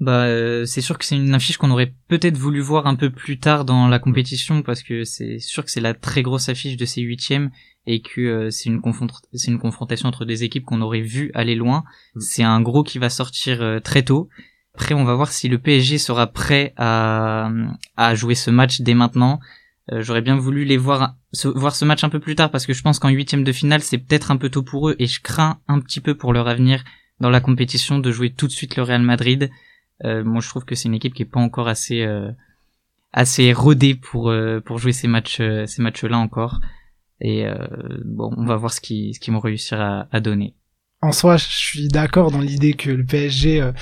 Bah, 0.00 0.24
euh, 0.24 0.64
c'est 0.66 0.80
sûr 0.80 0.98
que 0.98 1.04
c'est 1.04 1.14
une 1.14 1.32
affiche 1.32 1.56
qu'on 1.56 1.70
aurait 1.70 1.94
peut-être 2.08 2.36
voulu 2.36 2.60
voir 2.60 2.88
un 2.88 2.96
peu 2.96 3.08
plus 3.08 3.38
tard 3.38 3.64
dans 3.64 3.86
la 3.86 4.00
compétition 4.00 4.62
parce 4.62 4.82
que 4.82 5.04
c'est 5.04 5.38
sûr 5.38 5.64
que 5.64 5.70
c'est 5.70 5.80
la 5.80 5.94
très 5.94 6.22
grosse 6.22 6.48
affiche 6.48 6.76
de 6.76 6.84
ces 6.84 7.02
huitièmes 7.02 7.50
et 7.86 8.00
que 8.00 8.20
euh, 8.20 8.50
c'est 8.50 8.68
une 8.68 8.80
confront- 8.80 9.08
une 9.46 9.58
confrontation 9.58 10.08
entre 10.08 10.24
des 10.24 10.44
équipes 10.44 10.64
qu'on 10.64 10.80
aurait 10.82 11.00
vu 11.00 11.30
aller 11.34 11.54
loin. 11.54 11.84
Mm. 12.14 12.20
C'est 12.20 12.42
un 12.42 12.60
gros 12.60 12.82
qui 12.82 12.98
va 12.98 13.10
sortir 13.10 13.62
euh, 13.62 13.80
très 13.80 14.02
tôt. 14.02 14.28
Après, 14.74 14.94
on 14.94 15.04
va 15.04 15.14
voir 15.14 15.32
si 15.32 15.48
le 15.48 15.58
PSG 15.58 15.98
sera 15.98 16.26
prêt 16.26 16.72
à, 16.76 17.50
à 17.96 18.14
jouer 18.14 18.34
ce 18.34 18.50
match 18.50 18.80
dès 18.80 18.94
maintenant. 18.94 19.40
Euh, 19.90 20.00
J'aurais 20.00 20.22
bien 20.22 20.36
voulu 20.36 20.64
les 20.64 20.76
voir 20.76 21.16
ce, 21.32 21.48
voir 21.48 21.74
ce 21.74 21.84
match 21.84 22.04
un 22.04 22.08
peu 22.08 22.20
plus 22.20 22.36
tard 22.36 22.50
parce 22.50 22.66
que 22.66 22.72
je 22.72 22.82
pense 22.82 22.98
qu'en 22.98 23.08
huitième 23.08 23.42
de 23.42 23.52
finale 23.52 23.82
c'est 23.82 23.98
peut-être 23.98 24.30
un 24.30 24.36
peu 24.36 24.48
tôt 24.48 24.62
pour 24.62 24.88
eux 24.88 24.96
et 24.98 25.06
je 25.06 25.20
crains 25.20 25.58
un 25.66 25.80
petit 25.80 26.00
peu 26.00 26.14
pour 26.14 26.32
leur 26.32 26.46
avenir 26.46 26.84
dans 27.20 27.30
la 27.30 27.40
compétition 27.40 27.98
de 27.98 28.10
jouer 28.12 28.30
tout 28.32 28.46
de 28.46 28.52
suite 28.52 28.76
le 28.76 28.82
Real 28.84 29.02
Madrid. 29.02 29.50
Euh, 30.04 30.24
moi, 30.24 30.40
je 30.40 30.48
trouve 30.48 30.64
que 30.64 30.74
c'est 30.74 30.88
une 30.88 30.94
équipe 30.94 31.14
qui 31.14 31.22
est 31.22 31.26
pas 31.26 31.40
encore 31.40 31.68
assez 31.68 32.02
euh, 32.02 32.30
assez 33.12 33.52
rodée 33.52 33.94
pour 33.94 34.30
euh, 34.30 34.60
pour 34.60 34.78
jouer 34.78 34.92
ces 34.92 35.08
matchs 35.08 35.42
ces 35.66 35.82
matchs-là 35.82 36.16
encore. 36.16 36.60
Et 37.22 37.46
euh, 37.46 37.54
bon, 38.04 38.30
on 38.36 38.44
va 38.44 38.56
voir 38.56 38.72
ce 38.72 38.80
qu'ils 38.80 39.14
ce 39.14 39.20
qu'ils 39.20 39.32
vont 39.32 39.40
réussir 39.40 39.80
à, 39.80 40.08
à 40.12 40.20
donner. 40.20 40.54
En 41.00 41.12
soi, 41.12 41.36
je 41.36 41.46
suis 41.46 41.88
d'accord 41.88 42.30
dans 42.30 42.40
l'idée 42.40 42.74
que 42.74 42.90
le 42.90 43.04
PSG, 43.04 43.62
euh, 43.62 43.72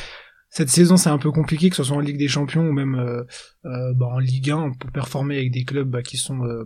cette 0.50 0.68
saison, 0.68 0.96
c'est 0.96 1.10
un 1.10 1.18
peu 1.18 1.30
compliqué, 1.30 1.70
que 1.70 1.76
ce 1.76 1.84
soit 1.84 1.96
en 1.96 2.00
Ligue 2.00 2.18
des 2.18 2.28
Champions 2.28 2.68
ou 2.68 2.72
même 2.72 2.96
euh, 2.96 3.22
euh, 3.66 3.94
bah, 3.94 4.06
en 4.06 4.18
Ligue 4.18 4.50
1, 4.50 4.56
on 4.56 4.74
peut 4.74 4.90
performer 4.92 5.36
avec 5.36 5.52
des 5.52 5.64
clubs 5.64 5.88
bah, 5.88 6.02
qui 6.02 6.16
sont 6.16 6.44
euh, 6.44 6.64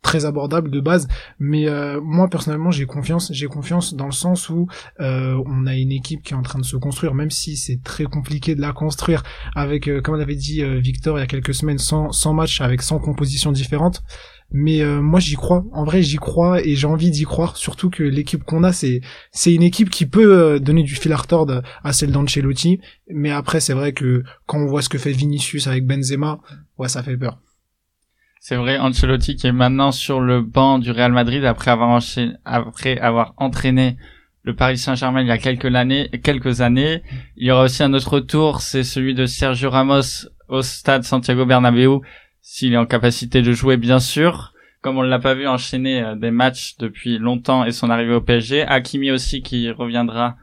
très 0.00 0.26
abordables 0.26 0.70
de 0.70 0.78
base. 0.78 1.08
Mais 1.40 1.66
moi, 2.00 2.28
personnellement, 2.28 2.70
j'ai 2.70 2.86
confiance. 2.86 3.30
J'ai 3.34 3.48
confiance 3.48 3.94
dans 3.94 4.06
le 4.06 4.12
sens 4.12 4.48
où 4.48 4.66
on 4.98 5.66
a 5.66 5.74
une 5.74 5.92
équipe 5.92 6.22
qui 6.22 6.32
est 6.32 6.36
en 6.36 6.42
train 6.42 6.58
de 6.58 6.64
se 6.64 6.76
construire, 6.76 7.14
même 7.14 7.30
si 7.30 7.56
c'est 7.56 7.82
très 7.82 8.04
compliqué 8.04 8.54
de 8.54 8.62
la 8.62 8.72
construire 8.72 9.22
avec, 9.54 9.90
comme 10.02 10.16
l'avait 10.16 10.36
dit 10.36 10.64
Victor 10.80 11.18
il 11.18 11.20
y 11.20 11.24
a 11.24 11.26
quelques 11.26 11.52
semaines, 11.52 11.78
100, 11.78 12.12
100 12.12 12.32
matchs 12.32 12.60
avec 12.62 12.80
100 12.80 13.00
compositions 13.00 13.52
différentes. 13.52 14.02
Mais 14.52 14.80
euh, 14.82 15.00
moi 15.00 15.20
j'y 15.20 15.36
crois. 15.36 15.64
En 15.72 15.84
vrai 15.84 16.02
j'y 16.02 16.16
crois 16.16 16.64
et 16.64 16.74
j'ai 16.74 16.86
envie 16.86 17.10
d'y 17.10 17.24
croire. 17.24 17.56
Surtout 17.56 17.90
que 17.90 18.02
l'équipe 18.02 18.42
qu'on 18.42 18.64
a 18.64 18.72
c'est 18.72 19.00
c'est 19.30 19.54
une 19.54 19.62
équipe 19.62 19.90
qui 19.90 20.06
peut 20.06 20.38
euh, 20.38 20.58
donner 20.58 20.82
du 20.82 20.94
fil 20.94 21.12
à 21.12 21.16
retordre 21.16 21.62
à 21.84 21.92
celle 21.92 22.12
d'Ancelotti. 22.12 22.80
Mais 23.08 23.30
après 23.30 23.60
c'est 23.60 23.74
vrai 23.74 23.92
que 23.92 24.24
quand 24.46 24.58
on 24.58 24.66
voit 24.66 24.82
ce 24.82 24.88
que 24.88 24.98
fait 24.98 25.12
Vinicius 25.12 25.66
avec 25.66 25.86
Benzema, 25.86 26.40
ouais 26.78 26.88
ça 26.88 27.02
fait 27.02 27.16
peur. 27.16 27.38
C'est 28.42 28.56
vrai, 28.56 28.78
Ancelotti 28.78 29.36
qui 29.36 29.46
est 29.46 29.52
maintenant 29.52 29.92
sur 29.92 30.20
le 30.20 30.40
banc 30.40 30.78
du 30.78 30.90
Real 30.90 31.12
Madrid 31.12 31.44
après 31.44 31.70
avoir 31.70 31.90
enchaîné, 31.90 32.32
après 32.44 32.98
avoir 32.98 33.34
entraîné 33.36 33.98
le 34.42 34.56
Paris 34.56 34.78
Saint-Germain 34.78 35.20
il 35.20 35.28
y 35.28 35.30
a 35.30 35.38
quelques 35.38 35.74
années, 35.74 36.08
quelques 36.22 36.60
années. 36.60 37.02
Il 37.36 37.46
y 37.46 37.50
aura 37.50 37.64
aussi 37.64 37.82
un 37.82 37.92
autre 37.92 38.20
tour, 38.20 38.62
c'est 38.62 38.82
celui 38.82 39.14
de 39.14 39.26
Sergio 39.26 39.70
Ramos 39.70 40.26
au 40.48 40.62
stade 40.62 41.04
Santiago 41.04 41.46
Bernabéu, 41.46 42.00
s'il 42.40 42.72
est 42.72 42.78
en 42.78 42.86
capacité 42.86 43.42
de 43.42 43.52
jouer 43.52 43.76
bien 43.76 44.00
sûr. 44.00 44.52
Comme 44.82 44.96
on 44.96 45.02
l'a 45.02 45.18
pas 45.18 45.34
vu 45.34 45.46
enchaîner 45.46 46.02
euh, 46.02 46.14
des 46.14 46.30
matchs 46.30 46.76
depuis 46.78 47.18
longtemps 47.18 47.64
et 47.64 47.72
son 47.72 47.90
arrivée 47.90 48.14
au 48.14 48.20
PSG. 48.20 48.62
Hakimi 48.62 49.10
aussi 49.10 49.42
qui 49.42 49.70
reviendra 49.70 50.36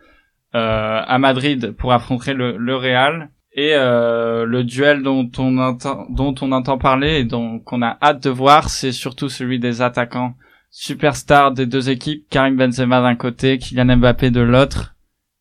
euh, 0.56 1.02
à 1.06 1.18
Madrid 1.18 1.72
pour 1.72 1.92
affronter 1.94 2.34
le, 2.34 2.56
le 2.58 2.76
Real. 2.76 3.30
Et 3.54 3.72
euh, 3.74 4.46
le 4.46 4.64
duel 4.64 5.02
dont 5.02 5.32
on 5.40 5.58
entend 5.58 6.06
dont 6.12 6.36
on 6.42 6.52
entend 6.52 6.78
parler 6.78 7.20
et 7.20 7.24
dont 7.24 7.58
qu'on 7.58 7.82
a 7.82 7.98
hâte 8.04 8.24
de 8.24 8.30
voir, 8.30 8.70
c'est 8.70 8.92
surtout 8.92 9.30
celui 9.30 9.58
des 9.58 9.82
attaquants 9.82 10.36
superstars 10.70 11.54
des 11.54 11.66
deux 11.66 11.90
équipes, 11.90 12.28
Karim 12.30 12.56
Benzema 12.56 13.02
d'un 13.02 13.16
côté, 13.16 13.58
Kylian 13.58 13.98
Mbappé 13.98 14.30
de 14.30 14.42
l'autre. 14.42 14.97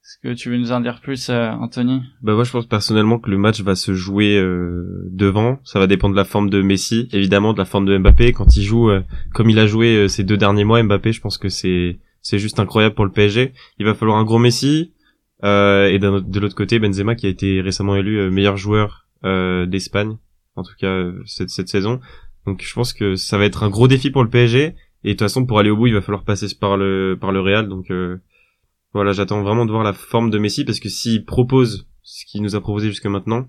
Est-ce 0.07 0.19
que 0.23 0.35
tu 0.35 0.51
veux 0.51 0.57
nous 0.57 0.71
en 0.71 0.81
dire 0.81 1.01
plus, 1.01 1.31
euh, 1.31 1.51
Anthony? 1.51 2.01
Bah 2.23 2.35
moi 2.35 2.45
je 2.45 2.53
pense 2.53 2.67
personnellement 2.67 3.19
que 3.19 3.29
le 3.29 3.39
match 3.39 3.61
va 3.63 3.75
se 3.75 3.93
jouer 3.93 4.39
euh, 4.39 5.03
devant. 5.11 5.59
Ça 5.65 5.81
va 5.81 5.89
dépendre 5.89 6.15
de 6.15 6.21
la 6.21 6.25
forme 6.25 6.49
de 6.49 6.63
Messi, 6.63 7.09
évidemment 7.13 7.53
de 7.53 7.59
la 7.59 7.65
forme 7.65 7.87
de 7.87 7.99
Mbappé. 7.99 8.33
Quand 8.33 8.57
il 8.57 8.63
joue 8.63 8.89
euh, 8.89 9.03
comme 9.35 9.51
il 9.51 9.59
a 9.59 9.67
joué 9.67 10.09
ces 10.09 10.23
deux 10.23 10.37
derniers 10.37 10.65
mois, 10.65 10.81
Mbappé, 10.83 11.13
je 11.13 11.21
pense 11.21 11.39
que 11.39 11.49
c'est 11.49 11.99
c'est 12.23 12.39
juste 12.39 12.61
incroyable 12.61 12.95
pour 12.95 13.05
le 13.05 13.11
PSG. 13.11 13.53
Il 13.79 13.87
va 13.87 13.95
falloir 13.95 14.19
un 14.19 14.25
gros 14.25 14.39
Messi, 14.39 14.93
euh, 15.45 15.89
et 15.89 15.99
de 15.99 16.41
l'autre 16.41 16.55
côté, 16.55 16.79
Benzema 16.79 17.15
qui 17.15 17.27
a 17.27 17.29
été 17.29 17.61
récemment 17.61 17.97
élu 17.97 18.19
euh, 18.19 18.31
meilleur 18.31 18.57
joueur 18.57 19.07
euh, 19.25 19.67
d'Espagne, 19.67 20.17
en 20.55 20.63
tout 20.63 20.75
cas 20.79 21.11
cette, 21.25 21.51
cette 21.51 21.69
saison. 21.69 22.01
Donc 22.47 22.63
je 22.63 22.75
pense 22.75 22.93
que 22.93 23.17
ça 23.17 23.39
va 23.39 23.45
être 23.45 23.63
un 23.63 23.71
gros 23.71 23.89
défi 23.89 24.11
pour 24.11 24.25
le 24.25 24.31
PSG. 24.31 24.75
Et 25.05 25.11
de 25.11 25.13
toute 25.13 25.21
façon, 25.21 25.47
pour 25.47 25.59
aller 25.59 25.71
au 25.71 25.77
bout, 25.77 25.87
il 25.87 25.95
va 25.95 26.01
falloir 26.01 26.25
passer 26.25 26.47
par 26.59 26.77
le 26.77 27.17
par 27.21 27.31
le 27.31 27.41
Real. 27.41 27.69
Donc 27.69 27.93
voilà, 28.97 29.13
j'attends 29.13 29.43
vraiment 29.43 29.67
de 29.67 29.71
voir 29.71 29.85
la 29.85 29.93
forme 29.93 30.31
de 30.31 30.39
Messi 30.39 30.65
parce 30.65 30.81
que 30.81 30.89
s'il 30.89 31.25
propose 31.25 31.87
ce 32.03 32.25
qu'il 32.25 32.43
nous 32.43 32.57
a 32.57 32.61
proposé 32.61 32.89
jusque 32.89 33.07
maintenant, 33.07 33.47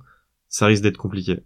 ça 0.49 0.65
risque 0.65 0.83
d'être 0.83 0.97
compliqué. 0.97 1.39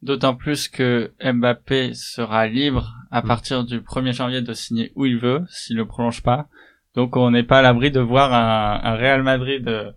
D'autant 0.00 0.34
plus 0.34 0.68
que 0.68 1.12
Mbappé 1.20 1.92
sera 1.94 2.46
libre 2.46 2.94
à 3.10 3.22
mm. 3.22 3.26
partir 3.26 3.64
du 3.64 3.80
1er 3.80 4.12
janvier 4.12 4.42
de 4.42 4.52
signer 4.52 4.92
où 4.94 5.06
il 5.06 5.18
veut, 5.18 5.42
s'il 5.48 5.76
ne 5.76 5.82
prolonge 5.82 6.22
pas. 6.22 6.48
Donc 6.94 7.16
on 7.16 7.30
n'est 7.30 7.42
pas 7.42 7.58
à 7.58 7.62
l'abri 7.62 7.90
de 7.90 8.00
voir 8.00 8.32
un, 8.32 8.80
un 8.82 8.94
Real 8.94 9.22
Madrid 9.22 9.66
euh, 9.66 9.90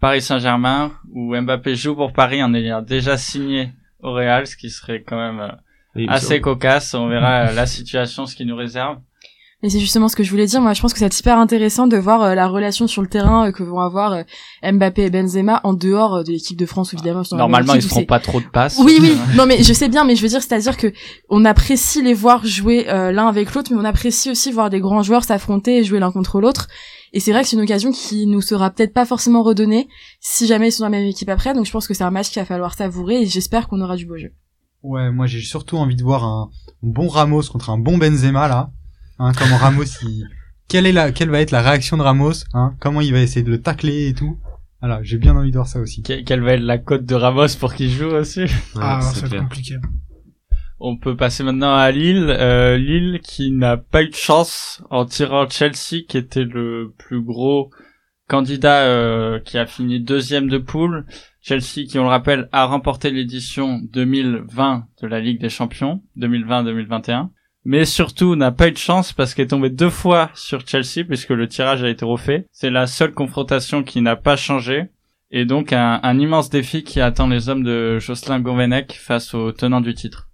Paris 0.00 0.22
Saint-Germain 0.22 0.92
où 1.12 1.40
Mbappé 1.40 1.76
joue 1.76 1.94
pour 1.94 2.12
Paris 2.12 2.42
en 2.42 2.54
ayant 2.54 2.82
déjà 2.82 3.16
signé 3.16 3.72
au 4.00 4.12
Real, 4.12 4.46
ce 4.46 4.56
qui 4.56 4.70
serait 4.70 5.02
quand 5.02 5.16
même 5.16 5.40
euh, 5.96 6.06
assez 6.08 6.40
cocasse. 6.40 6.94
On 6.94 7.08
verra 7.08 7.52
la 7.52 7.66
situation, 7.66 8.26
ce 8.26 8.34
qui 8.34 8.46
nous 8.46 8.56
réserve. 8.56 8.98
Et 9.62 9.68
c'est 9.68 9.78
justement 9.78 10.08
ce 10.08 10.16
que 10.16 10.22
je 10.22 10.30
voulais 10.30 10.46
dire. 10.46 10.62
Moi, 10.62 10.72
je 10.72 10.80
pense 10.80 10.94
que 10.94 10.98
c'est 10.98 11.12
super 11.12 11.38
intéressant 11.38 11.86
de 11.86 11.98
voir 11.98 12.22
euh, 12.22 12.34
la 12.34 12.48
relation 12.48 12.86
sur 12.86 13.02
le 13.02 13.08
terrain 13.08 13.48
euh, 13.48 13.52
que 13.52 13.62
vont 13.62 13.80
avoir 13.80 14.12
euh, 14.14 14.22
Mbappé 14.72 15.02
et 15.02 15.10
Benzema 15.10 15.60
en 15.64 15.74
dehors 15.74 16.24
de 16.24 16.32
l'équipe 16.32 16.58
de 16.58 16.64
France, 16.64 16.94
évidemment. 16.94 17.22
Normalement, 17.32 17.74
ils 17.74 17.82
feront 17.82 18.06
pas 18.06 18.20
trop 18.20 18.40
de 18.40 18.46
passes. 18.46 18.78
Oui, 18.82 18.96
oui. 19.02 19.18
non, 19.36 19.44
mais 19.44 19.62
je 19.62 19.72
sais 19.74 19.90
bien, 19.90 20.04
mais 20.04 20.16
je 20.16 20.22
veux 20.22 20.28
dire, 20.28 20.42
c'est-à-dire 20.42 20.78
que 20.78 20.92
on 21.28 21.44
apprécie 21.44 22.02
les 22.02 22.14
voir 22.14 22.46
jouer 22.46 22.84
l'un 22.84 23.28
avec 23.28 23.52
l'autre, 23.54 23.70
mais 23.72 23.78
on 23.78 23.84
apprécie 23.84 24.30
aussi 24.30 24.50
voir 24.50 24.70
des 24.70 24.80
grands 24.80 25.02
joueurs 25.02 25.24
s'affronter 25.24 25.78
et 25.78 25.84
jouer 25.84 26.00
l'un 26.00 26.10
contre 26.10 26.40
l'autre. 26.40 26.68
Et 27.12 27.20
c'est 27.20 27.32
vrai 27.32 27.42
que 27.42 27.48
c'est 27.48 27.56
une 27.56 27.62
occasion 27.62 27.92
qui 27.92 28.26
nous 28.26 28.40
sera 28.40 28.70
peut-être 28.70 28.94
pas 28.94 29.04
forcément 29.04 29.42
redonnée 29.42 29.88
si 30.20 30.46
jamais 30.46 30.68
ils 30.68 30.72
sont 30.72 30.84
dans 30.84 30.90
la 30.90 30.98
même 30.98 31.06
équipe 31.06 31.28
après. 31.28 31.52
Donc 31.52 31.66
je 31.66 31.72
pense 31.72 31.86
que 31.86 31.92
c'est 31.92 32.04
un 32.04 32.10
match 32.10 32.30
qu'il 32.30 32.40
va 32.40 32.46
falloir 32.46 32.74
savourer 32.74 33.22
et 33.22 33.26
j'espère 33.26 33.68
qu'on 33.68 33.80
aura 33.80 33.96
du 33.96 34.06
beau 34.06 34.16
jeu. 34.16 34.32
Ouais, 34.82 35.10
moi 35.10 35.26
j'ai 35.26 35.40
surtout 35.40 35.76
envie 35.76 35.96
de 35.96 36.02
voir 36.02 36.24
un 36.24 36.50
bon 36.82 37.08
Ramos 37.08 37.42
contre 37.42 37.68
un 37.68 37.78
bon 37.78 37.98
Benzema 37.98 38.48
là 38.48 38.70
Hein, 39.22 39.32
comment 39.36 39.58
Ramos, 39.58 39.84
il... 40.02 40.26
quelle 40.66 40.86
est 40.86 40.92
la, 40.92 41.12
quelle 41.12 41.28
va 41.28 41.42
être 41.42 41.50
la 41.50 41.60
réaction 41.60 41.98
de 41.98 42.02
Ramos 42.02 42.44
hein, 42.54 42.74
Comment 42.80 43.02
il 43.02 43.12
va 43.12 43.20
essayer 43.20 43.42
de 43.42 43.50
le 43.50 43.60
tacler 43.60 44.08
et 44.08 44.14
tout 44.14 44.38
Voilà, 44.80 45.00
j'ai 45.02 45.18
bien 45.18 45.36
envie 45.36 45.50
de 45.50 45.56
voir 45.56 45.68
ça 45.68 45.78
aussi. 45.78 46.02
quelle 46.02 46.40
va 46.40 46.54
être 46.54 46.62
la 46.62 46.78
cote 46.78 47.04
de 47.04 47.14
Ramos 47.14 47.48
pour 47.58 47.74
qu'il 47.74 47.90
joue 47.90 48.08
aussi 48.08 48.46
Ah, 48.76 49.00
c'est 49.02 49.28
compliqué. 49.36 49.76
On 50.78 50.96
peut 50.96 51.16
passer 51.16 51.42
maintenant 51.42 51.74
à 51.74 51.90
Lille. 51.90 52.30
Euh, 52.30 52.78
Lille 52.78 53.20
qui 53.22 53.50
n'a 53.50 53.76
pas 53.76 54.04
eu 54.04 54.08
de 54.08 54.14
chance 54.14 54.82
en 54.88 55.04
tirant 55.04 55.46
Chelsea, 55.46 56.06
qui 56.08 56.16
était 56.16 56.44
le 56.44 56.94
plus 56.96 57.22
gros 57.22 57.70
candidat 58.26 58.84
euh, 58.86 59.38
qui 59.38 59.58
a 59.58 59.66
fini 59.66 60.00
deuxième 60.00 60.48
de 60.48 60.56
poule. 60.56 61.04
Chelsea, 61.42 61.84
qui 61.86 61.98
on 61.98 62.04
le 62.04 62.08
rappelle, 62.08 62.48
a 62.52 62.64
remporté 62.64 63.10
l'édition 63.10 63.80
2020 63.92 64.86
de 65.02 65.06
la 65.06 65.20
Ligue 65.20 65.42
des 65.42 65.50
Champions, 65.50 66.02
2020-2021 66.16 67.28
mais 67.64 67.84
surtout 67.84 68.36
n'a 68.36 68.52
pas 68.52 68.68
eu 68.68 68.72
de 68.72 68.78
chance 68.78 69.12
parce 69.12 69.34
qu'elle 69.34 69.44
est 69.44 69.48
tombée 69.48 69.70
deux 69.70 69.90
fois 69.90 70.30
sur 70.34 70.66
Chelsea 70.66 71.04
puisque 71.06 71.30
le 71.30 71.46
tirage 71.46 71.82
a 71.82 71.88
été 71.88 72.04
refait. 72.04 72.46
C'est 72.52 72.70
la 72.70 72.86
seule 72.86 73.12
confrontation 73.12 73.82
qui 73.82 74.00
n'a 74.00 74.16
pas 74.16 74.36
changé. 74.36 74.86
Et 75.30 75.44
donc 75.44 75.72
un, 75.72 76.18
immense 76.18 76.50
défi 76.50 76.82
qui 76.82 77.00
attend 77.00 77.28
les 77.28 77.48
hommes 77.48 77.62
de 77.62 77.98
Jocelyn 77.98 78.40
Gourvenec 78.40 78.98
face 79.00 79.34
aux 79.34 79.52
tenants 79.52 79.80
du 79.80 79.94
titre. 79.94 80.28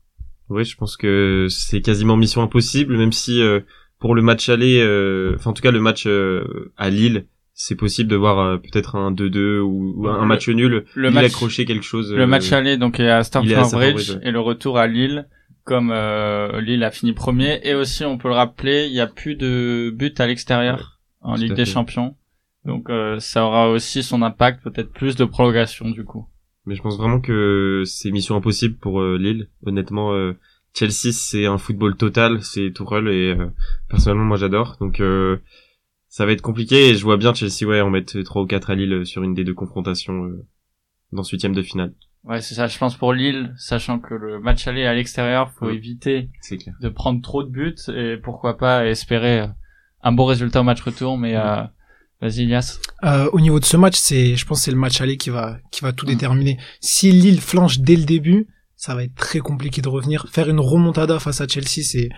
Oui, 0.49 0.65
je 0.65 0.77
pense 0.77 0.97
que 0.97 1.49
c'est 1.51 1.83
quasiment 1.83 2.17
mission 2.17 2.41
impossible, 2.41 2.97
même 2.97 3.13
si 3.13 3.43
euh, 3.43 3.61
pour 3.99 4.15
le 4.15 4.23
match 4.23 4.49
aller, 4.49 4.81
euh, 4.81 5.35
enfin 5.35 5.51
en 5.51 5.53
tout 5.53 5.63
cas 5.63 5.73
le 5.73 5.81
match 5.81 6.07
euh, 6.07 6.73
à 6.79 6.89
Lille, 6.89 7.27
c'est 7.53 7.75
possible 7.75 8.09
de 8.09 8.17
voir 8.17 8.61
peut-être 8.61 8.95
un 8.95 9.13
2-2 9.13 9.59
ou, 9.61 10.07
un 10.09 10.25
match 10.25 10.49
nul, 10.49 10.85
le 10.95 11.11
match, 11.11 11.27
accrocher 11.27 11.65
quelque 11.65 11.85
chose. 11.85 12.15
Le 12.15 12.27
match 12.27 12.53
aller 12.53 12.77
donc 12.77 13.01
est 13.01 13.11
à 13.11 13.23
Stamford 13.23 13.73
Bridge 13.73 14.17
et 14.23 14.31
le 14.31 14.41
retour 14.41 14.79
à 14.79 14.87
Lille 14.87 15.27
comme 15.67 15.91
euh, 15.91 16.61
Lille 16.63 16.85
a 16.85 16.91
fini 16.91 17.13
premier. 17.13 17.61
Et 17.65 17.75
aussi 17.75 18.05
on 18.07 18.17
peut 18.17 18.29
le 18.29 18.35
rappeler 18.35 18.87
il 18.87 18.93
n'y 18.93 19.01
a 19.01 19.07
plus 19.07 19.35
de 19.35 19.93
but 19.95 20.19
à 20.19 20.27
l'extérieur 20.27 21.01
en 21.21 21.35
Ligue 21.35 21.53
des 21.53 21.67
Champions. 21.67 22.17
Donc 22.65 22.89
euh, 22.89 23.19
ça 23.21 23.45
aura 23.45 23.69
aussi 23.69 24.03
son 24.03 24.23
impact 24.23 24.63
peut-être 24.63 24.91
plus 24.93 25.17
de 25.17 25.27
prolongation 25.27 25.91
du 25.91 26.05
coup. 26.05 26.27
Mais 26.65 26.75
je 26.75 26.83
pense 26.83 26.97
vraiment 26.97 27.21
que 27.21 27.83
c'est 27.85 28.11
mission 28.11 28.37
impossible 28.37 28.77
pour 28.77 29.01
euh, 29.01 29.19
Lille. 29.19 29.49
Honnêtement 29.67 30.13
Chelsea 30.73 31.13
c'est 31.13 31.47
un 31.47 31.59
football 31.59 31.97
total 31.97 32.43
c'est 32.43 32.73
Tourelle 32.73 33.09
et 33.09 33.37
personnellement 33.89 34.25
moi 34.25 34.37
j'adore. 34.37 34.77
Donc 34.81 35.03
ça 36.09 36.27
va 36.27 36.33
être 36.33 36.43
compliqué 36.43 36.91
et 36.91 36.95
je 36.95 37.03
vois 37.03 37.17
bien 37.17 37.35
Chelsea 37.35 37.69
ouais 37.69 37.81
en 37.81 37.91
mettre 37.91 38.21
3 38.21 38.43
ou 38.43 38.47
4 38.47 38.71
à 38.71 38.75
Lille 38.77 39.05
sur 39.05 39.25
une 39.25 39.35
des 39.35 39.45
deux 39.45 39.55
confrontations 39.55 40.31
dans 41.13 41.25
ce 41.25 41.33
huitième 41.33 41.55
de 41.55 41.63
finale 41.63 41.93
Ouais, 42.27 42.41
c'est 42.41 42.55
ça. 42.57 42.67
Je 42.67 42.77
pense 42.77 42.97
pour 42.97 43.13
Lille, 43.13 43.55
sachant 43.57 44.01
que 44.01 44.15
le 44.15 44.41
match 44.41 44.67
aller 44.67 44.85
à 44.85 44.95
l'extérieur, 44.95 45.53
faut 45.53 45.71
éviter 45.71 46.29
de 46.81 46.89
prendre 46.89 47.23
trop 47.23 47.45
de 47.45 47.49
buts 47.49 47.77
et 47.89 48.17
pourquoi 48.17 48.59
pas 48.59 48.85
espérer 48.87 49.41
euh, 49.41 49.47
un 50.03 50.13
bon 50.13 50.25
résultat 50.25 50.61
au 50.61 50.65
match 50.65 50.81
retour. 50.81 51.19
Mais 51.19 51.37
euh, 51.37 51.63
vas-y, 52.21 52.43
Ilias. 52.43 52.81
Euh, 53.05 53.31
au 53.33 53.41
niveau 53.41 53.61
de 53.61 53.65
ce 53.65 53.77
match, 53.77 53.97
c'est, 53.97 54.35
je 54.35 54.45
pense, 54.45 54.63
c'est 54.63 54.73
le 54.73 54.77
match 54.77 55.01
aller 55.01 55.17
qui 55.17 55.31
va, 55.31 55.59
qui 55.71 55.83
va 55.83 55.93
tout 55.93 56.05
mm. 56.05 56.11
déterminer. 56.11 56.59
Si 56.81 57.13
Lille 57.13 57.41
flanche 57.41 57.79
dès 57.79 57.95
le 57.95 58.05
début, 58.05 58.49
ça 58.75 58.97
va 58.97 59.05
être 59.05 59.15
très 59.15 59.39
compliqué 59.39 59.81
de 59.81 59.89
revenir. 59.89 60.27
Faire 60.29 60.49
une 60.49 60.61
remontada 60.61 61.21
face 61.21 61.41
à 61.41 61.47
Chelsea, 61.47 61.85
c'est, 61.85 62.09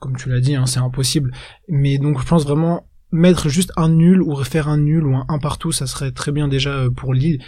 comme 0.00 0.16
tu 0.16 0.28
l'as 0.28 0.40
dit, 0.40 0.56
hein, 0.56 0.66
c'est 0.66 0.80
impossible. 0.80 1.32
Mais 1.68 1.98
donc, 1.98 2.20
je 2.20 2.26
pense 2.26 2.42
vraiment 2.42 2.88
mettre 3.12 3.48
juste 3.48 3.72
un 3.76 3.90
nul 3.90 4.20
ou 4.22 4.34
refaire 4.34 4.68
un 4.68 4.78
nul 4.78 5.06
ou 5.06 5.14
un, 5.14 5.24
un 5.28 5.38
partout, 5.38 5.70
ça 5.70 5.86
serait 5.86 6.10
très 6.10 6.32
bien 6.32 6.48
déjà 6.48 6.70
euh, 6.70 6.90
pour 6.90 7.14
Lille 7.14 7.40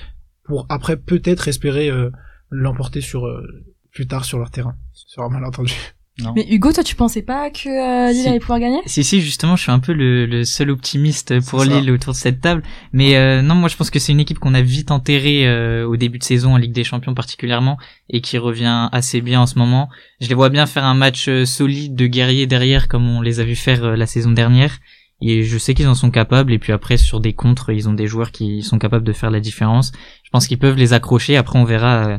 pour 0.49 0.67
après 0.71 0.97
peut-être 0.97 1.47
espérer 1.47 1.89
euh, 1.91 2.11
l'emporter 2.51 3.01
sur 3.01 3.27
euh, 3.27 3.47
plus 3.93 4.09
tard 4.09 4.25
sur 4.25 4.39
leur 4.39 4.51
terrain. 4.51 4.75
un 5.19 5.29
malentendu. 5.29 5.75
Non. 6.21 6.33
Mais 6.35 6.45
Hugo, 6.51 6.73
toi, 6.73 6.83
tu 6.83 6.97
pensais 6.97 7.23
pas 7.23 7.49
que 7.51 7.69
euh, 7.69 8.11
Lille 8.11 8.27
allait 8.27 8.41
pouvoir 8.41 8.59
gagner? 8.59 8.81
Si, 8.87 9.05
si, 9.05 9.21
justement, 9.21 9.55
je 9.55 9.63
suis 9.63 9.71
un 9.71 9.79
peu 9.79 9.93
le, 9.93 10.27
le 10.27 10.43
seul 10.43 10.71
optimiste 10.71 11.39
pour 11.49 11.63
Lille 11.63 11.93
autour 11.93 12.13
de 12.13 12.19
cette 12.19 12.41
table. 12.41 12.65
Mais 12.93 13.41
non, 13.41 13.55
moi, 13.55 13.69
je 13.69 13.77
pense 13.77 13.89
que 13.89 14.01
c'est 14.01 14.11
une 14.11 14.19
équipe 14.19 14.41
qu'on 14.41 14.55
a 14.55 14.61
vite 14.61 14.91
enterrée 14.91 15.47
au 15.85 15.97
début 15.97 16.19
de 16.19 16.25
saison 16.25 16.55
en 16.55 16.57
Ligue 16.57 16.73
des 16.73 16.83
Champions 16.83 17.15
particulièrement 17.15 17.79
et 18.11 18.21
qui 18.21 18.37
revient 18.37 18.89
assez 18.91 19.21
bien 19.21 19.43
en 19.43 19.47
ce 19.47 19.61
moment. 19.61 19.91
Je 20.21 20.29
les 20.29 20.35
vois 20.35 20.49
bien 20.49 20.67
faire 20.67 20.83
un 20.83 20.95
match 20.95 21.31
solide 21.45 21.95
de 21.95 22.09
guerriers 22.09 22.49
derrière 22.49 22.89
comme 22.89 23.09
on 23.09 23.21
les 23.21 23.39
a 23.39 23.45
vu 23.45 23.55
faire 23.55 23.97
la 23.97 24.07
saison 24.07 24.33
dernière. 24.33 24.81
Et 25.21 25.43
je 25.43 25.59
sais 25.59 25.75
qu'ils 25.75 25.89
en 25.89 25.95
sont 25.95 26.11
capables. 26.11 26.53
Et 26.53 26.59
puis 26.59 26.73
après, 26.73 26.97
sur 26.97 27.21
des 27.21 27.33
contres, 27.33 27.71
ils 27.71 27.89
ont 27.89 27.95
des 27.95 28.07
joueurs 28.07 28.31
qui 28.31 28.63
sont 28.63 28.79
capables 28.79 29.05
de 29.05 29.13
faire 29.13 29.31
la 29.31 29.41
différence. 29.41 29.93
Je 30.23 30.31
pense 30.31 30.47
qu'ils 30.47 30.59
peuvent 30.59 30.77
les 30.77 30.93
accrocher. 30.93 31.37
Après, 31.37 31.59
on 31.59 31.65
verra 31.65 32.09
euh, 32.09 32.19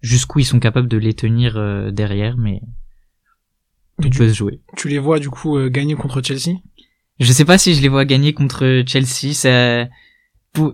jusqu'où 0.00 0.40
ils 0.40 0.44
sont 0.44 0.60
capables 0.60 0.88
de 0.88 0.96
les 0.96 1.14
tenir 1.14 1.56
euh, 1.56 1.90
derrière. 1.90 2.36
Mais 2.36 2.60
tout 4.02 4.10
peut 4.10 4.28
se 4.28 4.34
jouer. 4.34 4.60
Tu 4.76 4.88
les 4.88 4.98
vois 4.98 5.20
du 5.20 5.30
coup 5.30 5.56
euh, 5.56 5.68
gagner 5.68 5.94
contre 5.94 6.22
Chelsea? 6.22 6.58
Je 7.20 7.32
sais 7.32 7.44
pas 7.44 7.58
si 7.58 7.74
je 7.74 7.82
les 7.82 7.88
vois 7.88 8.04
gagner 8.04 8.32
contre 8.32 8.82
Chelsea. 8.86 9.34
Ça... 9.34 9.86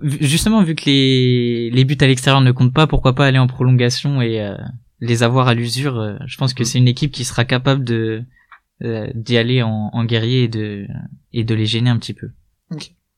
Justement, 0.03 0.62
vu 0.62 0.75
que 0.75 0.85
les, 0.87 1.71
les 1.71 1.85
buts 1.85 1.99
à 2.01 2.07
l'extérieur 2.07 2.41
ne 2.41 2.53
comptent 2.53 2.73
pas, 2.73 2.87
pourquoi 2.87 3.15
pas 3.15 3.27
aller 3.27 3.39
en 3.39 3.47
prolongation 3.47 4.22
et 4.22 4.55
les 5.01 5.22
avoir 5.22 5.49
à 5.49 5.55
l'usure. 5.55 6.16
je 6.24 6.37
pense 6.39 6.55
que 6.55 6.62
mm. 6.62 6.66
c'est 6.66 6.79
une 6.79 6.89
équipe 6.89 7.12
qui 7.12 7.24
sera 7.24 7.45
capable 7.45 7.85
de 7.85 8.24
d'y 8.81 9.37
aller 9.37 9.62
en, 9.62 9.91
en 9.93 10.05
guerrier 10.05 10.45
et 10.45 10.49
de 10.49 10.87
et 11.33 11.45
de 11.45 11.55
les 11.55 11.66
gêner 11.66 11.91
un 11.91 11.99
petit 11.99 12.14
peu. 12.14 12.29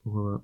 Voilà. 0.05 0.41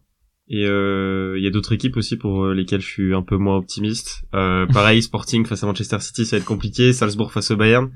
Et 0.47 0.67
euh, 0.67 1.39
il 1.39 1.45
y 1.45 1.47
a 1.47 1.51
d'autres 1.51 1.73
équipes 1.73 1.97
aussi 1.97 2.17
pour 2.17 2.45
euh, 2.45 2.55
lesquelles 2.55 2.83
je 2.83 2.87
suis 2.87 3.15
un 3.15 3.23
peu 3.23 3.39
moins 3.39 3.57
optimiste. 3.57 4.25
Euh, 4.35 4.67
pareil, 4.67 5.03
Sporting 5.03 5.47
face 5.47 5.65
à 5.65 5.67
Manchester 5.67 6.01
City, 6.01 6.27
ça 6.27 6.37
va 6.37 6.41
être 6.41 6.47
compliqué. 6.47 6.93
Salzbourg 6.93 7.33
face 7.33 7.51
au 7.51 7.57
Bayern. 7.57 7.91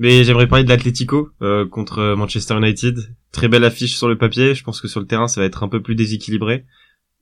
Mais 0.00 0.24
j'aimerais 0.24 0.48
parler 0.48 0.64
de 0.64 0.68
l'Atlético 0.68 1.30
euh, 1.42 1.66
contre 1.66 2.14
Manchester 2.16 2.56
United. 2.56 2.98
Très 3.30 3.46
belle 3.46 3.64
affiche 3.64 3.96
sur 3.96 4.08
le 4.08 4.18
papier. 4.18 4.54
Je 4.54 4.64
pense 4.64 4.80
que 4.80 4.88
sur 4.88 4.98
le 4.98 5.06
terrain, 5.06 5.28
ça 5.28 5.40
va 5.40 5.46
être 5.46 5.62
un 5.62 5.68
peu 5.68 5.80
plus 5.80 5.94
déséquilibré. 5.94 6.64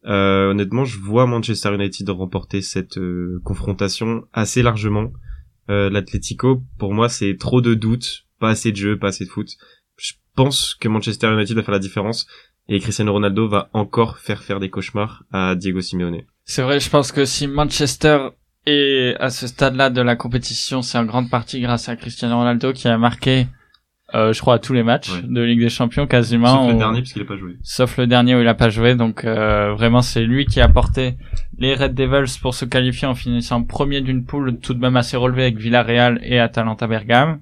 Euh, 0.06 0.52
honnêtement, 0.52 0.86
je 0.86 0.98
vois 0.98 1.26
Manchester 1.26 1.74
United 1.74 2.08
remporter 2.08 2.62
cette 2.62 2.96
euh, 2.96 3.40
confrontation 3.44 4.24
assez 4.32 4.62
largement. 4.62 5.12
Euh, 5.68 5.90
L'Atlético, 5.90 6.62
pour 6.78 6.94
moi, 6.94 7.10
c'est 7.10 7.36
trop 7.38 7.60
de 7.60 7.74
doutes, 7.74 8.24
pas 8.40 8.50
assez 8.50 8.72
de 8.72 8.76
jeu, 8.76 8.98
pas 8.98 9.08
assez 9.08 9.24
de 9.24 9.30
foot. 9.30 9.48
Je 9.96 10.12
pense 10.34 10.74
que 10.74 10.88
Manchester 10.88 11.32
United 11.32 11.56
va 11.56 11.62
faire 11.62 11.72
la 11.72 11.78
différence 11.78 12.26
et 12.68 12.80
Cristiano 12.80 13.12
Ronaldo 13.12 13.48
va 13.48 13.68
encore 13.72 14.18
faire 14.18 14.42
faire 14.42 14.58
des 14.60 14.70
cauchemars 14.70 15.24
à 15.32 15.54
Diego 15.54 15.80
Simeone. 15.80 16.22
C'est 16.44 16.62
vrai, 16.62 16.80
je 16.80 16.88
pense 16.90 17.12
que 17.12 17.24
si 17.24 17.46
Manchester 17.46 18.28
est 18.66 19.14
à 19.20 19.30
ce 19.30 19.46
stade-là 19.46 19.90
de 19.90 20.00
la 20.00 20.16
compétition, 20.16 20.82
c'est 20.82 20.98
en 20.98 21.04
grande 21.04 21.30
partie 21.30 21.60
grâce 21.60 21.88
à 21.88 21.96
Cristiano 21.96 22.36
Ronaldo 22.36 22.72
qui 22.72 22.88
a 22.88 22.96
marqué, 22.98 23.46
euh, 24.14 24.32
je 24.32 24.40
crois, 24.40 24.54
à 24.54 24.58
tous 24.58 24.72
les 24.72 24.82
matchs 24.82 25.10
Ouais. 25.10 25.22
de 25.24 25.40
Ligue 25.40 25.60
des 25.60 25.68
Champions 25.68 26.06
quasiment. 26.06 26.64
Sauf 26.64 26.72
le 26.72 26.78
dernier 26.78 27.00
parce 27.00 27.12
qu'il 27.12 27.22
a 27.22 27.24
pas 27.24 27.36
joué. 27.36 27.56
sauf 27.62 27.96
le 27.98 28.06
dernier 28.06 28.34
où 28.36 28.40
il 28.40 28.48
a 28.48 28.54
pas 28.54 28.68
joué. 28.68 28.94
Donc 28.94 29.24
euh, 29.24 29.72
vraiment, 29.74 30.02
c'est 30.02 30.24
lui 30.24 30.46
qui 30.46 30.60
a 30.60 30.68
porté 30.68 31.16
les 31.58 31.74
Red 31.74 31.94
Devils 31.94 32.38
pour 32.40 32.54
se 32.54 32.64
qualifier 32.64 33.06
en 33.08 33.14
finissant 33.14 33.62
premier 33.64 34.00
d'une 34.00 34.24
poule 34.24 34.58
tout 34.60 34.74
de 34.74 34.80
même 34.80 34.96
assez 34.96 35.16
relevée 35.16 35.42
avec 35.42 35.56
Villarreal 35.58 36.20
et 36.22 36.38
Atalanta 36.38 36.86
Bergame. 36.86 37.40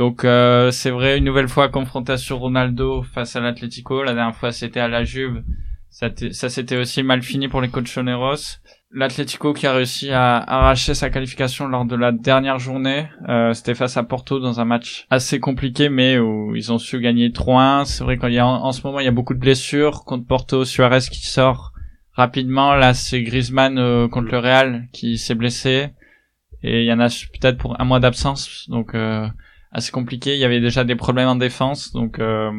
Donc 0.00 0.24
euh, 0.24 0.70
c'est 0.70 0.88
vrai, 0.88 1.18
une 1.18 1.24
nouvelle 1.24 1.46
fois 1.46 1.68
confrontation 1.68 2.38
Ronaldo 2.38 3.02
face 3.02 3.36
à 3.36 3.40
l'Atlético. 3.40 4.02
La 4.02 4.14
dernière 4.14 4.34
fois 4.34 4.50
c'était 4.50 4.80
à 4.80 4.88
la 4.88 5.04
Juve. 5.04 5.42
Ça, 5.90 6.08
ça 6.30 6.48
s'était 6.48 6.78
aussi 6.78 7.02
mal 7.02 7.20
fini 7.20 7.48
pour 7.48 7.60
les 7.60 7.68
Colchoneros. 7.68 8.60
L'Atlético 8.92 9.52
qui 9.52 9.66
a 9.66 9.74
réussi 9.74 10.10
à 10.10 10.38
arracher 10.38 10.94
sa 10.94 11.10
qualification 11.10 11.68
lors 11.68 11.84
de 11.84 11.96
la 11.96 12.12
dernière 12.12 12.58
journée. 12.58 13.08
Euh, 13.28 13.52
c'était 13.52 13.74
face 13.74 13.98
à 13.98 14.02
Porto 14.02 14.40
dans 14.40 14.58
un 14.58 14.64
match 14.64 15.06
assez 15.10 15.38
compliqué 15.38 15.90
mais 15.90 16.18
où 16.18 16.56
ils 16.56 16.72
ont 16.72 16.78
su 16.78 16.98
gagner 16.98 17.28
3-1. 17.28 17.84
C'est 17.84 18.02
vrai 18.02 18.16
qu'il 18.16 18.32
y 18.32 18.38
a 18.38 18.46
en, 18.46 18.54
en 18.64 18.72
ce 18.72 18.80
moment 18.86 19.00
il 19.00 19.04
y 19.04 19.08
a 19.08 19.12
beaucoup 19.12 19.34
de 19.34 19.38
blessures 19.38 20.04
contre 20.06 20.26
Porto, 20.26 20.64
Suarez 20.64 21.10
qui 21.10 21.26
sort 21.26 21.74
rapidement. 22.14 22.74
Là 22.74 22.94
c'est 22.94 23.22
Griezmann 23.22 23.76
euh, 23.76 24.08
contre 24.08 24.32
le 24.32 24.38
Real 24.38 24.88
qui 24.92 25.18
s'est 25.18 25.34
blessé 25.34 25.90
et 26.62 26.84
il 26.84 26.86
y 26.86 26.92
en 26.94 27.00
a 27.00 27.08
peut-être 27.08 27.58
pour 27.58 27.78
un 27.78 27.84
mois 27.84 28.00
d'absence 28.00 28.66
donc 28.70 28.94
euh, 28.94 29.26
assez 29.72 29.92
compliqué. 29.92 30.34
Il 30.34 30.40
y 30.40 30.44
avait 30.44 30.60
déjà 30.60 30.84
des 30.84 30.96
problèmes 30.96 31.28
en 31.28 31.36
défense 31.36 31.92
donc 31.92 32.18
euh, 32.18 32.50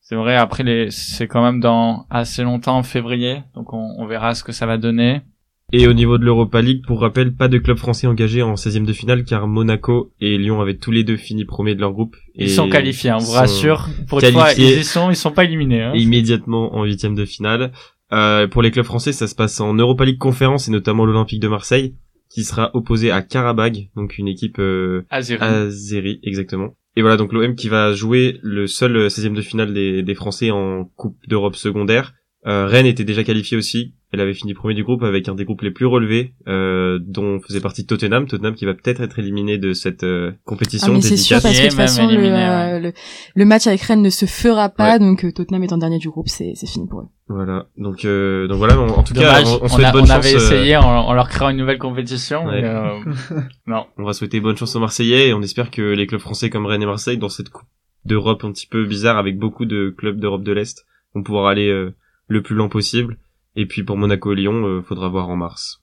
c'est 0.00 0.16
vrai 0.16 0.36
après 0.36 0.62
les 0.62 0.90
c'est 0.90 1.26
quand 1.28 1.42
même 1.42 1.60
dans 1.60 2.06
assez 2.10 2.42
longtemps 2.42 2.78
en 2.78 2.82
février 2.82 3.42
donc 3.54 3.72
on, 3.72 3.94
on 3.98 4.06
verra 4.06 4.34
ce 4.34 4.44
que 4.44 4.52
ça 4.52 4.66
va 4.66 4.78
donner. 4.78 5.22
Et 5.70 5.86
au 5.86 5.92
niveau 5.92 6.16
de 6.16 6.24
l'Europa 6.24 6.62
League, 6.62 6.82
pour 6.86 7.02
rappel, 7.02 7.34
pas 7.34 7.48
de 7.48 7.58
club 7.58 7.76
français 7.76 8.06
engagé 8.06 8.40
en 8.40 8.54
16e 8.54 8.86
de 8.86 8.92
finale 8.94 9.24
car 9.24 9.46
Monaco 9.46 10.14
et 10.18 10.38
Lyon 10.38 10.62
avaient 10.62 10.78
tous 10.78 10.90
les 10.90 11.04
deux 11.04 11.18
fini 11.18 11.44
premiers 11.44 11.74
de 11.74 11.80
leur 11.80 11.92
groupe. 11.92 12.16
Ils 12.34 12.48
sont 12.48 12.70
qualifiés, 12.70 13.12
on 13.12 13.18
vous 13.18 13.32
rassure. 13.32 13.86
Pour 14.08 14.24
une 14.24 14.32
fois, 14.32 14.54
ils 14.56 14.78
y 14.78 14.84
sont, 14.84 15.10
ils 15.10 15.16
sont 15.16 15.30
pas 15.30 15.44
éliminés. 15.44 15.82
Hein. 15.82 15.92
immédiatement 15.94 16.74
en 16.74 16.84
huitième 16.84 17.14
de 17.14 17.26
finale. 17.26 17.72
Euh, 18.12 18.48
pour 18.48 18.62
les 18.62 18.70
clubs 18.70 18.86
français, 18.86 19.12
ça 19.12 19.26
se 19.26 19.34
passe 19.34 19.60
en 19.60 19.74
Europa 19.74 20.06
League 20.06 20.16
Conférence 20.16 20.68
et 20.68 20.70
notamment 20.70 21.04
l'Olympique 21.04 21.40
de 21.40 21.48
Marseille, 21.48 21.94
qui 22.30 22.44
sera 22.44 22.70
opposé 22.74 23.10
à 23.10 23.22
Karabag, 23.22 23.90
donc 23.96 24.18
une 24.18 24.28
équipe 24.28 24.58
euh, 24.58 25.06
Azeri. 25.10 26.20
exactement. 26.22 26.76
Et 26.96 27.00
voilà, 27.00 27.16
donc 27.16 27.32
l'OM 27.32 27.54
qui 27.54 27.68
va 27.68 27.92
jouer 27.92 28.38
le 28.42 28.66
seul 28.66 29.06
16e 29.06 29.34
de 29.34 29.40
finale 29.40 29.72
des, 29.72 30.02
des 30.02 30.14
Français 30.14 30.50
en 30.50 30.84
Coupe 30.84 31.18
d'Europe 31.28 31.56
secondaire. 31.56 32.14
Euh, 32.46 32.66
Rennes 32.66 32.86
était 32.86 33.04
déjà 33.04 33.24
qualifiée 33.24 33.56
aussi. 33.56 33.94
Elle 34.10 34.20
avait 34.20 34.32
fini 34.32 34.54
premier 34.54 34.72
du 34.74 34.84
groupe 34.84 35.02
avec 35.02 35.28
un 35.28 35.34
des 35.34 35.44
groupes 35.44 35.60
les 35.60 35.70
plus 35.70 35.84
relevés, 35.84 36.32
euh, 36.48 36.98
dont 37.02 37.40
faisait 37.40 37.60
partie 37.60 37.84
Tottenham. 37.84 38.26
Tottenham 38.26 38.54
qui 38.54 38.64
va 38.64 38.72
peut-être 38.72 39.02
être 39.02 39.18
éliminé 39.18 39.58
de 39.58 39.74
cette 39.74 40.02
euh, 40.02 40.30
Ah, 40.34 40.38
compétition 40.46 40.94
mais 40.94 41.02
c'est 41.02 41.18
sûr 41.18 41.42
parce 41.42 41.58
que 41.58 41.64
de 41.64 41.68
toute 41.68 41.76
façon 41.76 42.08
éliminé, 42.08 42.30
euh, 42.32 42.72
ouais. 42.74 42.80
le, 42.80 42.92
le 43.34 43.44
match 43.44 43.66
avec 43.66 43.82
Rennes 43.82 44.00
ne 44.00 44.08
se 44.08 44.24
fera 44.24 44.70
pas 44.70 44.92
Ouais. 44.94 44.98
donc 44.98 45.24
euh, 45.24 45.32
Tottenham 45.32 45.62
étant 45.62 45.76
dernier 45.76 45.98
du 45.98 46.08
groupe 46.08 46.28
c'est 46.28 46.54
fini 46.66 46.86
pour 46.88 47.00
eux. 47.00 47.06
Voilà. 47.28 47.66
Donc 47.76 48.06
euh, 48.06 48.46
donc 48.48 48.56
voilà. 48.56 48.80
En, 48.80 48.88
en 48.88 49.02
tout 49.02 49.12
Dommage, 49.12 49.44
cas, 49.44 49.50
on, 49.50 49.54
on 49.60 49.64
on, 49.64 49.68
souhaite 49.68 49.86
a- 49.86 49.92
bonne 49.92 50.02
on 50.04 50.06
chance. 50.06 50.16
avait 50.16 50.32
euh, 50.34 50.36
essayé 50.38 50.76
en, 50.78 50.84
en 50.84 51.12
leur 51.12 51.28
créant 51.28 51.50
une 51.50 51.58
nouvelle 51.58 51.76
compétition. 51.78 52.46
Ouais. 52.46 52.62
mais, 52.62 52.66
euh, 52.68 52.98
non. 53.66 53.84
On 53.98 54.04
va 54.04 54.14
souhaiter 54.14 54.40
bonne 54.40 54.56
chance 54.56 54.74
aux 54.74 54.80
Marseillais 54.80 55.28
et 55.28 55.34
on 55.34 55.42
espère 55.42 55.70
que 55.70 55.82
les 55.82 56.06
clubs 56.06 56.20
français 56.22 56.48
comme 56.48 56.64
Rennes 56.64 56.82
et 56.82 56.86
Marseille, 56.86 57.18
dans 57.18 57.28
cette 57.28 57.50
coupe 57.50 57.68
d'Europe 58.06 58.42
un 58.44 58.52
petit 58.52 58.66
peu 58.66 58.86
bizarre 58.86 59.18
avec 59.18 59.38
beaucoup 59.38 59.66
de 59.66 59.94
clubs 59.96 60.18
d'Europe 60.18 60.42
de 60.44 60.52
l'Est, 60.52 60.86
vont 61.14 61.22
pouvoir 61.22 61.46
aller 61.48 61.68
euh, 61.68 61.94
le 62.28 62.40
plus 62.42 62.54
loin 62.54 62.68
possible. 62.70 63.18
Et 63.60 63.66
puis 63.66 63.82
pour 63.82 63.96
Monaco 63.96 64.34
et 64.34 64.36
Lyon, 64.36 64.64
euh, 64.68 64.82
faudra 64.82 65.08
voir 65.08 65.28
en 65.30 65.34
mars. 65.34 65.82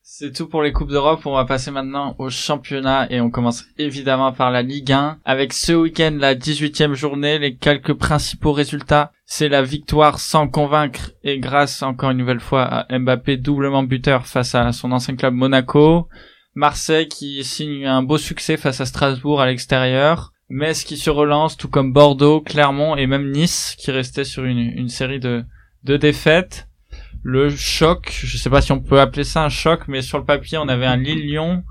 C'est 0.00 0.32
tout 0.32 0.48
pour 0.48 0.62
les 0.62 0.72
Coupes 0.72 0.88
d'Europe. 0.88 1.26
On 1.26 1.34
va 1.34 1.44
passer 1.44 1.70
maintenant 1.70 2.16
au 2.18 2.30
championnat 2.30 3.06
et 3.10 3.20
on 3.20 3.28
commence 3.28 3.66
évidemment 3.76 4.32
par 4.32 4.50
la 4.50 4.62
Ligue 4.62 4.92
1 4.92 5.18
avec 5.26 5.52
ce 5.52 5.74
week-end 5.74 6.16
la 6.18 6.34
18e 6.34 6.94
journée. 6.94 7.38
Les 7.38 7.54
quelques 7.54 7.92
principaux 7.92 8.54
résultats, 8.54 9.12
c'est 9.26 9.50
la 9.50 9.60
victoire 9.60 10.20
sans 10.20 10.48
convaincre 10.48 11.10
et 11.22 11.38
grâce 11.38 11.82
encore 11.82 12.12
une 12.12 12.16
nouvelle 12.16 12.40
fois 12.40 12.62
à 12.62 12.98
Mbappé 12.98 13.36
doublement 13.36 13.82
buteur 13.82 14.26
face 14.26 14.54
à 14.54 14.72
son 14.72 14.90
ancien 14.90 15.14
club 15.14 15.34
Monaco. 15.34 16.08
Marseille 16.54 17.08
qui 17.08 17.44
signe 17.44 17.84
un 17.84 18.02
beau 18.02 18.16
succès 18.16 18.56
face 18.56 18.80
à 18.80 18.86
Strasbourg 18.86 19.42
à 19.42 19.46
l'extérieur. 19.48 20.32
Metz 20.48 20.82
qui 20.82 20.96
se 20.96 21.10
relance, 21.10 21.58
tout 21.58 21.68
comme 21.68 21.92
Bordeaux, 21.92 22.40
Clermont 22.40 22.96
et 22.96 23.06
même 23.06 23.30
Nice 23.30 23.76
qui 23.78 23.90
restait 23.90 24.24
sur 24.24 24.44
une, 24.44 24.60
une 24.60 24.88
série 24.88 25.20
de, 25.20 25.44
de 25.84 25.98
défaites 25.98 26.68
le 27.22 27.50
choc, 27.50 28.12
je 28.24 28.36
sais 28.36 28.50
pas 28.50 28.60
si 28.60 28.72
on 28.72 28.80
peut 28.80 29.00
appeler 29.00 29.24
ça 29.24 29.44
un 29.44 29.48
choc, 29.48 29.82
mais 29.86 30.02
sur 30.02 30.18
le 30.18 30.24
papier, 30.24 30.58
on 30.58 30.68
avait 30.68 30.86
un 30.86 30.96
Lille-Lyon. 30.96 31.62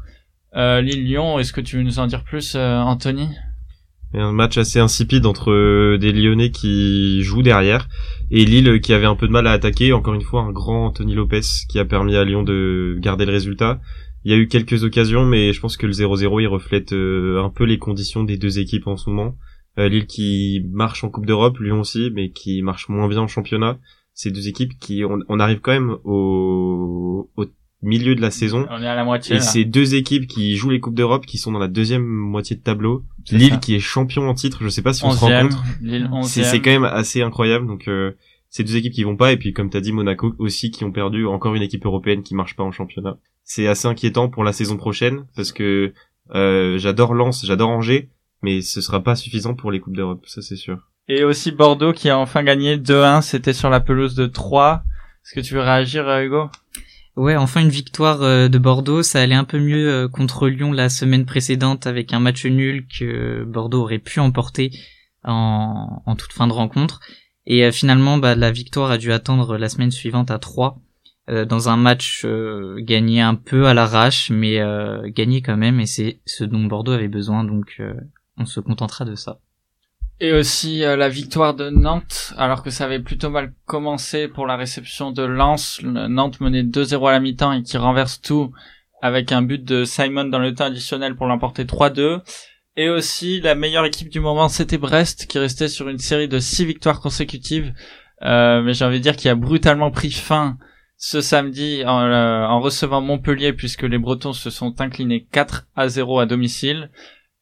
Euh, 0.56 0.82
Lille-Lyon, 0.82 1.40
est-ce 1.40 1.52
que 1.52 1.62
tu 1.62 1.78
veux 1.78 1.84
nous 1.84 2.00
en 2.00 2.08
dire 2.08 2.24
plus, 2.24 2.56
euh, 2.56 2.80
Anthony? 2.80 3.30
Un 4.14 4.32
match 4.34 4.58
assez 4.58 4.80
insipide 4.80 5.26
entre 5.26 5.52
euh, 5.52 5.98
des 5.98 6.12
Lyonnais 6.12 6.52
qui 6.52 7.22
jouent 7.24 7.44
derrière 7.44 7.88
et 8.30 8.44
Lille 8.44 8.82
qui 8.82 8.94
avait 8.94 9.06
un 9.06 9.16
peu 9.16 9.28
de 9.28 9.32
mal 9.32 9.48
à 9.48 9.52
attaquer. 9.52 9.94
Encore 9.94 10.14
une 10.14 10.22
fois, 10.22 10.42
un 10.42 10.52
grand 10.52 10.88
Anthony 10.88 11.16
Lopez 11.16 11.42
qui 11.70 11.80
a 11.80 11.86
permis 11.86 12.18
à 12.18 12.26
Lyon 12.26 12.44
de 12.44 12.98
garder 13.00 13.26
le 13.26 13.32
résultat. 13.32 13.80
Il 14.24 14.32
y 14.32 14.36
a 14.36 14.38
eu 14.38 14.48
quelques 14.48 14.84
occasions, 14.84 15.26
mais 15.26 15.54
je 15.54 15.62
pense 15.62 15.78
que 15.78 15.88
le 15.88 15.94
0-0 15.94 16.42
il 16.42 16.48
reflète 16.48 16.92
un 16.92 17.50
peu 17.50 17.64
les 17.64 17.78
conditions 17.80 18.24
des 18.24 18.38
deux 18.38 18.60
équipes 18.60 18.88
en 18.88 18.98
ce 18.98 19.10
moment. 19.10 19.38
Lille 19.78 20.06
qui 20.06 20.62
marche 20.72 21.06
en 21.06 21.10
Coupe 21.10 21.26
d'Europe, 21.26 21.58
Lyon 21.60 21.80
aussi, 21.80 22.12
mais 22.14 22.32
qui 22.32 22.62
marche 22.62 22.90
moins 22.90 23.08
bien 23.08 23.22
en 23.22 23.28
championnat. 23.28 23.80
Ces 24.14 24.32
deux 24.32 24.48
équipes 24.48 24.78
qui, 24.80 25.04
on, 25.06 25.20
on 25.30 25.40
arrive 25.40 25.60
quand 25.62 25.72
même 25.72 25.98
au, 26.04 27.30
au 27.38 27.46
milieu 27.82 28.16
de 28.16 28.22
la 28.22 28.32
saison. 28.32 28.68
On 28.70 28.82
est 28.82 28.88
à 28.88 28.96
la 28.96 29.04
moitié. 29.04 29.36
Et 29.36 29.40
là. 29.40 29.44
c'est 29.44 29.66
deux 29.66 29.96
équipes 29.96 30.28
qui 30.28 30.56
jouent 30.56 30.70
les 30.70 30.80
Coupes 30.80 30.96
d'Europe, 30.96 31.26
qui 31.26 31.38
sont 31.38 31.52
dans 31.52 31.60
la 31.60 31.68
deuxième 31.68 32.06
moitié 32.06 32.56
de 32.56 32.62
tableau. 32.62 33.04
Lille 33.32 33.52
ça. 33.52 33.58
qui 33.58 33.76
est 33.76 33.80
champion 33.80 34.28
en 34.30 34.34
titre, 34.34 34.60
je 34.62 34.70
sais 34.70 34.82
pas 34.82 34.94
si 34.94 35.04
on 35.04 35.12
se 35.12 35.20
rend 35.20 35.42
compte. 35.42 35.58
Lille 35.82 36.10
C'est 36.24 36.42
11e. 36.42 36.44
c'est 36.44 36.62
quand 36.62 36.72
même 36.72 36.84
assez 36.84 37.22
incroyable. 37.22 37.68
Donc 37.68 37.88
euh, 37.88 38.12
ces 38.50 38.64
deux 38.64 38.76
équipes 38.76 38.94
qui 38.94 39.04
vont 39.04 39.16
pas 39.16 39.32
et 39.32 39.38
puis 39.38 39.54
comme 39.54 39.70
t'as 39.70 39.82
dit 39.82 39.92
Monaco 39.92 40.34
aussi 40.38 40.72
qui 40.72 40.84
ont 40.84 40.92
perdu 40.92 41.26
encore 41.26 41.56
une 41.56 41.64
équipe 41.64 41.86
européenne 41.86 42.24
qui 42.24 42.36
marche 42.36 42.56
pas 42.56 42.64
en 42.64 42.72
championnat. 42.72 43.18
C'est 43.44 43.68
assez 43.68 43.88
inquiétant 43.88 44.30
pour 44.30 44.44
la 44.44 44.54
saison 44.54 44.78
prochaine 44.78 45.26
parce 45.36 45.52
que 45.52 45.94
euh, 46.36 46.78
j'adore 46.78 47.14
Lens, 47.14 47.46
j'adore 47.46 47.70
Angers, 47.70 48.10
mais 48.42 48.62
ce 48.62 48.82
sera 48.82 49.02
pas 49.02 49.16
suffisant 49.16 49.56
pour 49.56 49.72
les 49.72 49.80
coupes 49.80 49.96
d'Europe, 49.96 50.24
ça 50.28 50.42
c'est 50.42 50.56
sûr. 50.56 50.91
Et 51.14 51.26
aussi 51.26 51.52
Bordeaux 51.52 51.92
qui 51.92 52.10
a 52.10 52.18
enfin 52.18 52.42
gagné 52.42 52.78
2-1, 52.78 53.22
c'était 53.22 53.52
sur 53.52 53.70
la 53.70 53.82
pelouse 53.82 54.16
de 54.16 54.28
3. 54.28 54.82
Est-ce 55.26 55.36
que 55.36 55.46
tu 55.46 55.56
veux 55.56 55.60
réagir, 55.60 56.08
euh, 56.08 56.24
Hugo? 56.24 56.50
Ouais, 57.18 57.36
enfin 57.36 57.60
une 57.60 57.68
victoire 57.68 58.22
euh, 58.22 58.48
de 58.48 58.58
Bordeaux, 58.58 59.04
ça 59.04 59.20
allait 59.22 59.36
un 59.36 59.44
peu 59.44 59.60
mieux 59.60 59.92
euh, 59.92 60.08
contre 60.08 60.48
Lyon 60.48 60.72
la 60.72 60.88
semaine 60.88 61.26
précédente 61.26 61.86
avec 61.86 62.14
un 62.14 62.22
match 62.22 62.46
nul 62.46 62.88
que 62.88 63.44
Bordeaux 63.44 63.82
aurait 63.82 64.00
pu 64.00 64.22
emporter 64.22 64.72
en, 65.26 66.16
toute 66.18 66.32
fin 66.32 66.48
de 66.48 66.54
rencontre. 66.54 67.02
Et 67.46 67.70
finalement, 67.74 68.18
bah, 68.18 68.36
la 68.36 68.52
victoire 68.54 68.90
a 68.90 68.98
dû 68.98 69.12
attendre 69.12 69.58
la 69.58 69.68
semaine 69.68 69.92
suivante 69.92 70.32
à 70.32 70.40
3 70.40 70.80
euh, 71.30 71.44
dans 71.44 71.68
un 71.68 71.76
match 71.76 72.26
gagné 72.78 73.20
un 73.20 73.36
peu 73.36 73.68
à 73.68 73.74
l'arrache, 73.74 74.30
mais 74.30 74.62
gagné 75.08 75.42
quand 75.42 75.58
même, 75.58 75.82
et 75.82 75.88
c'est 75.88 76.22
ce 76.26 76.46
dont 76.46 76.64
Bordeaux 76.64 76.94
avait 76.94 77.10
besoin, 77.10 77.44
donc 77.44 77.82
on 78.38 78.46
se 78.46 78.62
contentera 78.62 79.04
de 79.04 79.16
ça. 79.16 79.42
Et 80.24 80.34
aussi 80.34 80.84
euh, 80.84 80.96
la 80.96 81.10
victoire 81.10 81.56
de 81.56 81.72
Nantes, 81.72 82.34
alors 82.38 82.62
que 82.62 82.70
ça 82.70 82.86
avait 82.86 83.00
plutôt 83.00 83.32
mal 83.32 83.54
commencé 83.66 84.28
pour 84.28 84.46
la 84.46 84.56
réception 84.56 85.10
de 85.12 85.24
Lens. 85.24 85.82
Le- 85.82 86.08
Nantes 86.08 86.40
menait 86.42 86.62
2-0 86.62 87.10
à 87.10 87.12
la 87.14 87.20
mi-temps 87.20 87.52
et 87.54 87.64
qui 87.64 87.76
renverse 87.78 88.22
tout 88.22 88.52
avec 89.02 89.32
un 89.32 89.42
but 89.42 89.64
de 89.64 89.84
Simon 89.84 90.26
dans 90.26 90.38
le 90.38 90.54
temps 90.54 90.66
additionnel 90.66 91.16
pour 91.16 91.26
l'emporter 91.26 91.64
3-2. 91.66 92.22
Et 92.78 92.88
aussi 92.90 93.42
la 93.42 93.56
meilleure 93.56 93.86
équipe 93.86 94.10
du 94.10 94.20
moment, 94.20 94.48
c'était 94.48 94.78
Brest, 94.78 95.26
qui 95.26 95.40
restait 95.40 95.68
sur 95.68 95.90
une 95.90 95.98
série 95.98 96.28
de 96.28 96.38
six 96.38 96.66
victoires 96.66 97.02
consécutives. 97.02 97.74
Euh, 98.22 98.62
mais 98.62 98.76
j'ai 98.76 98.86
envie 98.86 99.00
de 99.00 99.04
dire 99.04 99.16
qu'il 99.16 99.32
a 99.32 99.36
brutalement 99.36 99.90
pris 99.90 100.12
fin 100.12 100.58
ce 100.98 101.20
samedi 101.20 101.84
en, 101.84 102.00
euh, 102.00 102.46
en 102.46 102.60
recevant 102.62 103.02
Montpellier, 103.02 103.54
puisque 103.54 103.82
les 103.82 103.98
Bretons 103.98 104.34
se 104.34 104.52
sont 104.52 104.80
inclinés 104.82 105.26
4 105.32 105.66
à 105.76 105.88
0 105.90 106.20
à 106.20 106.28
domicile. 106.28 106.92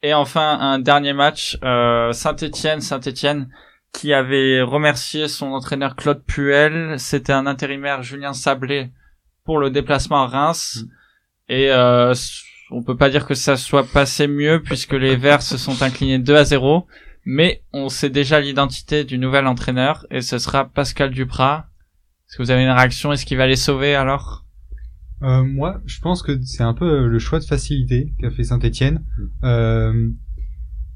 Et 0.02 0.14
enfin, 0.14 0.58
un 0.60 0.80
dernier 0.80 1.14
match, 1.14 1.58
euh, 1.64 2.14
Saint-Etienne, 2.14 2.80
Saint-Etienne, 2.80 3.50
qui 3.94 4.14
avait 4.14 4.62
remercié 4.62 5.28
son 5.28 5.48
entraîneur 5.48 5.96
Claude 5.96 6.24
Puel. 6.26 6.98
C'était 6.98 7.34
un 7.34 7.46
intérimaire 7.48 8.02
Julien 8.02 8.34
Sablé 8.34 8.92
pour 9.44 9.58
le 9.60 9.72
déplacement 9.72 10.24
à 10.24 10.28
Reims. 10.28 10.86
Et 11.50 11.72
euh, 11.72 12.14
on 12.72 12.84
peut 12.84 12.96
pas 12.96 13.10
dire 13.10 13.26
que 13.26 13.34
ça 13.34 13.58
soit 13.58 13.86
passé 13.86 14.28
mieux 14.28 14.62
puisque 14.64 14.94
les 14.94 15.16
Verts 15.18 15.42
se 15.42 15.58
sont 15.58 15.82
inclinés 15.82 16.20
2 16.20 16.36
à 16.36 16.46
0. 16.46 16.88
Mais 17.26 17.64
on 17.74 17.90
sait 17.90 18.10
déjà 18.10 18.40
l'identité 18.40 19.04
du 19.04 19.18
nouvel 19.18 19.48
entraîneur 19.48 20.06
et 20.12 20.22
ce 20.22 20.38
sera 20.38 20.66
Pascal 20.66 21.12
Duprat. 21.12 21.68
Est-ce 22.28 22.38
que 22.38 22.44
vous 22.44 22.52
avez 22.52 22.64
une 22.64 22.70
réaction? 22.70 23.12
Est-ce 23.12 23.26
qu'il 23.26 23.38
va 23.38 23.48
les 23.48 23.56
sauver 23.58 23.96
alors? 23.96 24.46
Euh, 25.22 25.44
moi, 25.44 25.82
je 25.86 26.00
pense 26.00 26.24
que 26.24 26.42
c'est 26.44 26.64
un 26.64 26.74
peu 26.74 27.08
le 27.08 27.20
choix 27.20 27.40
de 27.40 27.46
facilité 27.46 28.14
qu'a 28.20 28.32
fait 28.32 28.44
Saint-Etienne. 28.44 29.04
Euh, 29.44 30.10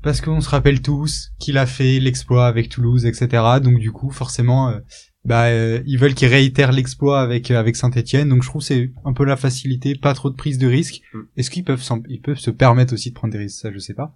parce 0.02 0.20
qu'on 0.20 0.42
se 0.42 0.50
rappelle 0.50 0.82
tous 0.82 1.32
qu'il 1.40 1.58
a 1.58 1.66
fait 1.66 2.00
l'exploit 2.00 2.48
avec 2.48 2.70
Toulouse, 2.70 3.06
etc. 3.06 3.28
Donc 3.64 3.80
du 3.80 3.92
coup, 3.92 4.12
forcément, 4.12 4.70
euh, 4.70 4.80
bah, 5.24 5.46
euh, 5.46 5.82
ils 5.86 5.98
veulent 5.98 6.14
qu'il 6.14 6.28
réitère 6.28 6.74
l'exploit 6.74 7.22
avec 7.22 7.52
euh, 7.52 7.58
avec 7.60 7.78
Saint-Etienne. 7.78 8.28
Donc 8.30 8.44
je 8.44 8.50
trouve 8.50 8.62
c'est 8.62 8.92
un 9.06 9.14
peu 9.14 9.24
la 9.24 9.38
facilité, 9.38 9.96
pas 9.96 10.14
trop 10.14 10.30
de 10.30 10.36
prise 10.36 10.58
de 10.58 10.68
risque. 10.68 11.02
Mm. 11.14 11.20
Est-ce 11.38 11.50
qu'ils 11.50 11.64
peuvent 11.64 11.84
ils 12.10 12.22
peuvent 12.22 12.38
se 12.38 12.52
permettre 12.52 12.94
aussi 12.94 13.10
de 13.12 13.16
prendre 13.16 13.32
des 13.32 13.40
risques? 13.40 13.62
Ça, 13.62 13.72
je 13.72 13.80
sais 13.80 13.94
pas. 13.94 14.14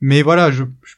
Mais 0.00 0.20
voilà, 0.20 0.50
je, 0.50 0.64
je- 0.82 0.96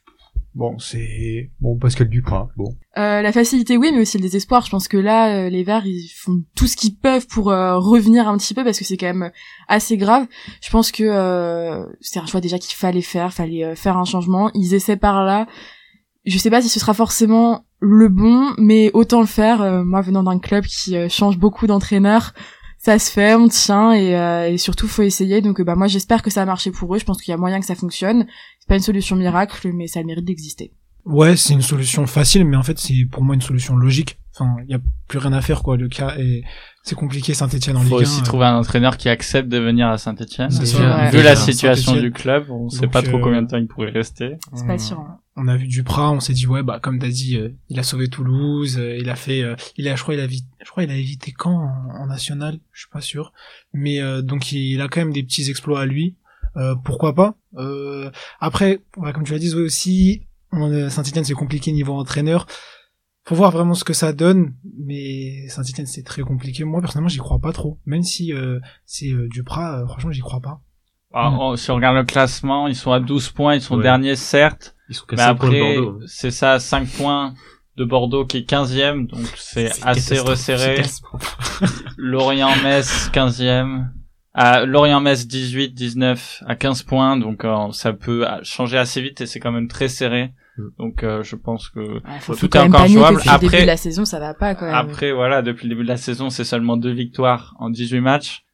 bon, 0.59 0.78
c'est 0.78 1.50
bon 1.61 1.78
Pascal 1.78 2.09
Duprat. 2.09 2.48
Bon, 2.56 2.74
Euh, 2.98 3.22
la 3.22 3.32
facilité, 3.32 3.76
oui, 3.76 3.90
mais 3.92 4.00
aussi 4.00 4.18
le 4.18 4.22
désespoir. 4.22 4.64
Je 4.66 4.70
pense 4.70 4.88
que 4.88 4.96
là, 4.96 5.28
euh, 5.28 5.48
les 5.48 5.62
Verts, 5.62 5.86
ils 5.86 6.09
font 6.09 6.42
tout 6.56 6.66
ce 6.66 6.76
qu'ils 6.76 6.96
peuvent 6.96 7.26
pour 7.28 7.50
euh, 7.50 7.78
revenir 7.78 8.28
un 8.28 8.36
petit 8.36 8.54
peu 8.54 8.64
parce 8.64 8.78
que 8.78 8.84
c'est 8.84 8.96
quand 8.96 9.06
même 9.06 9.30
assez 9.68 9.96
grave. 9.96 10.26
Je 10.61 10.68
pense 10.70 10.90
que 10.90 11.86
c'est 12.00 12.18
un 12.18 12.26
choix 12.26 12.40
déjà 12.40 12.59
qu'il 12.59 12.76
fallait 12.76 13.00
faire, 13.00 13.32
fallait 13.32 13.74
faire 13.76 13.96
un 13.96 14.04
changement. 14.04 14.50
Ils 14.54 14.74
essaient 14.74 14.96
par 14.96 15.24
là. 15.24 15.46
Je 16.26 16.36
sais 16.36 16.50
pas 16.50 16.61
si 16.61 16.68
ce 16.68 16.80
sera 16.80 16.92
forcément 16.92 17.64
le 17.80 18.09
bon, 18.09 18.52
mais 18.59 18.90
autant 18.92 19.20
le 19.20 19.26
faire. 19.26 19.84
Moi, 19.84 20.00
venant 20.02 20.24
d'un 20.24 20.40
club 20.40 20.64
qui 20.64 21.09
change 21.09 21.38
beaucoup 21.38 21.66
d'entraîneurs, 21.68 22.34
ça 22.79 22.99
se 22.99 23.11
fait, 23.11 23.35
on 23.35 23.49
tient 23.49 23.93
et, 23.93 24.16
euh, 24.16 24.51
et 24.51 24.59
surtout 24.59 24.87
faut 24.89 25.03
essayer. 25.03 25.41
Donc, 25.41 25.61
euh, 25.61 25.64
bah 25.64 25.74
moi, 25.74 25.89
j'espère 25.89 26.22
que 26.22 26.31
ça 26.31 26.43
a 26.43 26.47
marché 26.47 26.70
pour 26.70 26.95
eux. 26.95 26.99
Je 26.99 27.05
pense 27.05 27.20
qu'il 27.20 27.33
y 27.33 27.35
a 27.35 27.37
moyen 27.37 27.61
que 27.61 27.66
ça 27.66 27.74
fonctionne. 27.74 28.26
C'est 28.61 28.68
pas 28.68 28.76
une 28.76 28.83
solution 28.83 29.16
miracle, 29.16 29.72
mais 29.74 29.89
ça 29.89 30.03
mérite 30.03 30.24
d'exister. 30.24 30.72
Ouais, 31.05 31.37
c'est 31.37 31.55
une 31.55 31.62
solution 31.62 32.07
facile, 32.07 32.45
mais 32.45 32.57
en 32.57 32.62
fait, 32.62 32.79
c'est 32.79 33.05
pour 33.11 33.22
moi 33.22 33.35
une 33.35 33.41
solution 33.41 33.76
logique. 33.76 34.18
Enfin, 34.39 34.57
il 34.64 34.70
y 34.70 34.74
a 34.74 34.78
plus 35.09 35.18
rien 35.18 35.32
à 35.32 35.41
faire, 35.41 35.62
quoi. 35.62 35.76
Le 35.76 35.89
cas 35.89 36.14
est, 36.16 36.43
c'est 36.82 36.95
compliqué 36.95 37.34
Saint-Etienne 37.34 37.76
en 37.76 37.82
Il 37.82 37.89
faut 37.89 37.99
Ligue 37.99 38.07
1. 38.07 38.11
aussi 38.11 38.20
euh, 38.20 38.24
trouver 38.24 38.45
un 38.47 38.57
entraîneur 38.57 38.97
qui 38.97 39.09
accepte 39.09 39.49
de 39.49 39.59
venir 39.59 39.89
à 39.89 39.99
Saint-Etienne. 39.99 40.51
Vu 40.51 41.18
ouais. 41.18 41.22
la 41.22 41.34
situation 41.36 41.93
Saint-Étienne. 41.93 42.01
du 42.01 42.12
club, 42.12 42.51
on 42.51 42.68
sait 42.68 42.82
Donc, 42.82 42.93
pas 42.93 43.03
trop 43.03 43.18
euh, 43.18 43.20
combien 43.20 43.43
de 43.43 43.49
temps 43.49 43.57
il 43.57 43.66
pourrait 43.66 43.91
rester. 43.91 44.36
C'est 44.55 44.66
pas 44.66 44.78
sûr. 44.78 44.99
hein. 45.01 45.18
on 45.36 45.49
a 45.49 45.57
vu 45.57 45.66
Duprat, 45.66 46.11
on 46.12 46.20
s'est 46.20 46.32
dit 46.34 46.47
ouais 46.47 46.62
bah 46.62 46.78
comme 46.80 46.99
t'as 46.99 47.09
dit, 47.09 47.36
euh, 47.36 47.49
il 47.68 47.78
a 47.78 47.82
sauvé 47.82 48.09
Toulouse, 48.09 48.76
euh, 48.78 48.97
il 48.99 49.09
a 49.11 49.16
fait, 49.16 49.43
euh, 49.43 49.55
il 49.76 49.89
a, 49.89 49.97
je 49.97 50.03
crois 50.03 50.14
il 50.14 50.20
a 50.20 50.24
évité, 50.24 50.47
je 50.64 50.70
crois 50.70 50.82
il 50.84 50.91
a 50.91 50.97
évité 50.97 51.32
quand 51.32 51.51
en, 51.55 52.03
en 52.03 52.07
national, 52.07 52.59
je 52.72 52.80
suis 52.80 52.91
pas 52.91 53.01
sûr, 53.01 53.32
mais 53.72 54.01
euh, 54.01 54.22
donc 54.22 54.53
il 54.53 54.80
a 54.80 54.89
quand 54.89 55.01
même 55.01 55.12
des 55.12 55.22
petits 55.22 55.49
exploits 55.51 55.80
à 55.80 55.86
lui, 55.86 56.16
euh, 56.57 56.74
pourquoi 56.84 57.14
pas? 57.14 57.34
Euh, 57.57 58.11
après, 58.41 58.80
ouais, 58.97 59.12
comme 59.12 59.24
tu 59.24 59.32
l'as 59.32 59.39
dit 59.39 59.55
aussi, 59.55 60.22
on- 60.53 60.89
Saint-Etienne 60.91 61.24
c'est 61.24 61.34
compliqué 61.34 61.70
niveau 61.72 61.95
entraîneur, 61.95 62.47
faut 63.29 63.35
voir 63.35 63.51
vraiment 63.51 63.74
ce 63.74 63.85
que 63.85 63.93
ça 63.93 64.12
donne, 64.12 64.55
mais 64.79 65.47
Saint-Etienne 65.49 65.87
c'est 65.87 66.03
très 66.03 66.22
compliqué. 66.22 66.64
Moi 66.64 66.81
personnellement 66.81 67.09
j'y 67.09 67.18
crois 67.18 67.39
pas 67.39 67.53
trop, 67.53 67.79
même 67.87 68.03
si 68.03 68.33
euh, 68.33 68.59
c'est 68.87 69.11
euh, 69.11 69.29
Duprat, 69.29 69.81
euh, 69.83 69.87
franchement 69.87 70.11
j'y 70.12 70.20
crois 70.20 70.41
pas. 70.41 70.61
Alors, 71.12 71.41
on- 71.41 71.57
si 71.57 71.70
on 71.70 71.74
regarde 71.76 71.97
le 71.97 72.05
classement, 72.05 72.68
ils 72.68 72.76
sont 72.76 72.93
à 72.93 73.01
12 73.01 73.31
points, 73.31 73.55
ils 73.55 73.62
sont 73.62 73.76
Ouais. 73.76 73.83
derniers 73.83 74.16
certes, 74.16 74.74
Ils 74.91 74.95
sont 74.95 75.05
mais 75.11 75.16
5 75.18 75.35
points 75.39 75.49
de 75.51 75.55
après, 75.57 75.76
Bordeaux. 75.76 75.99
hein. 76.03 76.05
c'est 76.07 76.31
ça, 76.31 76.59
5 76.59 76.89
points 76.89 77.35
de 77.76 77.85
Bordeaux 77.85 78.26
qui 78.26 78.39
est 78.39 78.49
15e, 78.49 79.07
donc 79.07 79.26
c'est 79.37 79.70
assez 79.87 80.18
resserré. 80.18 80.76
catastrophe. 80.76 81.61
Lorient-Metz 81.97 83.11
15e. 83.12 83.87
À 84.35 84.64
Lorient-Metz 84.66 85.26
18, 85.26 85.74
19 85.74 86.43
à 86.47 86.55
15 86.55 86.83
points, 86.85 87.16
donc 87.16 87.45
euh, 87.45 87.72
ça 87.72 87.93
peut 87.93 88.24
changer 88.43 88.79
assez 88.79 89.01
vite 89.03 89.20
et 89.20 89.26
c'est 89.26 89.41
quand 89.41 89.51
même 89.53 89.66
très 89.68 89.89
serré. 89.89 90.33
Mm. 90.59 90.68
Donc 90.78 91.02
euh, 91.04 91.22
je 91.22 91.36
pense 91.36 91.68
que 91.68 91.80
Ouais, 91.80 92.00
faut, 92.20 92.34
Tout 92.34 92.56
est 92.56 92.61
encore 92.61 92.86
jouable. 92.86 93.16
depuis 93.16 93.28
le 93.28 93.34
début 93.38 93.46
Après- 93.46 93.62
de 93.62 93.66
la 93.66 93.76
saison, 93.76 94.04
ça 94.04 94.18
va 94.20 94.34
pas 94.34 94.54
quand 94.54 94.66
même. 94.66 94.74
après 94.74 95.12
voilà, 95.12 95.42
depuis 95.42 95.64
le 95.68 95.70
début 95.74 95.84
de 95.84 95.88
la 95.88 95.96
saison, 95.96 96.30
c'est 96.30 96.44
seulement 96.44 96.76
deux 96.76 96.92
victoires 96.92 97.54
en 97.59 97.70
18 97.70 98.00
matchs. 98.00 98.44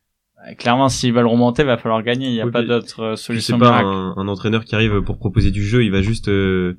Euh, 0.49 0.55
Clairement, 0.57 0.89
s'ils 0.89 1.13
veulent 1.15 1.27
remonter, 1.27 1.65
va 1.65 1.77
falloir 1.79 2.03
gagner. 2.03 2.29
Il 2.29 2.33
n'y 2.35 2.41
a 2.41 2.45
Oui, 2.47 2.53
pas 2.53 2.63
d'autre 2.63 3.01
euh, 3.03 3.17
solution 3.17 3.57
c'est 3.57 3.61
pas 3.65 3.81
un, 3.81 4.15
un 4.17 4.29
entraîneur 4.29 4.65
qui 4.65 4.75
arrive 4.75 5.01
pour 5.03 5.19
proposer 5.19 5.51
du 5.51 5.63
jeu, 5.65 5.85
il 5.85 5.91
va 5.91 6.03
juste 6.03 6.29
euh, 6.29 6.77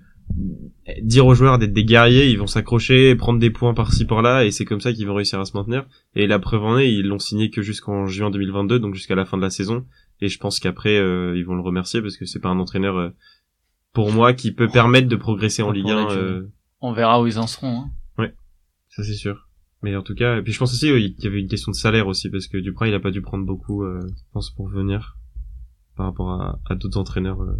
dire 1.02 1.26
aux 1.26 1.34
joueurs 1.34 1.58
d'être 1.58 1.74
des 1.74 1.84
guerriers, 1.86 2.28
ils 2.30 2.38
vont 2.38 2.48
s'accrocher, 2.48 3.16
prendre 3.16 3.40
des 3.40 3.50
points 3.50 3.74
par-ci 3.74 4.06
par-là, 4.06 4.46
et 4.46 4.52
c'est 4.52 4.66
comme 4.66 4.82
ça 4.82 4.94
qu'ils 4.94 5.08
vont 5.08 5.14
réussir 5.16 5.40
à 5.40 5.46
se 5.46 5.56
maintenir. 5.58 5.86
Et 6.16 6.28
la 6.28 6.40
preuve 6.40 6.64
en 6.64 6.78
est, 6.78 6.92
ils 6.92 7.06
l'ont 7.08 7.20
signé 7.20 7.50
que 7.50 7.62
jusqu'en 7.62 8.06
juin 8.08 8.30
2022, 8.30 8.80
donc 8.80 8.94
jusqu'à 8.96 9.16
la 9.16 9.26
fin 9.26 9.38
de 9.38 9.42
la 9.42 9.50
saison. 9.50 9.86
Et 10.22 10.30
je 10.30 10.40
pense 10.40 10.60
qu'après, 10.60 10.98
euh, 10.98 11.34
ils 11.36 11.44
vont 11.46 11.56
le 11.56 11.62
remercier 11.62 12.02
parce 12.02 12.18
que 12.18 12.26
c'est 12.26 12.40
pas 12.40 12.50
un 12.50 12.60
entraîneur, 12.60 12.98
euh, 12.98 13.10
pour 13.96 14.12
moi, 14.12 14.34
qui 14.34 14.52
peut 14.52 14.68
permettre 14.68 15.08
de 15.08 15.16
progresser 15.16 15.64
en 15.64 15.72
Ligue 15.72 15.88
la 15.88 15.96
1. 15.98 16.02
durée. 16.06 16.16
euh, 16.18 16.52
On 16.82 16.92
verra 16.94 17.20
où 17.22 17.26
ils 17.26 17.40
en 17.40 17.48
seront. 17.48 17.86
hein. 18.20 18.28
ça 18.90 19.04
c'est 19.04 19.14
sûr. 19.16 19.48
Mais 19.82 19.96
en 19.96 20.02
tout 20.04 20.16
cas, 20.16 20.38
et 20.38 20.42
puis 20.42 20.54
je 20.54 20.60
pense 20.60 20.74
aussi 20.74 20.90
euh, 20.90 21.00
il 21.00 21.16
y 21.24 21.28
avait 21.28 21.40
une 21.42 21.48
question 21.50 21.72
de 21.72 21.76
salaire 21.76 22.08
aussi 22.08 22.30
parce 22.30 22.48
que 22.48 22.58
Duprat 22.58 22.88
il 22.88 22.94
a 22.94 23.00
pas 23.00 23.12
dû 23.12 23.22
prendre 23.22 23.46
beaucoup, 23.46 23.84
euh, 23.84 24.00
je 24.08 24.24
pense 24.32 24.50
pour 24.52 24.68
venir 24.70 25.18
par 25.98 26.06
rapport 26.08 26.32
à, 26.32 26.60
à 26.70 26.76
d'autres 26.76 26.98
entraîneurs. 26.98 27.42
euh. 27.42 27.60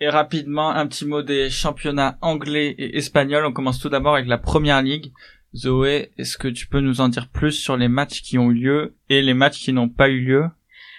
Et 0.00 0.08
rapidement, 0.08 0.70
un 0.70 0.86
petit 0.86 1.06
mot 1.06 1.22
des 1.22 1.48
championnats 1.50 2.18
anglais 2.20 2.74
et 2.76 2.96
espagnols. 2.98 3.44
On 3.46 3.52
commence 3.52 3.78
tout 3.78 3.88
d'abord 3.88 4.14
avec 4.14 4.26
la 4.26 4.36
première 4.38 4.82
ligue. 4.82 5.12
Zoé, 5.54 6.10
est-ce 6.18 6.36
que 6.36 6.48
tu 6.48 6.66
peux 6.66 6.80
nous 6.80 7.00
en 7.00 7.08
dire 7.08 7.28
plus 7.28 7.52
sur 7.52 7.76
les 7.78 7.88
matchs 7.88 8.20
qui 8.22 8.36
ont 8.38 8.50
eu 8.50 8.54
lieu 8.54 8.94
et 9.08 9.22
les 9.22 9.32
matchs 9.32 9.58
qui 9.60 9.72
n'ont 9.72 9.88
pas 9.88 10.08
eu 10.10 10.20
lieu? 10.22 10.44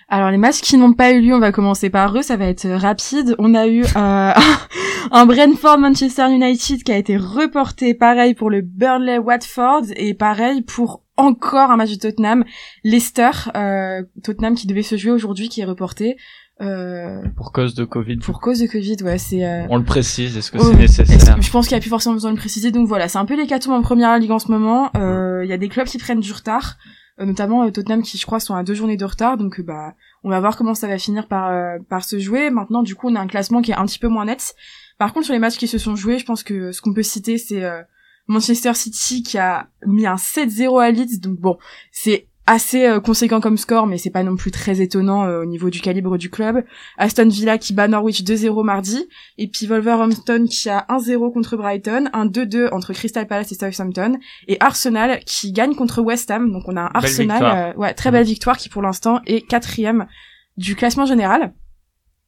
Alors 0.10 0.32
les 0.32 0.38
matchs 0.38 0.62
qui 0.62 0.78
n'ont 0.78 0.94
pas 0.94 1.12
eu 1.12 1.22
lieu, 1.22 1.36
on 1.36 1.40
va 1.40 1.52
commencer 1.52 1.90
par 1.90 2.16
eux, 2.18 2.22
ça 2.22 2.38
va 2.38 2.46
être 2.46 2.66
euh, 2.66 2.78
rapide. 2.78 3.36
On 3.40 3.54
a 3.54 3.68
eu 3.68 3.84
euh, 3.84 3.88
un 5.12 5.26
Brentford 5.26 5.78
Manchester 5.80 6.32
United 6.32 6.84
qui 6.84 6.92
a 6.92 6.98
été 6.98 7.18
reporté, 7.18 7.94
pareil 7.94 8.34
pour 8.34 8.50
le 8.50 8.62
Burnley 8.62 9.18
Watford 9.18 9.84
et 9.96 10.14
pareil 10.14 10.62
pour 10.62 11.04
encore 11.18 11.72
un 11.72 11.78
match 11.78 11.92
de 11.92 11.96
Tottenham 11.96 12.46
Leicester, 12.84 13.32
euh, 13.56 14.04
Tottenham 14.24 14.56
qui 14.56 14.68
devait 14.68 14.84
se 14.84 14.96
jouer 14.98 15.12
aujourd'hui 15.12 15.50
qui 15.50 15.62
est 15.62 15.66
reporté 15.66 16.16
euh, 16.60 17.22
pour 17.36 17.52
cause 17.52 17.76
de 17.76 17.86
Covid 17.86 18.18
pour 18.18 18.40
cause 18.40 18.60
de 18.60 18.68
Covid. 18.68 18.98
Ouais, 19.04 19.20
c'est 19.20 19.46
euh, 19.46 19.68
On 19.70 19.78
le 19.78 19.84
précise, 19.84 20.36
est-ce 20.38 20.52
que 20.52 20.60
c'est 20.60 20.76
nécessaire 20.76 21.40
je 21.40 21.52
pense 21.52 21.68
qu'il 21.68 21.76
y 21.76 21.78
a 21.78 21.82
plus 21.82 21.90
forcément 21.90 22.16
besoin 22.16 22.32
de 22.32 22.36
le 22.36 22.40
préciser. 22.40 22.72
Donc 22.72 22.88
voilà, 22.88 23.08
c'est 23.08 23.20
un 23.20 23.26
peu 23.26 23.36
l'hécatombe 23.36 23.74
en 23.74 23.82
première 23.82 24.18
ligue 24.18 24.32
en 24.32 24.40
ce 24.40 24.52
moment. 24.52 24.90
Euh, 24.96 25.42
Il 25.44 25.50
y 25.50 25.54
a 25.54 25.58
des 25.58 25.70
clubs 25.70 25.86
qui 25.86 26.00
prennent 26.00 26.20
du 26.20 26.34
retard, 26.34 26.78
notamment 27.26 27.64
euh, 27.64 27.72
Tottenham 27.72 28.02
qui, 28.02 28.18
je 28.18 28.26
crois, 28.26 28.40
sont 28.40 28.56
à 28.56 28.64
deux 28.64 28.74
journées 28.74 28.98
de 28.98 29.06
retard. 29.06 29.38
Donc 29.38 29.60
euh, 29.60 29.64
bah, 29.64 29.96
on 30.24 30.30
va 30.30 30.40
voir 30.40 30.58
comment 30.58 30.74
ça 30.74 30.88
va 30.88 30.98
finir 30.98 31.28
par 31.28 31.50
euh, 31.50 31.78
par 31.90 32.04
se 32.04 32.20
jouer. 32.20 32.50
Maintenant, 32.50 32.84
du 32.84 32.96
coup, 32.96 33.10
on 33.10 33.16
a 33.16 33.20
un 33.20 33.28
classement 33.28 33.62
qui 33.62 33.72
est 33.72 33.76
un 33.76 33.86
petit 33.86 34.00
peu 34.00 34.08
moins 34.08 34.26
net. 34.26 34.56
Par 34.98 35.14
contre, 35.14 35.26
sur 35.26 35.34
les 35.34 35.40
matchs 35.40 35.58
qui 35.58 35.68
se 35.68 35.78
sont 35.78 35.96
joués, 35.96 36.20
je 36.20 36.26
pense 36.26 36.44
que 36.44 36.72
ce 36.72 36.82
qu'on 36.82 36.94
peut 36.94 37.04
citer, 37.04 37.38
c'est 37.38 37.64
euh, 37.64 37.82
Manchester 38.28 38.74
City 38.74 39.24
qui 39.24 39.38
a 39.38 39.70
mis 39.86 40.06
un 40.06 40.16
7-0 40.16 40.82
à 40.82 40.92
Leeds. 40.92 41.20
Donc 41.20 41.40
bon, 41.40 41.58
c'est 41.92 42.28
assez 42.48 42.88
euh, 42.88 43.00
conséquent 43.00 43.40
comme 43.42 43.58
score, 43.58 43.86
mais 43.86 43.98
c'est 43.98 44.10
pas 44.10 44.24
non 44.24 44.36
plus 44.36 44.52
très 44.52 44.82
étonnant 44.82 45.26
euh, 45.26 45.42
au 45.42 45.46
niveau 45.46 45.70
du 45.70 45.82
calibre 45.82 46.18
du 46.18 46.30
club. 46.30 46.64
Aston 46.98 47.28
Villa 47.28 47.58
qui 47.58 47.74
bat 47.74 47.88
Norwich 47.88 48.24
2-0 48.24 48.64
mardi. 48.64 49.08
Et 49.38 49.48
puis 49.48 49.68
Wolverhampton 49.68 50.46
qui 50.50 50.70
a 50.70 50.86
1-0 50.90 51.32
contre 51.32 51.58
Brighton, 51.58 52.10
un 52.14 52.26
2-2 52.26 52.70
entre 52.72 52.94
Crystal 52.94 53.28
Palace 53.28 53.52
et 53.52 53.56
Southampton, 53.56 54.18
et 54.48 54.58
Arsenal 54.62 55.20
qui 55.26 55.52
gagne 55.52 55.76
contre 55.76 56.02
West 56.02 56.32
Ham. 56.32 56.52
Donc 56.52 56.64
on 56.68 56.78
a 56.78 56.84
un 56.84 57.00
Belle 57.00 57.06
Arsenal, 57.06 57.44
euh, 57.44 57.80
ouais, 57.80 57.94
très 57.94 58.10
belle 58.10 58.26
victoire 58.26 58.58
qui 58.58 58.70
pour 58.70 58.82
l'instant 58.82 59.22
est 59.28 59.42
quatrième 59.42 60.08
du 60.56 60.76
classement 60.76 61.06
général. 61.06 61.54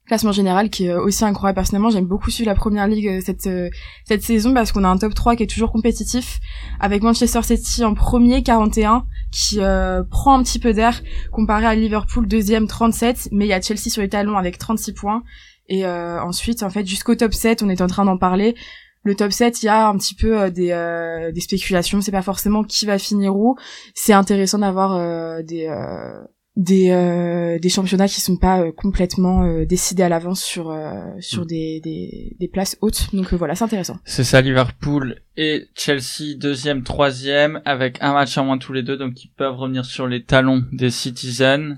Classement 0.10 0.32
général 0.32 0.72
qui 0.72 0.88
est 0.88 0.94
aussi 0.96 1.24
incroyable. 1.24 1.56
Personnellement, 1.56 1.92
j'aime 1.92 2.06
beaucoup 2.06 2.32
suivre 2.32 2.50
la 2.50 2.56
première 2.56 2.88
ligue 2.88 3.08
euh, 3.08 3.22
cette 3.24 3.46
euh, 3.46 3.70
cette 4.06 4.24
saison 4.24 4.56
parce 4.56 4.72
qu'on 4.72 4.84
a 4.84 4.88
un 4.88 4.98
top 4.98 5.14
3 5.14 5.36
qui 5.36 5.44
est 5.44 5.48
toujours 5.48 5.72
compétitif 5.72 6.40
avec 6.80 7.04
Manchester 7.04 7.44
City 7.44 7.86
en 7.86 7.94
premier 7.94 8.42
41 8.42 9.06
qui 9.32 9.60
euh, 9.60 10.02
prend 10.02 10.40
un 10.40 10.42
petit 10.42 10.58
peu 10.58 10.74
d'air 10.74 11.04
comparé 11.32 11.68
à 11.68 11.76
Liverpool 11.76 12.28
deuxième 12.28 12.66
37 12.66 13.30
mais 13.32 13.46
il 13.46 13.50
y 13.50 13.54
a 13.54 13.62
Chelsea 13.62 13.92
sur 13.92 14.02
les 14.02 14.10
talons 14.10 14.36
avec 14.36 14.58
36 14.58 14.94
points. 14.94 15.22
Et 15.68 15.86
euh, 15.86 16.20
ensuite 16.22 16.64
en 16.64 16.72
fait 16.72 16.86
jusqu'au 16.86 17.14
top 17.14 17.34
7 17.34 17.62
on 17.62 17.70
est 17.70 17.82
en 17.82 17.88
train 17.88 18.04
d'en 18.04 18.18
parler. 18.18 18.56
Le 19.04 19.16
top 19.16 19.32
7 19.32 19.62
il 19.62 19.68
y 19.68 19.70
a 19.70 19.88
un 19.88 19.96
petit 19.96 20.16
peu 20.16 20.42
euh, 20.42 20.50
des 20.50 20.72
euh, 20.72 21.32
des 21.32 21.42
spéculations. 21.42 22.02
C'est 22.02 22.12
pas 22.12 22.24
forcément 22.24 22.64
qui 22.64 22.88
va 22.88 22.98
finir 22.98 23.36
où. 23.36 23.56
C'est 23.94 24.14
intéressant 24.14 24.58
d'avoir 24.58 25.44
des 25.44 25.68
des 26.56 26.90
euh, 26.90 27.58
des 27.60 27.70
championnats 27.70 28.08
qui 28.08 28.20
sont 28.22 28.36
pas 28.38 28.62
euh, 28.62 28.72
complètement 28.72 29.44
euh, 29.44 29.66
décidés 29.66 30.04
à 30.04 30.10
l'avance 30.10 30.42
sur 30.44 30.72
euh, 30.72 31.00
sur 31.20 31.44
Mm. 31.44 31.48
des, 31.48 31.82
des 31.84 32.36
des 32.40 32.48
places 32.48 32.78
hautes 32.82 33.10
donc 33.14 33.32
euh, 33.32 33.38
voilà 33.38 33.56
c'est 33.56 33.64
intéressant 33.64 33.98
C'est 34.04 34.24
ça, 34.24 34.42
Liverpool 34.42 35.22
et 35.38 35.68
Chelsea, 35.76 36.36
deuxième, 36.38 36.84
troisième, 36.84 37.62
avec 37.66 37.98
un 38.02 38.14
match 38.14 38.38
en 38.38 38.46
moins 38.46 38.58
tous 38.58 38.74
les 38.74 38.84
deux, 38.84 38.98
donc 38.98 39.24
ils 39.24 39.32
peuvent 39.38 39.56
revenir 39.56 39.86
sur 39.86 40.08
les 40.08 40.24
talons 40.26 40.64
des 40.74 40.90
Citizens. 40.90 41.78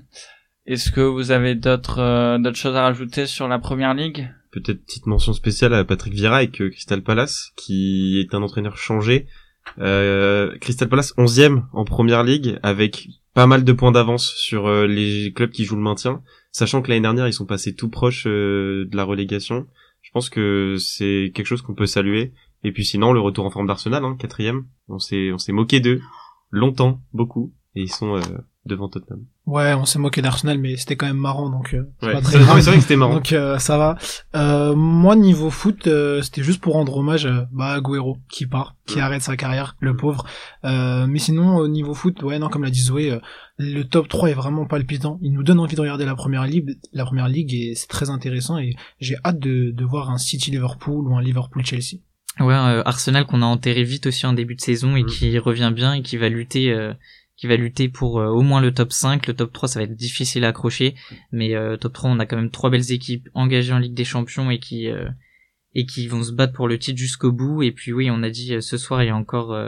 Est-ce 0.66 0.90
que 0.90 1.00
vous 1.00 1.30
avez 1.30 1.54
d'autres 1.54 2.00
euh, 2.00 2.38
d'autres 2.38 2.56
choses 2.56 2.74
à 2.76 2.82
rajouter 2.82 3.26
sur 3.26 3.46
la 3.48 3.58
première 3.58 3.94
ligue? 3.94 4.30
Peut-être 4.52 4.84
petite 4.84 5.06
mention 5.06 5.32
spéciale 5.32 5.74
à 5.74 5.84
Patrick 5.84 6.12
Vieira 6.14 6.38
avec 6.38 6.52
Crystal 6.52 7.02
Palace, 7.02 7.50
qui 7.56 8.20
est 8.20 8.34
un 8.34 8.42
entraîneur 8.42 8.76
changé. 8.76 9.26
Euh, 9.78 10.56
Crystal 10.60 10.88
Palace 10.88 11.14
11e 11.16 11.62
en 11.72 11.84
première 11.84 12.22
ligue 12.24 12.58
avec 12.62 13.06
pas 13.34 13.46
mal 13.46 13.64
de 13.64 13.72
points 13.72 13.92
d'avance 13.92 14.34
sur 14.36 14.66
euh, 14.66 14.86
les 14.86 15.32
clubs 15.32 15.50
qui 15.50 15.64
jouent 15.64 15.76
le 15.76 15.82
maintien, 15.82 16.22
sachant 16.50 16.82
que 16.82 16.88
l'année 16.88 17.02
dernière 17.02 17.26
ils 17.26 17.32
sont 17.32 17.46
passés 17.46 17.74
tout 17.74 17.88
proches 17.88 18.26
euh, 18.26 18.86
de 18.90 18.96
la 18.96 19.04
relégation. 19.04 19.66
Je 20.02 20.10
pense 20.10 20.28
que 20.28 20.76
c'est 20.78 21.32
quelque 21.34 21.46
chose 21.46 21.62
qu'on 21.62 21.74
peut 21.74 21.86
saluer. 21.86 22.32
Et 22.64 22.72
puis 22.72 22.84
sinon 22.84 23.12
le 23.12 23.20
retour 23.20 23.44
en 23.46 23.50
forme 23.50 23.66
d'Arsenal, 23.66 24.04
hein, 24.04 24.16
quatrième, 24.18 24.66
on 24.88 24.98
s'est 24.98 25.32
on 25.32 25.38
s'est 25.38 25.52
moqué 25.52 25.80
d'eux 25.80 26.00
longtemps, 26.50 27.02
beaucoup, 27.12 27.54
et 27.74 27.82
ils 27.82 27.90
sont 27.90 28.16
euh, 28.16 28.20
devant 28.64 28.88
Tottenham. 28.88 29.24
Ouais, 29.46 29.74
on 29.74 29.84
s'est 29.84 29.98
moqué 29.98 30.22
d'Arsenal, 30.22 30.56
mais 30.58 30.76
c'était 30.76 30.94
quand 30.96 31.06
même 31.06 31.16
marrant, 31.16 31.50
donc 31.50 31.74
euh, 31.74 31.82
c'est 32.00 32.06
Ouais. 32.06 32.12
pas 32.12 32.22
C'est 32.22 32.24
très 32.30 32.38
non, 32.38 32.44
grave. 32.44 32.56
mais 32.56 32.62
c'est 32.62 32.70
vrai 32.70 32.76
que 32.76 32.82
c'était 32.82 32.96
marrant. 32.96 33.14
Donc 33.14 33.32
euh, 33.32 33.58
ça 33.58 33.76
va. 33.76 33.96
Euh, 34.36 34.74
moi 34.76 35.16
niveau 35.16 35.50
foot, 35.50 35.86
euh, 35.88 36.22
c'était 36.22 36.42
juste 36.44 36.60
pour 36.60 36.74
rendre 36.74 36.96
hommage 36.96 37.26
euh, 37.26 37.42
bah, 37.50 37.66
à 37.72 37.74
Agüero 37.78 38.18
qui 38.30 38.46
part, 38.46 38.76
qui 38.86 38.96
Ouais. 38.96 39.00
arrête 39.02 39.22
sa 39.22 39.36
carrière, 39.36 39.76
le 39.80 39.96
pauvre. 39.96 40.24
Euh, 40.64 41.06
mais 41.08 41.18
sinon 41.18 41.56
au 41.56 41.66
niveau 41.68 41.94
foot, 41.94 42.22
ouais 42.22 42.38
non 42.38 42.48
comme 42.48 42.62
l'a 42.62 42.70
dit 42.70 42.82
Zoé, 42.82 43.10
euh, 43.10 43.18
le 43.58 43.82
top 43.82 44.08
3 44.08 44.30
est 44.30 44.34
vraiment 44.34 44.64
palpitant. 44.66 45.18
Il 45.22 45.32
nous 45.32 45.42
donne 45.42 45.58
envie 45.58 45.74
de 45.76 45.80
regarder 45.80 46.04
la 46.04 46.14
première 46.14 46.46
ligue, 46.46 46.76
la 46.92 47.04
première 47.04 47.28
ligue 47.28 47.52
et 47.54 47.74
c'est 47.74 47.88
très 47.88 48.10
intéressant 48.10 48.58
et 48.58 48.74
j'ai 49.00 49.16
hâte 49.24 49.38
de, 49.40 49.72
de 49.72 49.84
voir 49.84 50.10
un 50.10 50.18
City 50.18 50.50
Liverpool 50.52 51.08
ou 51.08 51.16
un 51.16 51.20
Liverpool 51.22 51.64
Chelsea. 51.64 51.98
Ouais, 52.40 52.54
euh, 52.54 52.82
Arsenal 52.86 53.26
qu'on 53.26 53.42
a 53.42 53.46
enterré 53.46 53.82
vite 53.84 54.06
aussi 54.06 54.24
en 54.24 54.32
début 54.32 54.54
de 54.54 54.60
saison 54.62 54.96
et 54.96 55.02
Mm. 55.02 55.06
qui 55.06 55.38
revient 55.38 55.70
bien 55.74 55.92
et 55.94 56.02
qui 56.02 56.16
va 56.16 56.30
lutter 56.30 56.72
euh, 56.72 56.94
qui 57.42 57.48
va 57.48 57.56
lutter 57.56 57.88
pour 57.88 58.20
euh, 58.20 58.28
au 58.28 58.42
moins 58.42 58.60
le 58.60 58.72
top 58.72 58.92
5, 58.92 59.26
le 59.26 59.34
top 59.34 59.52
3 59.52 59.68
ça 59.68 59.80
va 59.80 59.84
être 59.84 59.96
difficile 59.96 60.44
à 60.44 60.50
accrocher, 60.50 60.94
mais 61.32 61.56
euh, 61.56 61.76
top 61.76 61.92
3 61.92 62.10
on 62.10 62.20
a 62.20 62.24
quand 62.24 62.36
même 62.36 62.52
trois 62.52 62.70
belles 62.70 62.92
équipes 62.92 63.28
engagées 63.34 63.72
en 63.72 63.80
Ligue 63.80 63.94
des 63.94 64.04
Champions 64.04 64.48
et 64.48 64.60
qui 64.60 64.88
euh, 64.88 65.08
et 65.74 65.84
qui 65.84 66.06
vont 66.06 66.22
se 66.22 66.30
battre 66.30 66.52
pour 66.52 66.68
le 66.68 66.78
titre 66.78 67.00
jusqu'au 67.00 67.32
bout 67.32 67.64
et 67.64 67.72
puis 67.72 67.92
oui, 67.92 68.12
on 68.12 68.22
a 68.22 68.30
dit 68.30 68.62
ce 68.62 68.78
soir 68.78 69.02
il 69.02 69.06
y 69.06 69.10
a 69.10 69.16
encore 69.16 69.58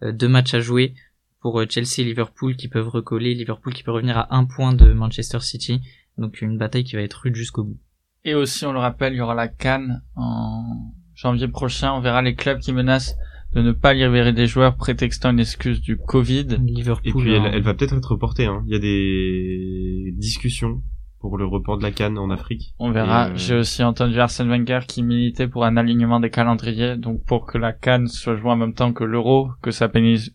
deux 0.00 0.28
matchs 0.28 0.54
à 0.54 0.60
jouer 0.60 0.94
pour 1.40 1.62
Chelsea 1.68 1.98
et 1.98 2.04
Liverpool 2.04 2.56
qui 2.56 2.68
peuvent 2.68 2.88
recoller, 2.88 3.34
Liverpool 3.34 3.74
qui 3.74 3.82
peut 3.82 3.90
revenir 3.90 4.16
à 4.16 4.34
un 4.34 4.46
point 4.46 4.72
de 4.72 4.94
Manchester 4.94 5.40
City. 5.40 5.82
Donc 6.16 6.40
une 6.40 6.56
bataille 6.56 6.84
qui 6.84 6.96
va 6.96 7.02
être 7.02 7.20
rude 7.20 7.34
jusqu'au 7.34 7.64
bout. 7.64 7.78
Et 8.24 8.34
aussi, 8.34 8.64
on 8.64 8.72
le 8.72 8.78
rappelle, 8.78 9.12
il 9.12 9.16
y 9.16 9.20
aura 9.20 9.34
la 9.34 9.48
Cannes 9.48 10.02
en 10.16 10.94
janvier 11.14 11.48
prochain. 11.48 11.92
On 11.92 12.00
verra 12.00 12.22
les 12.22 12.36
clubs 12.36 12.60
qui 12.60 12.72
menacent 12.72 13.16
de 13.54 13.62
ne 13.62 13.72
pas 13.72 13.92
libérer 13.92 14.32
des 14.32 14.46
joueurs 14.46 14.76
prétextant 14.76 15.30
une 15.30 15.40
excuse 15.40 15.80
du 15.80 15.96
Covid. 15.96 16.46
Liverpool. 16.64 17.08
Et 17.08 17.12
puis 17.12 17.32
elle, 17.34 17.42
hein. 17.42 17.50
elle 17.52 17.62
va 17.62 17.74
peut-être 17.74 17.96
être 17.96 18.12
reportée. 18.12 18.46
Hein. 18.46 18.62
Il 18.66 18.72
y 18.72 18.76
a 18.76 18.78
des 18.78 20.12
discussions 20.16 20.82
pour 21.22 21.38
le 21.38 21.46
report 21.46 21.78
de 21.78 21.84
la 21.84 21.92
Cannes 21.92 22.18
en 22.18 22.30
Afrique. 22.30 22.74
On 22.78 22.90
verra. 22.90 23.28
Euh, 23.28 23.32
J'ai 23.36 23.54
aussi 23.54 23.82
entendu 23.84 24.18
Arsène 24.18 24.48
Wenger 24.48 24.80
qui 24.88 25.02
militait 25.02 25.46
pour 25.46 25.64
un 25.64 25.76
alignement 25.76 26.18
des 26.18 26.30
calendriers, 26.30 26.96
donc 26.96 27.24
pour 27.24 27.46
que 27.46 27.58
la 27.58 27.72
Cannes 27.72 28.08
soit 28.08 28.36
jouée 28.36 28.50
en 28.50 28.56
même 28.56 28.74
temps 28.74 28.92
que 28.92 29.04
l'Euro, 29.04 29.50
que 29.62 29.70
ça 29.70 29.88
pénalise, 29.88 30.34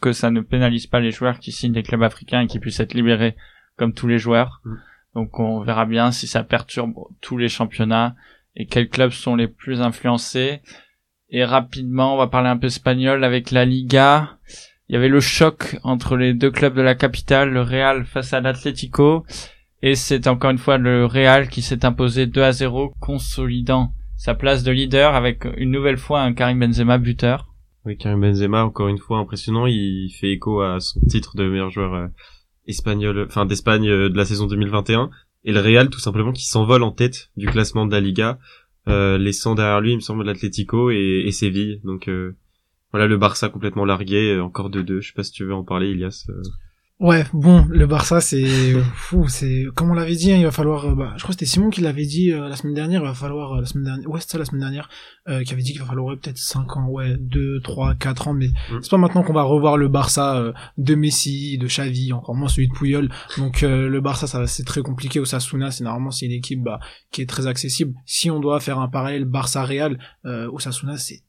que 0.00 0.12
ça 0.12 0.30
ne 0.30 0.42
pénalise 0.42 0.86
pas 0.86 1.00
les 1.00 1.10
joueurs 1.10 1.38
qui 1.38 1.52
signent 1.52 1.72
des 1.72 1.82
clubs 1.82 2.02
africains 2.02 2.42
et 2.42 2.46
qui 2.46 2.58
puissent 2.58 2.80
être 2.80 2.94
libérés 2.94 3.34
comme 3.76 3.94
tous 3.94 4.08
les 4.08 4.18
joueurs. 4.18 4.60
Mm. 4.64 4.74
Donc 5.14 5.40
on 5.40 5.60
verra 5.60 5.86
bien 5.86 6.10
si 6.10 6.26
ça 6.26 6.44
perturbe 6.44 6.92
tous 7.22 7.38
les 7.38 7.48
championnats 7.48 8.14
et 8.56 8.66
quels 8.66 8.90
clubs 8.90 9.12
sont 9.12 9.36
les 9.36 9.48
plus 9.48 9.80
influencés. 9.80 10.60
Et 11.30 11.44
rapidement, 11.44 12.14
on 12.14 12.18
va 12.18 12.28
parler 12.28 12.48
un 12.48 12.56
peu 12.56 12.68
espagnol 12.68 13.24
avec 13.24 13.50
la 13.50 13.64
Liga. 13.64 14.38
Il 14.88 14.94
y 14.94 14.96
avait 14.96 15.08
le 15.08 15.20
choc 15.20 15.76
entre 15.82 16.16
les 16.16 16.34
deux 16.34 16.50
clubs 16.50 16.74
de 16.74 16.82
la 16.82 16.94
capitale, 16.94 17.50
le 17.50 17.62
Real 17.62 18.04
face 18.04 18.32
à 18.32 18.40
l'Atlético. 18.40 19.24
Et 19.82 19.96
c'est 19.96 20.28
encore 20.28 20.50
une 20.50 20.58
fois 20.58 20.78
le 20.78 21.04
Real 21.04 21.48
qui 21.48 21.62
s'est 21.62 21.84
imposé 21.84 22.26
2 22.26 22.42
à 22.42 22.52
0, 22.52 22.94
consolidant 23.00 23.92
sa 24.16 24.34
place 24.34 24.62
de 24.62 24.70
leader 24.70 25.14
avec 25.14 25.46
une 25.56 25.70
nouvelle 25.70 25.98
fois 25.98 26.22
un 26.22 26.32
Karim 26.32 26.60
Benzema 26.60 26.98
buteur. 26.98 27.52
Oui, 27.84 27.96
Karim 27.96 28.20
Benzema, 28.20 28.64
encore 28.64 28.88
une 28.88 28.98
fois 28.98 29.18
impressionnant. 29.18 29.66
Il 29.66 30.10
fait 30.18 30.30
écho 30.30 30.60
à 30.60 30.80
son 30.80 31.00
titre 31.00 31.36
de 31.36 31.48
meilleur 31.48 31.70
joueur 31.70 31.94
euh, 31.94 32.06
espagnol, 32.66 33.26
enfin 33.26 33.46
d'Espagne 33.46 33.88
euh, 33.88 34.08
de 34.08 34.16
la 34.16 34.24
saison 34.24 34.46
2021. 34.46 35.10
Et 35.44 35.52
le 35.52 35.60
Real, 35.60 35.90
tout 35.90 36.00
simplement, 36.00 36.32
qui 36.32 36.46
s'envole 36.46 36.82
en 36.82 36.90
tête 36.90 37.30
du 37.36 37.46
classement 37.46 37.86
de 37.86 37.92
la 37.92 38.00
Liga, 38.00 38.38
laissant 38.86 39.54
derrière 39.54 39.80
lui, 39.80 39.92
il 39.92 39.96
me 39.96 40.00
semble, 40.00 40.24
l'Atlético 40.24 40.90
et, 40.90 41.24
et 41.26 41.32
Séville. 41.32 41.80
Donc 41.84 42.08
euh, 42.08 42.34
voilà, 42.92 43.06
le 43.06 43.16
Barça 43.16 43.48
complètement 43.48 43.84
largué, 43.84 44.32
euh, 44.32 44.42
encore 44.42 44.70
2-2. 44.70 45.00
Je 45.00 45.08
sais 45.08 45.14
pas 45.14 45.22
si 45.22 45.32
tu 45.32 45.44
veux 45.44 45.54
en 45.54 45.64
parler, 45.64 45.90
Ilias. 45.90 46.26
Ouais, 46.98 47.24
bon, 47.34 47.66
le 47.68 47.86
Barça, 47.86 48.22
c'est 48.22 48.72
fou, 48.94 49.28
c'est 49.28 49.64
comme 49.74 49.90
on 49.90 49.94
l'avait 49.94 50.16
dit, 50.16 50.32
hein, 50.32 50.36
il 50.38 50.44
va 50.46 50.50
falloir. 50.50 50.86
euh, 50.86 50.94
bah, 50.94 51.12
je 51.18 51.22
crois 51.24 51.34
que 51.34 51.38
c'était 51.40 51.44
Simon 51.44 51.68
qui 51.68 51.82
l'avait 51.82 52.06
dit 52.06 52.32
euh, 52.32 52.48
la 52.48 52.56
semaine 52.56 52.72
dernière. 52.72 53.02
Il 53.02 53.06
va 53.06 53.12
falloir 53.12 53.52
euh, 53.52 53.60
la 53.60 53.66
semaine 53.66 53.84
dernière. 53.84 54.08
Ouais, 54.08 54.18
c'est 54.22 54.30
ça 54.30 54.38
la 54.38 54.46
semaine 54.46 54.62
dernière, 54.62 54.88
euh, 55.28 55.42
qui 55.44 55.52
avait 55.52 55.60
dit 55.60 55.72
qu'il 55.72 55.80
va 55.82 55.86
falloir 55.86 56.06
ouais, 56.06 56.16
peut-être 56.16 56.38
5 56.38 56.74
ans, 56.78 56.88
ouais, 56.88 57.18
2, 57.20 57.60
3, 57.60 57.96
4 57.96 58.28
ans, 58.28 58.32
mais 58.32 58.46
Mm. 58.70 58.78
c'est 58.80 58.90
pas 58.90 58.96
maintenant 58.96 59.22
qu'on 59.22 59.34
va 59.34 59.42
revoir 59.42 59.76
le 59.76 59.88
Barça 59.88 60.38
euh, 60.38 60.52
de 60.78 60.94
Messi, 60.94 61.58
de 61.58 61.66
Xavi, 61.66 62.14
encore 62.14 62.34
moins 62.34 62.48
celui 62.48 62.68
de 62.68 62.72
Puyol. 62.72 63.10
Donc 63.36 63.62
euh, 63.62 63.90
le 63.90 64.00
Barça, 64.00 64.26
ça 64.26 64.46
c'est 64.46 64.64
très 64.64 64.80
compliqué. 64.80 65.20
Osasuna, 65.20 65.70
c'est 65.70 65.84
normalement 65.84 66.10
c'est 66.10 66.24
une 66.24 66.32
équipe 66.32 66.62
bah, 66.62 66.80
qui 67.10 67.20
est 67.20 67.26
très 67.28 67.46
accessible. 67.46 67.92
Si 68.06 68.30
on 68.30 68.40
doit 68.40 68.58
faire 68.58 68.78
un 68.78 68.88
parallèle 68.88 69.26
Barça-Real, 69.26 69.98
euh, 70.24 70.48
Osasuna, 70.50 70.96
c'est 70.96 71.20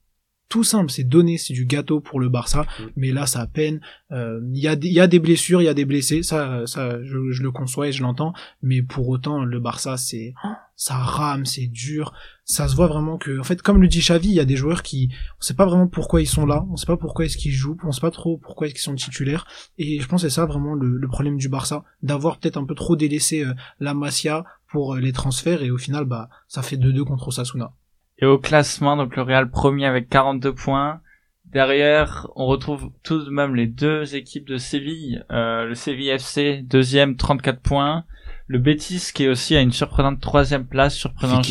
tout 0.50 0.64
simple, 0.64 0.92
c'est 0.92 1.04
donné, 1.04 1.38
c'est 1.38 1.54
du 1.54 1.66
gâteau 1.66 2.00
pour 2.00 2.20
le 2.20 2.30
Barça, 2.30 2.66
mais 2.96 3.12
là 3.12 3.26
ça 3.26 3.48
peine. 3.48 3.82
Euh, 4.12 4.40
Il 4.54 4.60
y 4.60 4.68
a 4.68 4.76
y 4.82 5.00
a 5.00 5.08
des 5.08 5.20
blessures, 5.20 5.62
il 5.62 5.66
y 5.66 5.70
a 5.70 5.74
des 5.74 5.86
blessés, 5.86 6.24
ça, 6.24 6.66
ça, 6.66 7.04
je, 7.04 7.32
je 7.32 7.44
le 7.44 7.52
conçois 7.52 7.88
et 7.90 7.92
je 7.92 8.02
l'entends, 8.02 8.34
mais 8.62 8.82
pour 8.82 9.10
autant 9.10 9.44
le 9.44 9.60
Barça 9.60 9.98
c'est, 9.98 10.34
ça 10.76 10.96
rame, 10.96 11.46
c'est 11.46 11.68
dur, 11.68 12.14
ça 12.46 12.68
se 12.68 12.76
voit 12.76 12.88
vraiment 12.88 13.18
que, 13.18 13.40
en 13.40 13.44
fait, 13.44 13.62
comme 13.62 13.82
le 13.82 13.88
dit 13.88 14.00
Xavi, 14.00 14.30
il 14.30 14.36
y 14.36 14.40
a 14.40 14.46
des 14.46 14.56
joueurs 14.56 14.84
qui, 14.84 15.10
on 15.40 15.42
sait 15.42 15.54
pas 15.54 15.66
vraiment 15.66 15.88
pourquoi 15.88 16.22
ils 16.22 16.28
sont 16.28 16.46
là, 16.46 16.66
on 16.72 16.78
sait 16.78 16.86
pas 16.86 16.98
pourquoi 16.98 17.26
est-ce 17.26 17.38
qu'ils 17.38 17.52
jouent, 17.52 17.78
on 17.84 17.92
sait 17.92 18.02
pas 18.02 18.12
trop 18.12 18.38
pourquoi 18.38 18.68
est-ce 18.68 18.74
qu'ils 18.74 18.84
sont 18.84 18.96
titulaires, 18.96 19.46
et 19.78 20.00
je 20.00 20.08
pense 20.08 20.22
que 20.22 20.30
c'est 20.30 20.36
ça 20.36 20.46
vraiment 20.46 20.74
le, 20.76 20.98
le 20.98 21.08
problème 21.08 21.38
du 21.38 21.50
Barça, 21.50 21.84
d'avoir 22.04 22.40
peut-être 22.40 22.58
un 22.58 22.66
peu 22.66 22.76
trop 22.76 22.96
délaissé 22.96 23.44
euh, 23.44 23.54
la 23.80 23.94
Masia 23.94 24.46
pour 24.72 24.96
euh, 24.96 25.00
les 25.00 25.12
transferts. 25.12 25.62
Et 25.64 25.72
au 25.72 25.78
final 25.78 26.06
bah 26.06 26.30
ça 26.48 26.62
fait 26.62 26.78
2-2 26.78 27.04
contre 27.04 27.28
Osasuna. 27.30 27.74
Et 28.20 28.26
au 28.26 28.38
classement, 28.38 28.98
donc 28.98 29.16
le 29.16 29.22
Real 29.22 29.50
premier 29.50 29.86
avec 29.86 30.10
42 30.10 30.54
points. 30.54 31.02
Derrière, 31.46 32.28
on 32.36 32.46
retrouve 32.46 32.92
tout 33.04 33.24
de 33.24 33.30
même 33.30 33.56
les 33.56 33.68
deux 33.68 34.16
équipes 34.16 34.48
de 34.48 34.58
Séville. 34.58 35.24
Euh, 35.32 35.66
le 35.66 35.76
Séville 35.76 36.10
FC, 36.10 36.62
deuxième, 36.64 37.16
34 37.16 37.62
points. 37.62 38.06
Le 38.48 38.60
Betis, 38.60 39.12
qui 39.14 39.26
est 39.26 39.30
aussi 39.30 39.56
à 39.56 39.62
une 39.62 39.72
surprenante 39.72 40.20
troisième 40.20 40.68
place, 40.68 40.96
surprenant, 40.96 41.42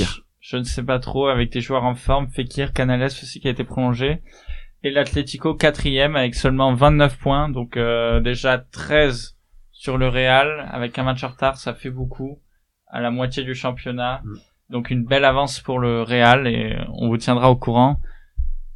je, 0.41 0.57
ne 0.57 0.64
sais 0.64 0.83
pas 0.83 0.99
trop, 0.99 1.29
avec 1.29 1.51
des 1.53 1.61
joueurs 1.61 1.85
en 1.85 1.95
forme. 1.95 2.29
Fekir, 2.29 2.73
Canales 2.73 3.07
aussi 3.07 3.41
qui 3.41 3.49
a 3.49 3.51
été 3.51 3.64
prolongé. 3.64 4.23
Et 4.83 4.91
l'Atlético, 4.91 5.55
quatrième, 5.55 6.17
avec 6.17 6.35
seulement 6.35 6.75
29 6.75 7.19
points. 7.19 7.49
Donc 7.49 7.77
euh, 7.77 8.21
déjà 8.21 8.59
13 8.59 9.37
sur 9.73 9.99
le 9.99 10.09
Real. 10.09 10.69
Avec 10.71 10.99
un 10.99 11.05
match 11.05 11.23
en 11.25 11.29
retard, 11.29 11.57
ça 11.57 11.75
fait 11.75 11.91
beaucoup. 11.91 12.41
À 12.89 13.01
la 13.01 13.11
moitié 13.11 13.45
du 13.45 13.55
championnat. 13.55 14.21
Mm. 14.25 14.37
Donc 14.71 14.91
une 14.91 15.05
belle 15.05 15.25
avance 15.25 15.61
pour 15.61 15.79
le 15.79 16.03
Real 16.03 16.47
et 16.47 16.77
on 16.93 17.09
vous 17.09 17.17
tiendra 17.17 17.51
au 17.51 17.57
courant 17.57 18.01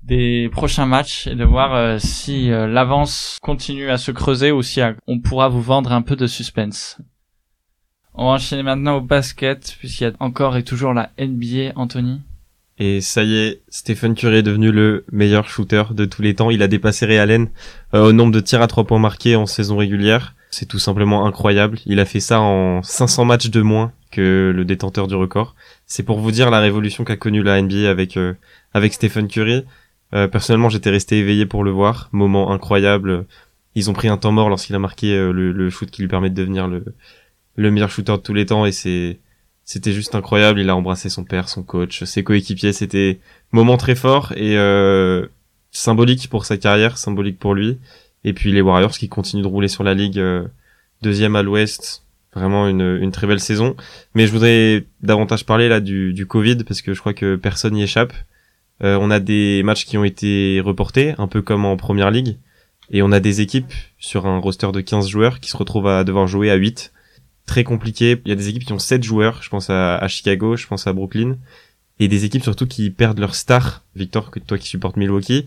des 0.03 0.49
prochains 0.51 0.87
matchs 0.87 1.27
et 1.27 1.35
de 1.35 1.45
voir 1.45 1.75
euh, 1.75 1.99
si 1.99 2.51
euh, 2.51 2.67
l'avance 2.67 3.39
continue 3.43 3.91
à 3.91 3.99
se 3.99 4.11
creuser 4.11 4.51
ou 4.51 4.63
si 4.63 4.81
euh, 4.81 4.93
on 5.07 5.19
pourra 5.19 5.49
vous 5.49 5.61
vendre 5.61 5.93
un 5.93 6.03
peu 6.03 6.17
de 6.17 6.27
suspense. 6.27 6.99
On 8.15 8.27
va 8.27 8.33
enchaîner 8.33 8.63
maintenant 8.63 8.97
au 8.97 9.01
basket 9.01 9.77
puisqu'il 9.79 10.05
y 10.05 10.07
a 10.07 10.13
encore 10.21 10.57
et 10.57 10.65
toujours 10.65 10.95
la 10.95 11.11
NBA, 11.19 11.73
Anthony. 11.77 12.21
Et 12.79 13.01
ça 13.03 13.23
y 13.23 13.37
est, 13.37 13.63
Stephen 13.69 14.15
Curry 14.15 14.37
est 14.37 14.43
devenu 14.43 14.73
le 14.73 15.05
meilleur 15.13 15.49
shooter 15.49 15.83
de 15.91 16.07
tous 16.07 16.23
les 16.23 16.35
temps. 16.35 16.51
Il 16.51 16.63
a 16.63 16.69
dépassé 16.69 17.05
Ray 17.05 17.19
Allen 17.19 17.49
au 17.93 18.13
nombre 18.13 18.33
de 18.33 18.41
tirs 18.41 18.63
à 18.63 18.69
trois 18.69 18.85
points 18.85 18.99
marqués 18.99 19.37
en 19.37 19.45
saison 19.45 19.77
régulière. 19.77 20.35
C'est 20.51 20.67
tout 20.67 20.79
simplement 20.79 21.27
incroyable. 21.27 21.79
Il 21.87 22.01
a 22.01 22.05
fait 22.05 22.21
ça 22.21 22.41
en 22.41 22.83
500 22.83 23.25
matchs 23.25 23.51
de 23.51 23.63
moins 23.63 23.93
que 24.11 24.53
le 24.55 24.65
détenteur 24.65 25.07
du 25.07 25.15
record. 25.15 25.55
C'est 25.87 26.03
pour 26.03 26.19
vous 26.19 26.33
dire 26.33 26.51
la 26.51 26.59
révolution 26.59 27.05
qu'a 27.05 27.17
connue 27.17 27.43
la 27.43 27.63
NBA 27.63 27.89
avec 27.89 28.17
euh, 28.17 28.35
avec 28.75 28.93
Stephen 28.93 29.29
Curry. 29.29 29.65
Euh, 30.13 30.27
personnellement, 30.27 30.69
j'étais 30.69 30.91
resté 30.91 31.19
éveillé 31.19 31.47
pour 31.47 31.63
le 31.63 31.71
voir. 31.71 32.09
Moment 32.13 32.53
incroyable. 32.53 33.27
Ils 33.77 33.89
ont 33.91 33.93
pris 33.93 34.09
un 34.09 34.17
temps 34.17 34.33
mort 34.33 34.49
lorsqu'il 34.49 34.75
a 34.75 34.81
marqué 34.81 35.15
euh, 35.15 35.33
le, 35.33 35.71
shoot 35.71 35.89
qui 35.89 36.03
lui 36.03 36.09
permet 36.09 36.31
de 36.31 36.35
devenir 36.35 36.67
le 36.67 36.85
le 37.57 37.71
meilleur 37.71 37.91
shooter 37.91 38.13
de 38.13 38.17
tous 38.19 38.35
les 38.35 38.47
temps 38.47 38.65
et 38.67 38.73
c'est 38.73 39.21
c'était 39.65 39.93
juste 39.93 40.17
incroyable. 40.17 40.61
Il 40.61 40.69
a 40.69 40.75
embrassé 40.75 41.09
son 41.09 41.23
père, 41.23 41.49
son 41.49 41.63
coach, 41.63 42.03
ses 42.03 42.25
coéquipiers. 42.25 42.73
C'était 42.73 43.21
moment 43.53 43.77
très 43.77 43.95
fort 43.95 44.33
et 44.35 44.57
euh, 44.59 45.27
symbolique 45.71 46.29
pour 46.29 46.45
sa 46.45 46.57
carrière, 46.57 46.99
symbolique 46.99 47.39
pour 47.39 47.55
lui. 47.55 47.79
Et 48.25 48.33
puis 48.33 48.53
les 48.53 48.61
Warriors 48.61 48.93
qui 48.93 49.09
continuent 49.09 49.43
de 49.43 49.49
rouler 49.49 49.69
sur 49.69 49.85
la 49.85 49.95
ligue, 49.95 50.19
euh, 50.19 50.47
deuxième 51.03 51.37
à 51.37 51.43
l'Ouest, 51.43 52.05
vraiment 52.35 52.69
une, 52.69 52.99
une 53.01 53.13
très 53.13 53.27
belle 53.27 53.41
saison. 53.41 53.77
Mais 54.15 54.27
je 54.27 54.33
voudrais 54.33 54.85
davantage 55.03 55.47
parler 55.47 55.69
là 55.69 55.81
du, 55.81 56.13
du 56.13 56.27
Covid 56.27 56.65
parce 56.65 56.83
que 56.83 56.95
je 56.95 57.01
crois 57.01 57.15
que 57.15 57.37
personne 57.37 57.75
n'y 57.75 57.83
échappe. 57.83 58.13
Euh, 58.83 58.99
on 59.01 59.11
a 59.11 59.21
des 59.21 59.63
matchs 59.63 59.85
qui 59.85 59.99
ont 59.99 60.05
été 60.05 60.61
reportés, 60.65 61.15
un 61.19 61.29
peu 61.29 61.43
comme 61.43 61.65
en 61.65 61.77
première 61.77 62.11
ligue, 62.11 62.39
et 62.91 63.03
on 63.03 63.13
a 63.13 63.21
des 63.21 63.41
équipes 63.41 63.73
sur 63.99 64.27
un 64.27 64.39
roster 64.39 64.73
de 64.73 64.81
15 64.81 65.09
joueurs 65.09 65.41
qui 65.41 65.51
se 65.51 65.57
retrouvent 65.57 65.89
à 65.89 66.05
devoir 66.05 66.27
jouer 66.27 66.51
à 66.51 66.55
8 66.55 66.93
très 67.47 67.65
compliqué. 67.65 68.21
Il 68.25 68.29
y 68.29 68.33
a 68.33 68.37
des 68.37 68.49
équipes 68.49 68.65
qui 68.65 68.73
ont 68.73 68.79
7 68.79 69.03
joueurs, 69.03 69.43
je 69.43 69.51
pense 69.51 69.71
à, 69.71 70.07
Chicago, 70.09 70.57
je 70.57 70.67
pense 70.67 70.87
à 70.87 70.93
Brooklyn, 70.93 71.37
et 71.99 72.09
des 72.09 72.25
équipes 72.25 72.43
surtout 72.43 72.67
qui 72.67 72.91
perdent 72.91 73.19
leur 73.19 73.35
star. 73.35 73.85
Victor, 73.97 74.31
que 74.31 74.39
toi 74.39 74.57
qui 74.57 74.69
supportes 74.69 74.97
Milwaukee, 74.97 75.47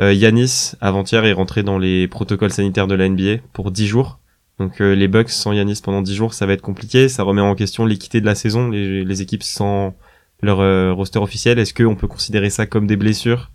euh, 0.00 0.12
Yanis 0.12 0.72
avant-hier 0.80 1.24
est 1.24 1.32
rentré 1.32 1.62
dans 1.62 1.78
les 1.78 2.08
protocoles 2.08 2.52
sanitaires 2.52 2.86
de 2.86 2.94
la 2.94 3.08
NBA 3.08 3.42
pour 3.52 3.70
10 3.70 3.86
jours. 3.86 4.18
Donc 4.58 4.80
euh, 4.80 4.94
les 4.94 5.08
Bucks 5.08 5.30
sans 5.30 5.52
Yanis 5.52 5.80
pendant 5.82 6.02
10 6.02 6.14
jours, 6.14 6.34
ça 6.34 6.46
va 6.46 6.52
être 6.52 6.62
compliqué. 6.62 7.08
Ça 7.08 7.22
remet 7.22 7.40
en 7.40 7.54
question 7.54 7.84
l'équité 7.84 8.20
de 8.20 8.26
la 8.26 8.34
saison. 8.34 8.68
Les, 8.68 9.22
équipes 9.22 9.42
sans 9.42 9.94
leur 10.40 10.60
euh, 10.60 10.92
roster 10.92 11.18
officiel, 11.18 11.58
est-ce 11.58 11.74
qu'on 11.74 11.94
peut 11.94 12.08
considérer 12.08 12.50
ça 12.50 12.66
comme 12.66 12.86
des 12.86 12.96
blessures 12.96 13.50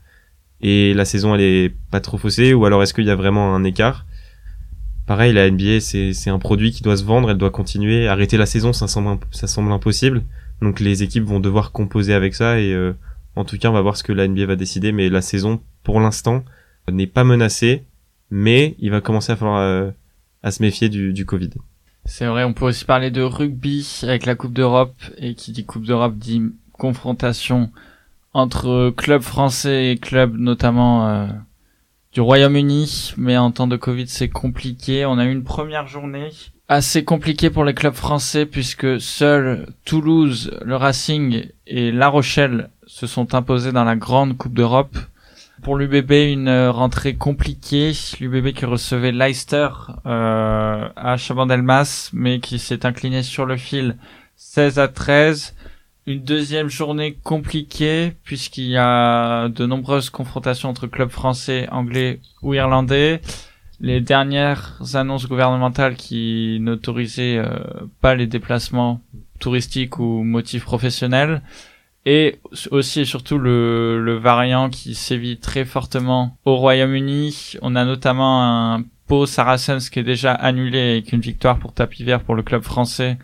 et 0.60 0.94
la 0.96 1.06
saison 1.06 1.36
elle 1.36 1.42
est 1.42 1.74
pas 1.92 2.00
trop 2.00 2.18
faussée 2.18 2.54
ou 2.54 2.66
alors 2.66 2.82
est-ce 2.82 2.94
qu'il 2.94 3.06
y 3.06 3.12
a 3.12 3.16
vraiment 3.16 3.54
un 3.56 3.64
écart? 3.64 4.06
Pareil, 5.06 5.32
la 5.34 5.50
NBA 5.50 5.80
c'est 5.80 6.14
c'est 6.14 6.30
un 6.30 6.40
produit 6.40 6.72
qui 6.72 6.84
doit 6.84 6.98
se 6.98 7.04
vendre, 7.04 7.30
elle 7.32 7.38
doit 7.38 7.52
continuer. 7.52 8.08
Arrêter 8.08 8.38
la 8.38 8.46
saison, 8.46 8.74
ça 8.74 8.88
semble 8.88 9.20
ça 9.32 9.48
semble 9.48 9.72
impossible. 9.72 10.24
Donc 10.62 10.80
les 10.80 11.04
équipes 11.04 11.24
vont 11.24 11.40
devoir 11.40 11.72
composer 11.72 12.14
avec 12.14 12.34
ça 12.36 12.60
et 12.60 12.74
euh, 12.74 12.94
en 13.36 13.46
tout 13.46 13.58
cas 13.58 13.70
on 13.70 13.74
va 13.74 13.82
voir 13.82 13.98
ce 13.98 14.04
que 14.04 14.14
la 14.14 14.28
NBA 14.28 14.46
va 14.46 14.56
décider. 14.56 14.92
Mais 14.92 15.10
la 15.10 15.22
saison 15.22 15.62
pour 15.88 16.02
l'instant 16.02 16.44
n'est 16.92 17.08
pas 17.08 17.24
menacée, 17.24 17.86
mais 18.30 18.76
il 18.78 18.92
va 18.92 19.00
commencer 19.00 19.32
à 19.32 19.38
falloir 19.38 19.62
euh, 19.62 19.90
à 20.44 20.52
se 20.52 20.62
méfier 20.62 20.90
du, 20.90 21.14
du 21.14 21.26
Covid. 21.26 21.52
C'est 22.04 22.26
vrai, 22.26 22.44
on 22.44 22.52
peut 22.52 22.66
aussi 22.66 22.84
parler 22.84 23.10
de 23.10 23.22
rugby 23.22 24.02
avec 24.04 24.26
la 24.26 24.36
Coupe 24.36 24.52
d'Europe 24.52 25.02
et 25.18 25.34
qui 25.34 25.54
dit 25.54 25.64
Coupe 25.64 25.86
d'Europe 25.86 26.18
dit 26.18 26.42
confrontation 26.74 27.72
entre 28.34 28.94
clubs 28.98 29.22
français 29.22 29.92
et 29.92 29.98
clubs 29.98 30.36
notamment 30.38 31.08
euh, 31.08 31.28
du 32.12 32.20
Royaume-Uni, 32.20 33.14
mais 33.16 33.38
en 33.38 33.52
temps 33.52 33.68
de 33.68 33.78
Covid 33.78 34.08
c'est 34.08 34.28
compliqué. 34.28 35.06
On 35.06 35.18
a 35.18 35.26
eu 35.26 35.32
une 35.32 35.46
première 35.46 35.88
journée 35.88 36.32
assez 36.68 37.06
compliquée 37.06 37.50
pour 37.50 37.64
les 37.64 37.74
clubs 37.74 37.94
français 37.94 38.46
puisque 38.46 39.00
seuls 39.00 39.68
Toulouse, 39.86 40.52
le 40.66 40.76
Racing 40.76 41.48
et 41.66 41.94
La 41.94 42.10
Rochelle 42.10 42.72
se 42.88 43.08
sont 43.08 43.36
imposés 43.36 43.72
dans 43.72 43.86
la 43.86 43.96
grande 43.96 44.36
Coupe 44.36 44.54
d'Europe. 44.54 44.98
Pour 45.64 45.76
l'UBB, 45.76 46.12
une 46.12 46.68
rentrée 46.70 47.16
compliquée. 47.16 47.92
L'UBB 48.20 48.54
qui 48.54 48.66
recevait 48.66 49.12
Leicester 49.12 49.70
euh, 50.06 50.88
à 50.96 51.18
Chabandelmas, 51.18 52.12
mais 52.14 52.40
qui 52.40 52.60
s'est 52.60 52.86
incliné 52.86 53.24
sur 53.24 53.46
le 53.46 53.58
fil 53.58 53.98
16 54.36 54.80
à 54.80 54.88
13. 54.88 55.56
Une 56.06 56.24
deuxième 56.24 56.70
journée 56.70 57.18
compliquée 57.24 58.14
puisqu'il 58.24 58.68
y 58.68 58.78
a 58.78 59.50
de 59.50 59.66
nombreuses 59.66 60.10
confrontations 60.10 60.70
entre 60.70 60.88
clubs 60.88 61.10
français, 61.10 61.68
anglais 61.72 62.22
ou 62.42 62.54
irlandais. 62.54 63.22
Les 63.80 64.00
dernières 64.00 64.80
annonces 64.94 65.28
gouvernementales 65.28 65.96
qui 65.96 66.60
n'autorisaient 66.62 67.38
euh, 67.38 67.60
pas 68.00 68.16
les 68.16 68.28
déplacements 68.28 69.02
touristiques 69.40 70.00
ou 70.00 70.24
motifs 70.24 70.64
professionnels 70.64 71.42
et 72.08 72.40
aussi 72.72 73.02
et 73.02 73.06
surtout 73.06 73.38
le, 73.38 74.02
le 74.02 74.14
variant 74.14 74.70
qui 74.70 74.96
sévit 74.96 75.38
très 75.40 75.66
fortement 75.66 76.38
au 76.46 76.56
Royaume-Uni. 76.56 77.56
On 77.62 77.76
a 77.76 77.84
notamment 77.84 78.76
un 78.76 78.86
Pau 79.08 79.26
Saracens 79.26 79.90
qui 79.90 80.00
est 80.00 80.04
déjà 80.04 80.32
annulé 80.32 80.80
avec 80.80 81.12
une 81.12 81.20
victoire 81.20 81.60
pour 81.60 81.74
tapis 81.74 82.06
vert 82.06 82.24
pour 82.24 82.36
le 82.36 82.44
club 82.44 82.64
français 82.64 83.18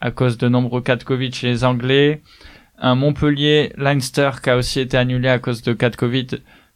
à 0.00 0.10
cause 0.10 0.38
de 0.38 0.48
nombreux 0.48 0.80
cas 0.80 0.96
de 0.96 1.04
Covid 1.04 1.32
chez 1.32 1.46
les 1.46 1.62
Anglais. 1.62 2.20
Un 2.78 2.96
Montpellier 2.96 3.72
Leinster 3.76 4.30
qui 4.42 4.50
a 4.50 4.56
aussi 4.56 4.80
été 4.80 4.96
annulé 4.96 5.28
à 5.28 5.38
cause 5.38 5.62
de 5.62 5.72
cas 5.72 5.90
de 5.90 5.96
Covid 5.96 6.26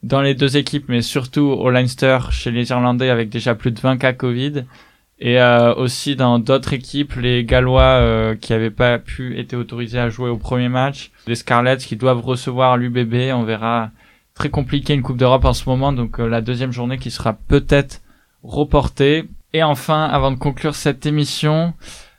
dans 0.04 0.22
les 0.22 0.36
deux 0.36 0.56
équipes, 0.56 0.84
mais 0.88 1.02
surtout 1.02 1.40
au 1.40 1.68
Leinster 1.70 2.18
chez 2.30 2.52
les 2.52 2.70
Irlandais 2.70 3.10
avec 3.10 3.28
déjà 3.28 3.56
plus 3.56 3.72
de 3.72 3.80
20 3.80 3.96
cas 3.96 4.12
Covid. 4.12 4.66
Et 5.20 5.38
euh, 5.38 5.74
aussi 5.74 6.16
dans 6.16 6.38
d'autres 6.38 6.72
équipes, 6.72 7.14
les 7.16 7.44
Gallois 7.44 7.82
euh, 7.82 8.34
qui 8.34 8.52
n'avaient 8.52 8.70
pas 8.70 8.98
pu 8.98 9.38
être 9.38 9.52
autorisés 9.54 9.98
à 9.98 10.08
jouer 10.08 10.30
au 10.30 10.38
premier 10.38 10.70
match, 10.70 11.10
les 11.26 11.34
Scarlets 11.34 11.76
qui 11.76 11.96
doivent 11.96 12.22
recevoir 12.22 12.78
l'UBB, 12.78 13.30
on 13.34 13.42
verra 13.42 13.90
très 14.34 14.48
compliqué 14.48 14.94
une 14.94 15.02
Coupe 15.02 15.18
d'Europe 15.18 15.44
en 15.44 15.52
ce 15.52 15.68
moment, 15.68 15.92
donc 15.92 16.18
euh, 16.18 16.26
la 16.26 16.40
deuxième 16.40 16.72
journée 16.72 16.96
qui 16.96 17.10
sera 17.10 17.34
peut-être 17.34 18.00
reportée. 18.42 19.26
Et 19.52 19.62
enfin, 19.62 20.04
avant 20.04 20.30
de 20.30 20.38
conclure 20.38 20.74
cette 20.74 21.04
émission, 21.04 21.74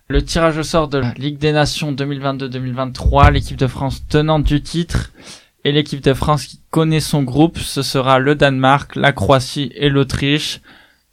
le 0.07 0.23
tirage 0.23 0.59
au 0.59 0.63
sort 0.63 0.87
de 0.87 0.99
la 0.99 1.13
Ligue 1.13 1.39
des 1.39 1.53
Nations 1.53 1.91
2022-2023, 1.93 3.31
l'équipe 3.31 3.57
de 3.57 3.65
France 3.65 4.05
tenante 4.07 4.43
du 4.43 4.61
titre 4.61 5.11
et 5.63 5.71
l'équipe 5.71 6.01
de 6.01 6.13
France 6.13 6.45
qui 6.45 6.59
connaît 6.69 6.99
son 6.99 7.23
groupe, 7.23 7.57
ce 7.57 7.81
sera 7.81 8.19
le 8.19 8.35
Danemark, 8.35 8.95
la 8.95 9.11
Croatie 9.11 9.71
et 9.73 9.89
l'Autriche. 9.89 10.61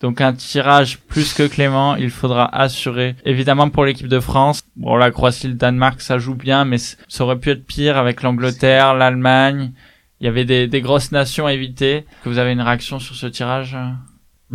Donc 0.00 0.20
un 0.20 0.32
tirage 0.32 0.98
plus 0.98 1.34
que 1.34 1.46
clément, 1.46 1.96
il 1.96 2.10
faudra 2.10 2.46
assurer. 2.54 3.16
Évidemment 3.24 3.68
pour 3.68 3.84
l'équipe 3.84 4.06
de 4.06 4.20
France, 4.20 4.62
bon 4.76 4.96
la 4.96 5.10
Croatie, 5.10 5.48
le 5.48 5.54
Danemark, 5.54 6.00
ça 6.00 6.18
joue 6.18 6.34
bien, 6.34 6.64
mais 6.64 6.78
ça 6.78 7.24
aurait 7.24 7.38
pu 7.38 7.50
être 7.50 7.66
pire 7.66 7.96
avec 7.96 8.22
l'Angleterre, 8.22 8.94
l'Allemagne. 8.94 9.72
Il 10.20 10.24
y 10.24 10.28
avait 10.28 10.44
des, 10.44 10.66
des, 10.66 10.80
grosses 10.80 11.12
nations 11.12 11.46
à 11.46 11.52
éviter. 11.52 12.04
Que 12.24 12.28
vous 12.28 12.38
avez 12.38 12.52
une 12.52 12.60
réaction 12.60 12.98
sur 12.98 13.14
ce 13.14 13.26
tirage? 13.26 13.76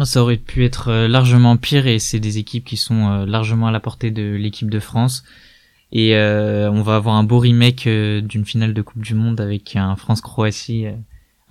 Ça 0.03 0.21
aurait 0.21 0.37
pu 0.37 0.65
être 0.65 0.89
euh, 0.89 1.07
largement 1.07 1.55
pire 1.55 1.87
et 1.87 1.99
c'est 1.99 2.19
des 2.19 2.37
équipes 2.37 2.65
qui 2.65 2.77
sont 2.77 3.09
euh, 3.09 3.25
largement 3.25 3.67
à 3.67 3.71
la 3.71 3.79
portée 3.79 4.11
de 4.11 4.35
l'équipe 4.35 4.69
de 4.69 4.79
France. 4.79 5.23
Et 5.93 6.15
euh, 6.15 6.71
on 6.71 6.81
va 6.81 6.95
avoir 6.95 7.15
un 7.15 7.23
beau 7.23 7.37
remake 7.37 7.85
euh, 7.85 8.19
d'une 8.19 8.45
finale 8.45 8.73
de 8.73 8.81
Coupe 8.81 9.03
du 9.03 9.13
Monde 9.13 9.39
avec 9.39 9.75
un 9.75 9.95
France-Croatie 9.95 10.87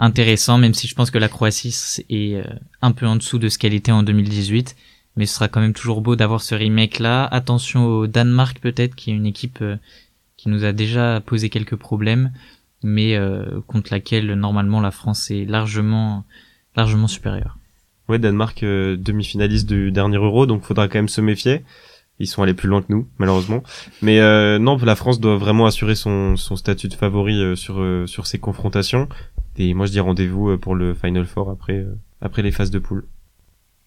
intéressant, 0.03 0.59
même 0.59 0.75
si 0.75 0.89
je 0.89 0.95
pense 0.97 1.13
que 1.13 1.19
la 1.19 1.29
Croatie 1.29 2.03
est 2.11 2.35
euh, 2.35 2.43
un 2.83 2.91
peu 2.91 3.07
en 3.07 3.15
dessous 3.15 3.39
de 3.39 3.49
ce 3.49 3.57
qu'elle 3.57 3.73
était 3.73 3.93
en 3.93 4.03
2018. 4.03 4.77
Mais 5.17 5.27
ce 5.27 5.35
sera 5.35 5.47
quand 5.49 5.61
même 5.61 5.75
toujours 5.75 6.01
beau 6.01 6.17
d'avoir 6.17 6.41
ce 6.41 6.55
remake-là. 6.55 7.25
Attention 7.27 7.87
au 7.87 8.07
Danemark 8.09 8.59
peut-être, 8.59 8.97
qui 8.97 9.11
est 9.11 9.15
une 9.15 9.27
équipe 9.27 9.59
euh, 9.63 9.77
qui 10.37 10.49
nous 10.49 10.65
a 10.65 10.73
déjà 10.73 11.23
posé 11.25 11.51
quelques 11.51 11.77
problèmes, 11.77 12.33
mais 12.83 13.15
euh, 13.15 13.61
contre 13.69 13.93
laquelle 13.93 14.33
normalement 14.35 14.81
la 14.81 14.91
France 14.91 15.31
est 15.31 15.45
largement 15.45 16.25
largement 16.75 17.07
supérieure. 17.07 17.59
Ouais, 18.09 18.19
Danemark 18.19 18.63
demi-finaliste 18.63 19.69
du 19.69 19.93
dernier 19.93 20.17
Euro, 20.17 20.47
donc 20.47 20.63
faudra 20.63 20.89
quand 20.89 20.99
même 20.99 21.09
se 21.09 21.21
méfier. 21.21 21.63
Ils 22.19 22.27
sont 22.27 22.43
allés 22.43 22.55
plus 22.55 22.69
loin 22.69 22.83
que 22.83 22.87
nous, 22.89 23.07
malheureusement. 23.19 23.63
Mais 24.01 24.19
non, 24.59 24.77
la 24.79 24.97
France 24.97 25.21
doit 25.21 25.37
vraiment 25.37 25.67
assurer 25.67 25.95
son, 25.95 26.37
son 26.37 26.57
statut 26.57 26.89
de 26.89 26.95
favori 26.95 27.57
sur 27.57 27.85
sur 28.07 28.27
ces 28.27 28.39
confrontations. 28.39 29.07
Et 29.57 29.75
moi, 29.75 29.87
je 29.87 29.93
dis 29.93 30.01
rendez-vous 30.01 30.51
euh, 30.51 30.59
pour 30.59 30.75
le 30.75 30.95
Final 30.95 31.27
Four 31.27 31.51
après, 31.51 31.79
euh, 31.79 31.95
après 32.21 32.43
les 32.43 32.53
phases 32.53 32.71
de 32.71 32.79
poule. 32.79 33.05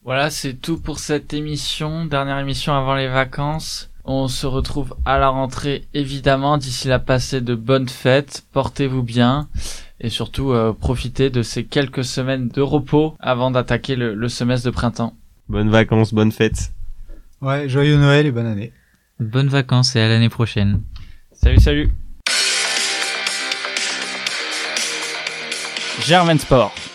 Voilà, 0.03 0.29
c'est 0.29 0.53
tout 0.53 0.79
pour 0.79 0.99
cette 0.99 1.33
émission. 1.33 2.05
Dernière 2.05 2.39
émission 2.39 2.73
avant 2.73 2.95
les 2.95 3.07
vacances. 3.07 3.89
On 4.03 4.27
se 4.27 4.45
retrouve 4.45 4.95
à 5.03 5.17
la 5.17 5.29
rentrée, 5.29 5.87
évidemment. 5.95 6.59
D'ici 6.59 6.87
là, 6.87 6.99
passez 6.99 7.41
de 7.41 7.55
bonnes 7.55 7.89
fêtes. 7.89 8.45
Portez-vous 8.53 9.01
bien. 9.01 9.49
Et 9.99 10.09
surtout, 10.09 10.51
euh, 10.51 10.73
profitez 10.73 11.31
de 11.31 11.41
ces 11.41 11.65
quelques 11.65 12.03
semaines 12.03 12.49
de 12.49 12.61
repos 12.61 13.15
avant 13.19 13.49
d'attaquer 13.49 13.95
le, 13.95 14.13
le 14.13 14.29
semestre 14.29 14.67
de 14.67 14.71
printemps. 14.71 15.15
Bonnes 15.49 15.69
vacances, 15.69 16.13
bonnes 16.13 16.31
fêtes. 16.31 16.71
Ouais, 17.41 17.67
joyeux 17.67 17.97
Noël 17.97 18.27
et 18.27 18.31
bonne 18.31 18.45
année. 18.45 18.73
Bonnes 19.19 19.47
vacances 19.47 19.95
et 19.95 20.01
à 20.01 20.07
l'année 20.07 20.29
prochaine. 20.29 20.81
Salut, 21.31 21.59
salut. 21.59 21.89
Germain 25.99 26.39
Sport. 26.39 26.94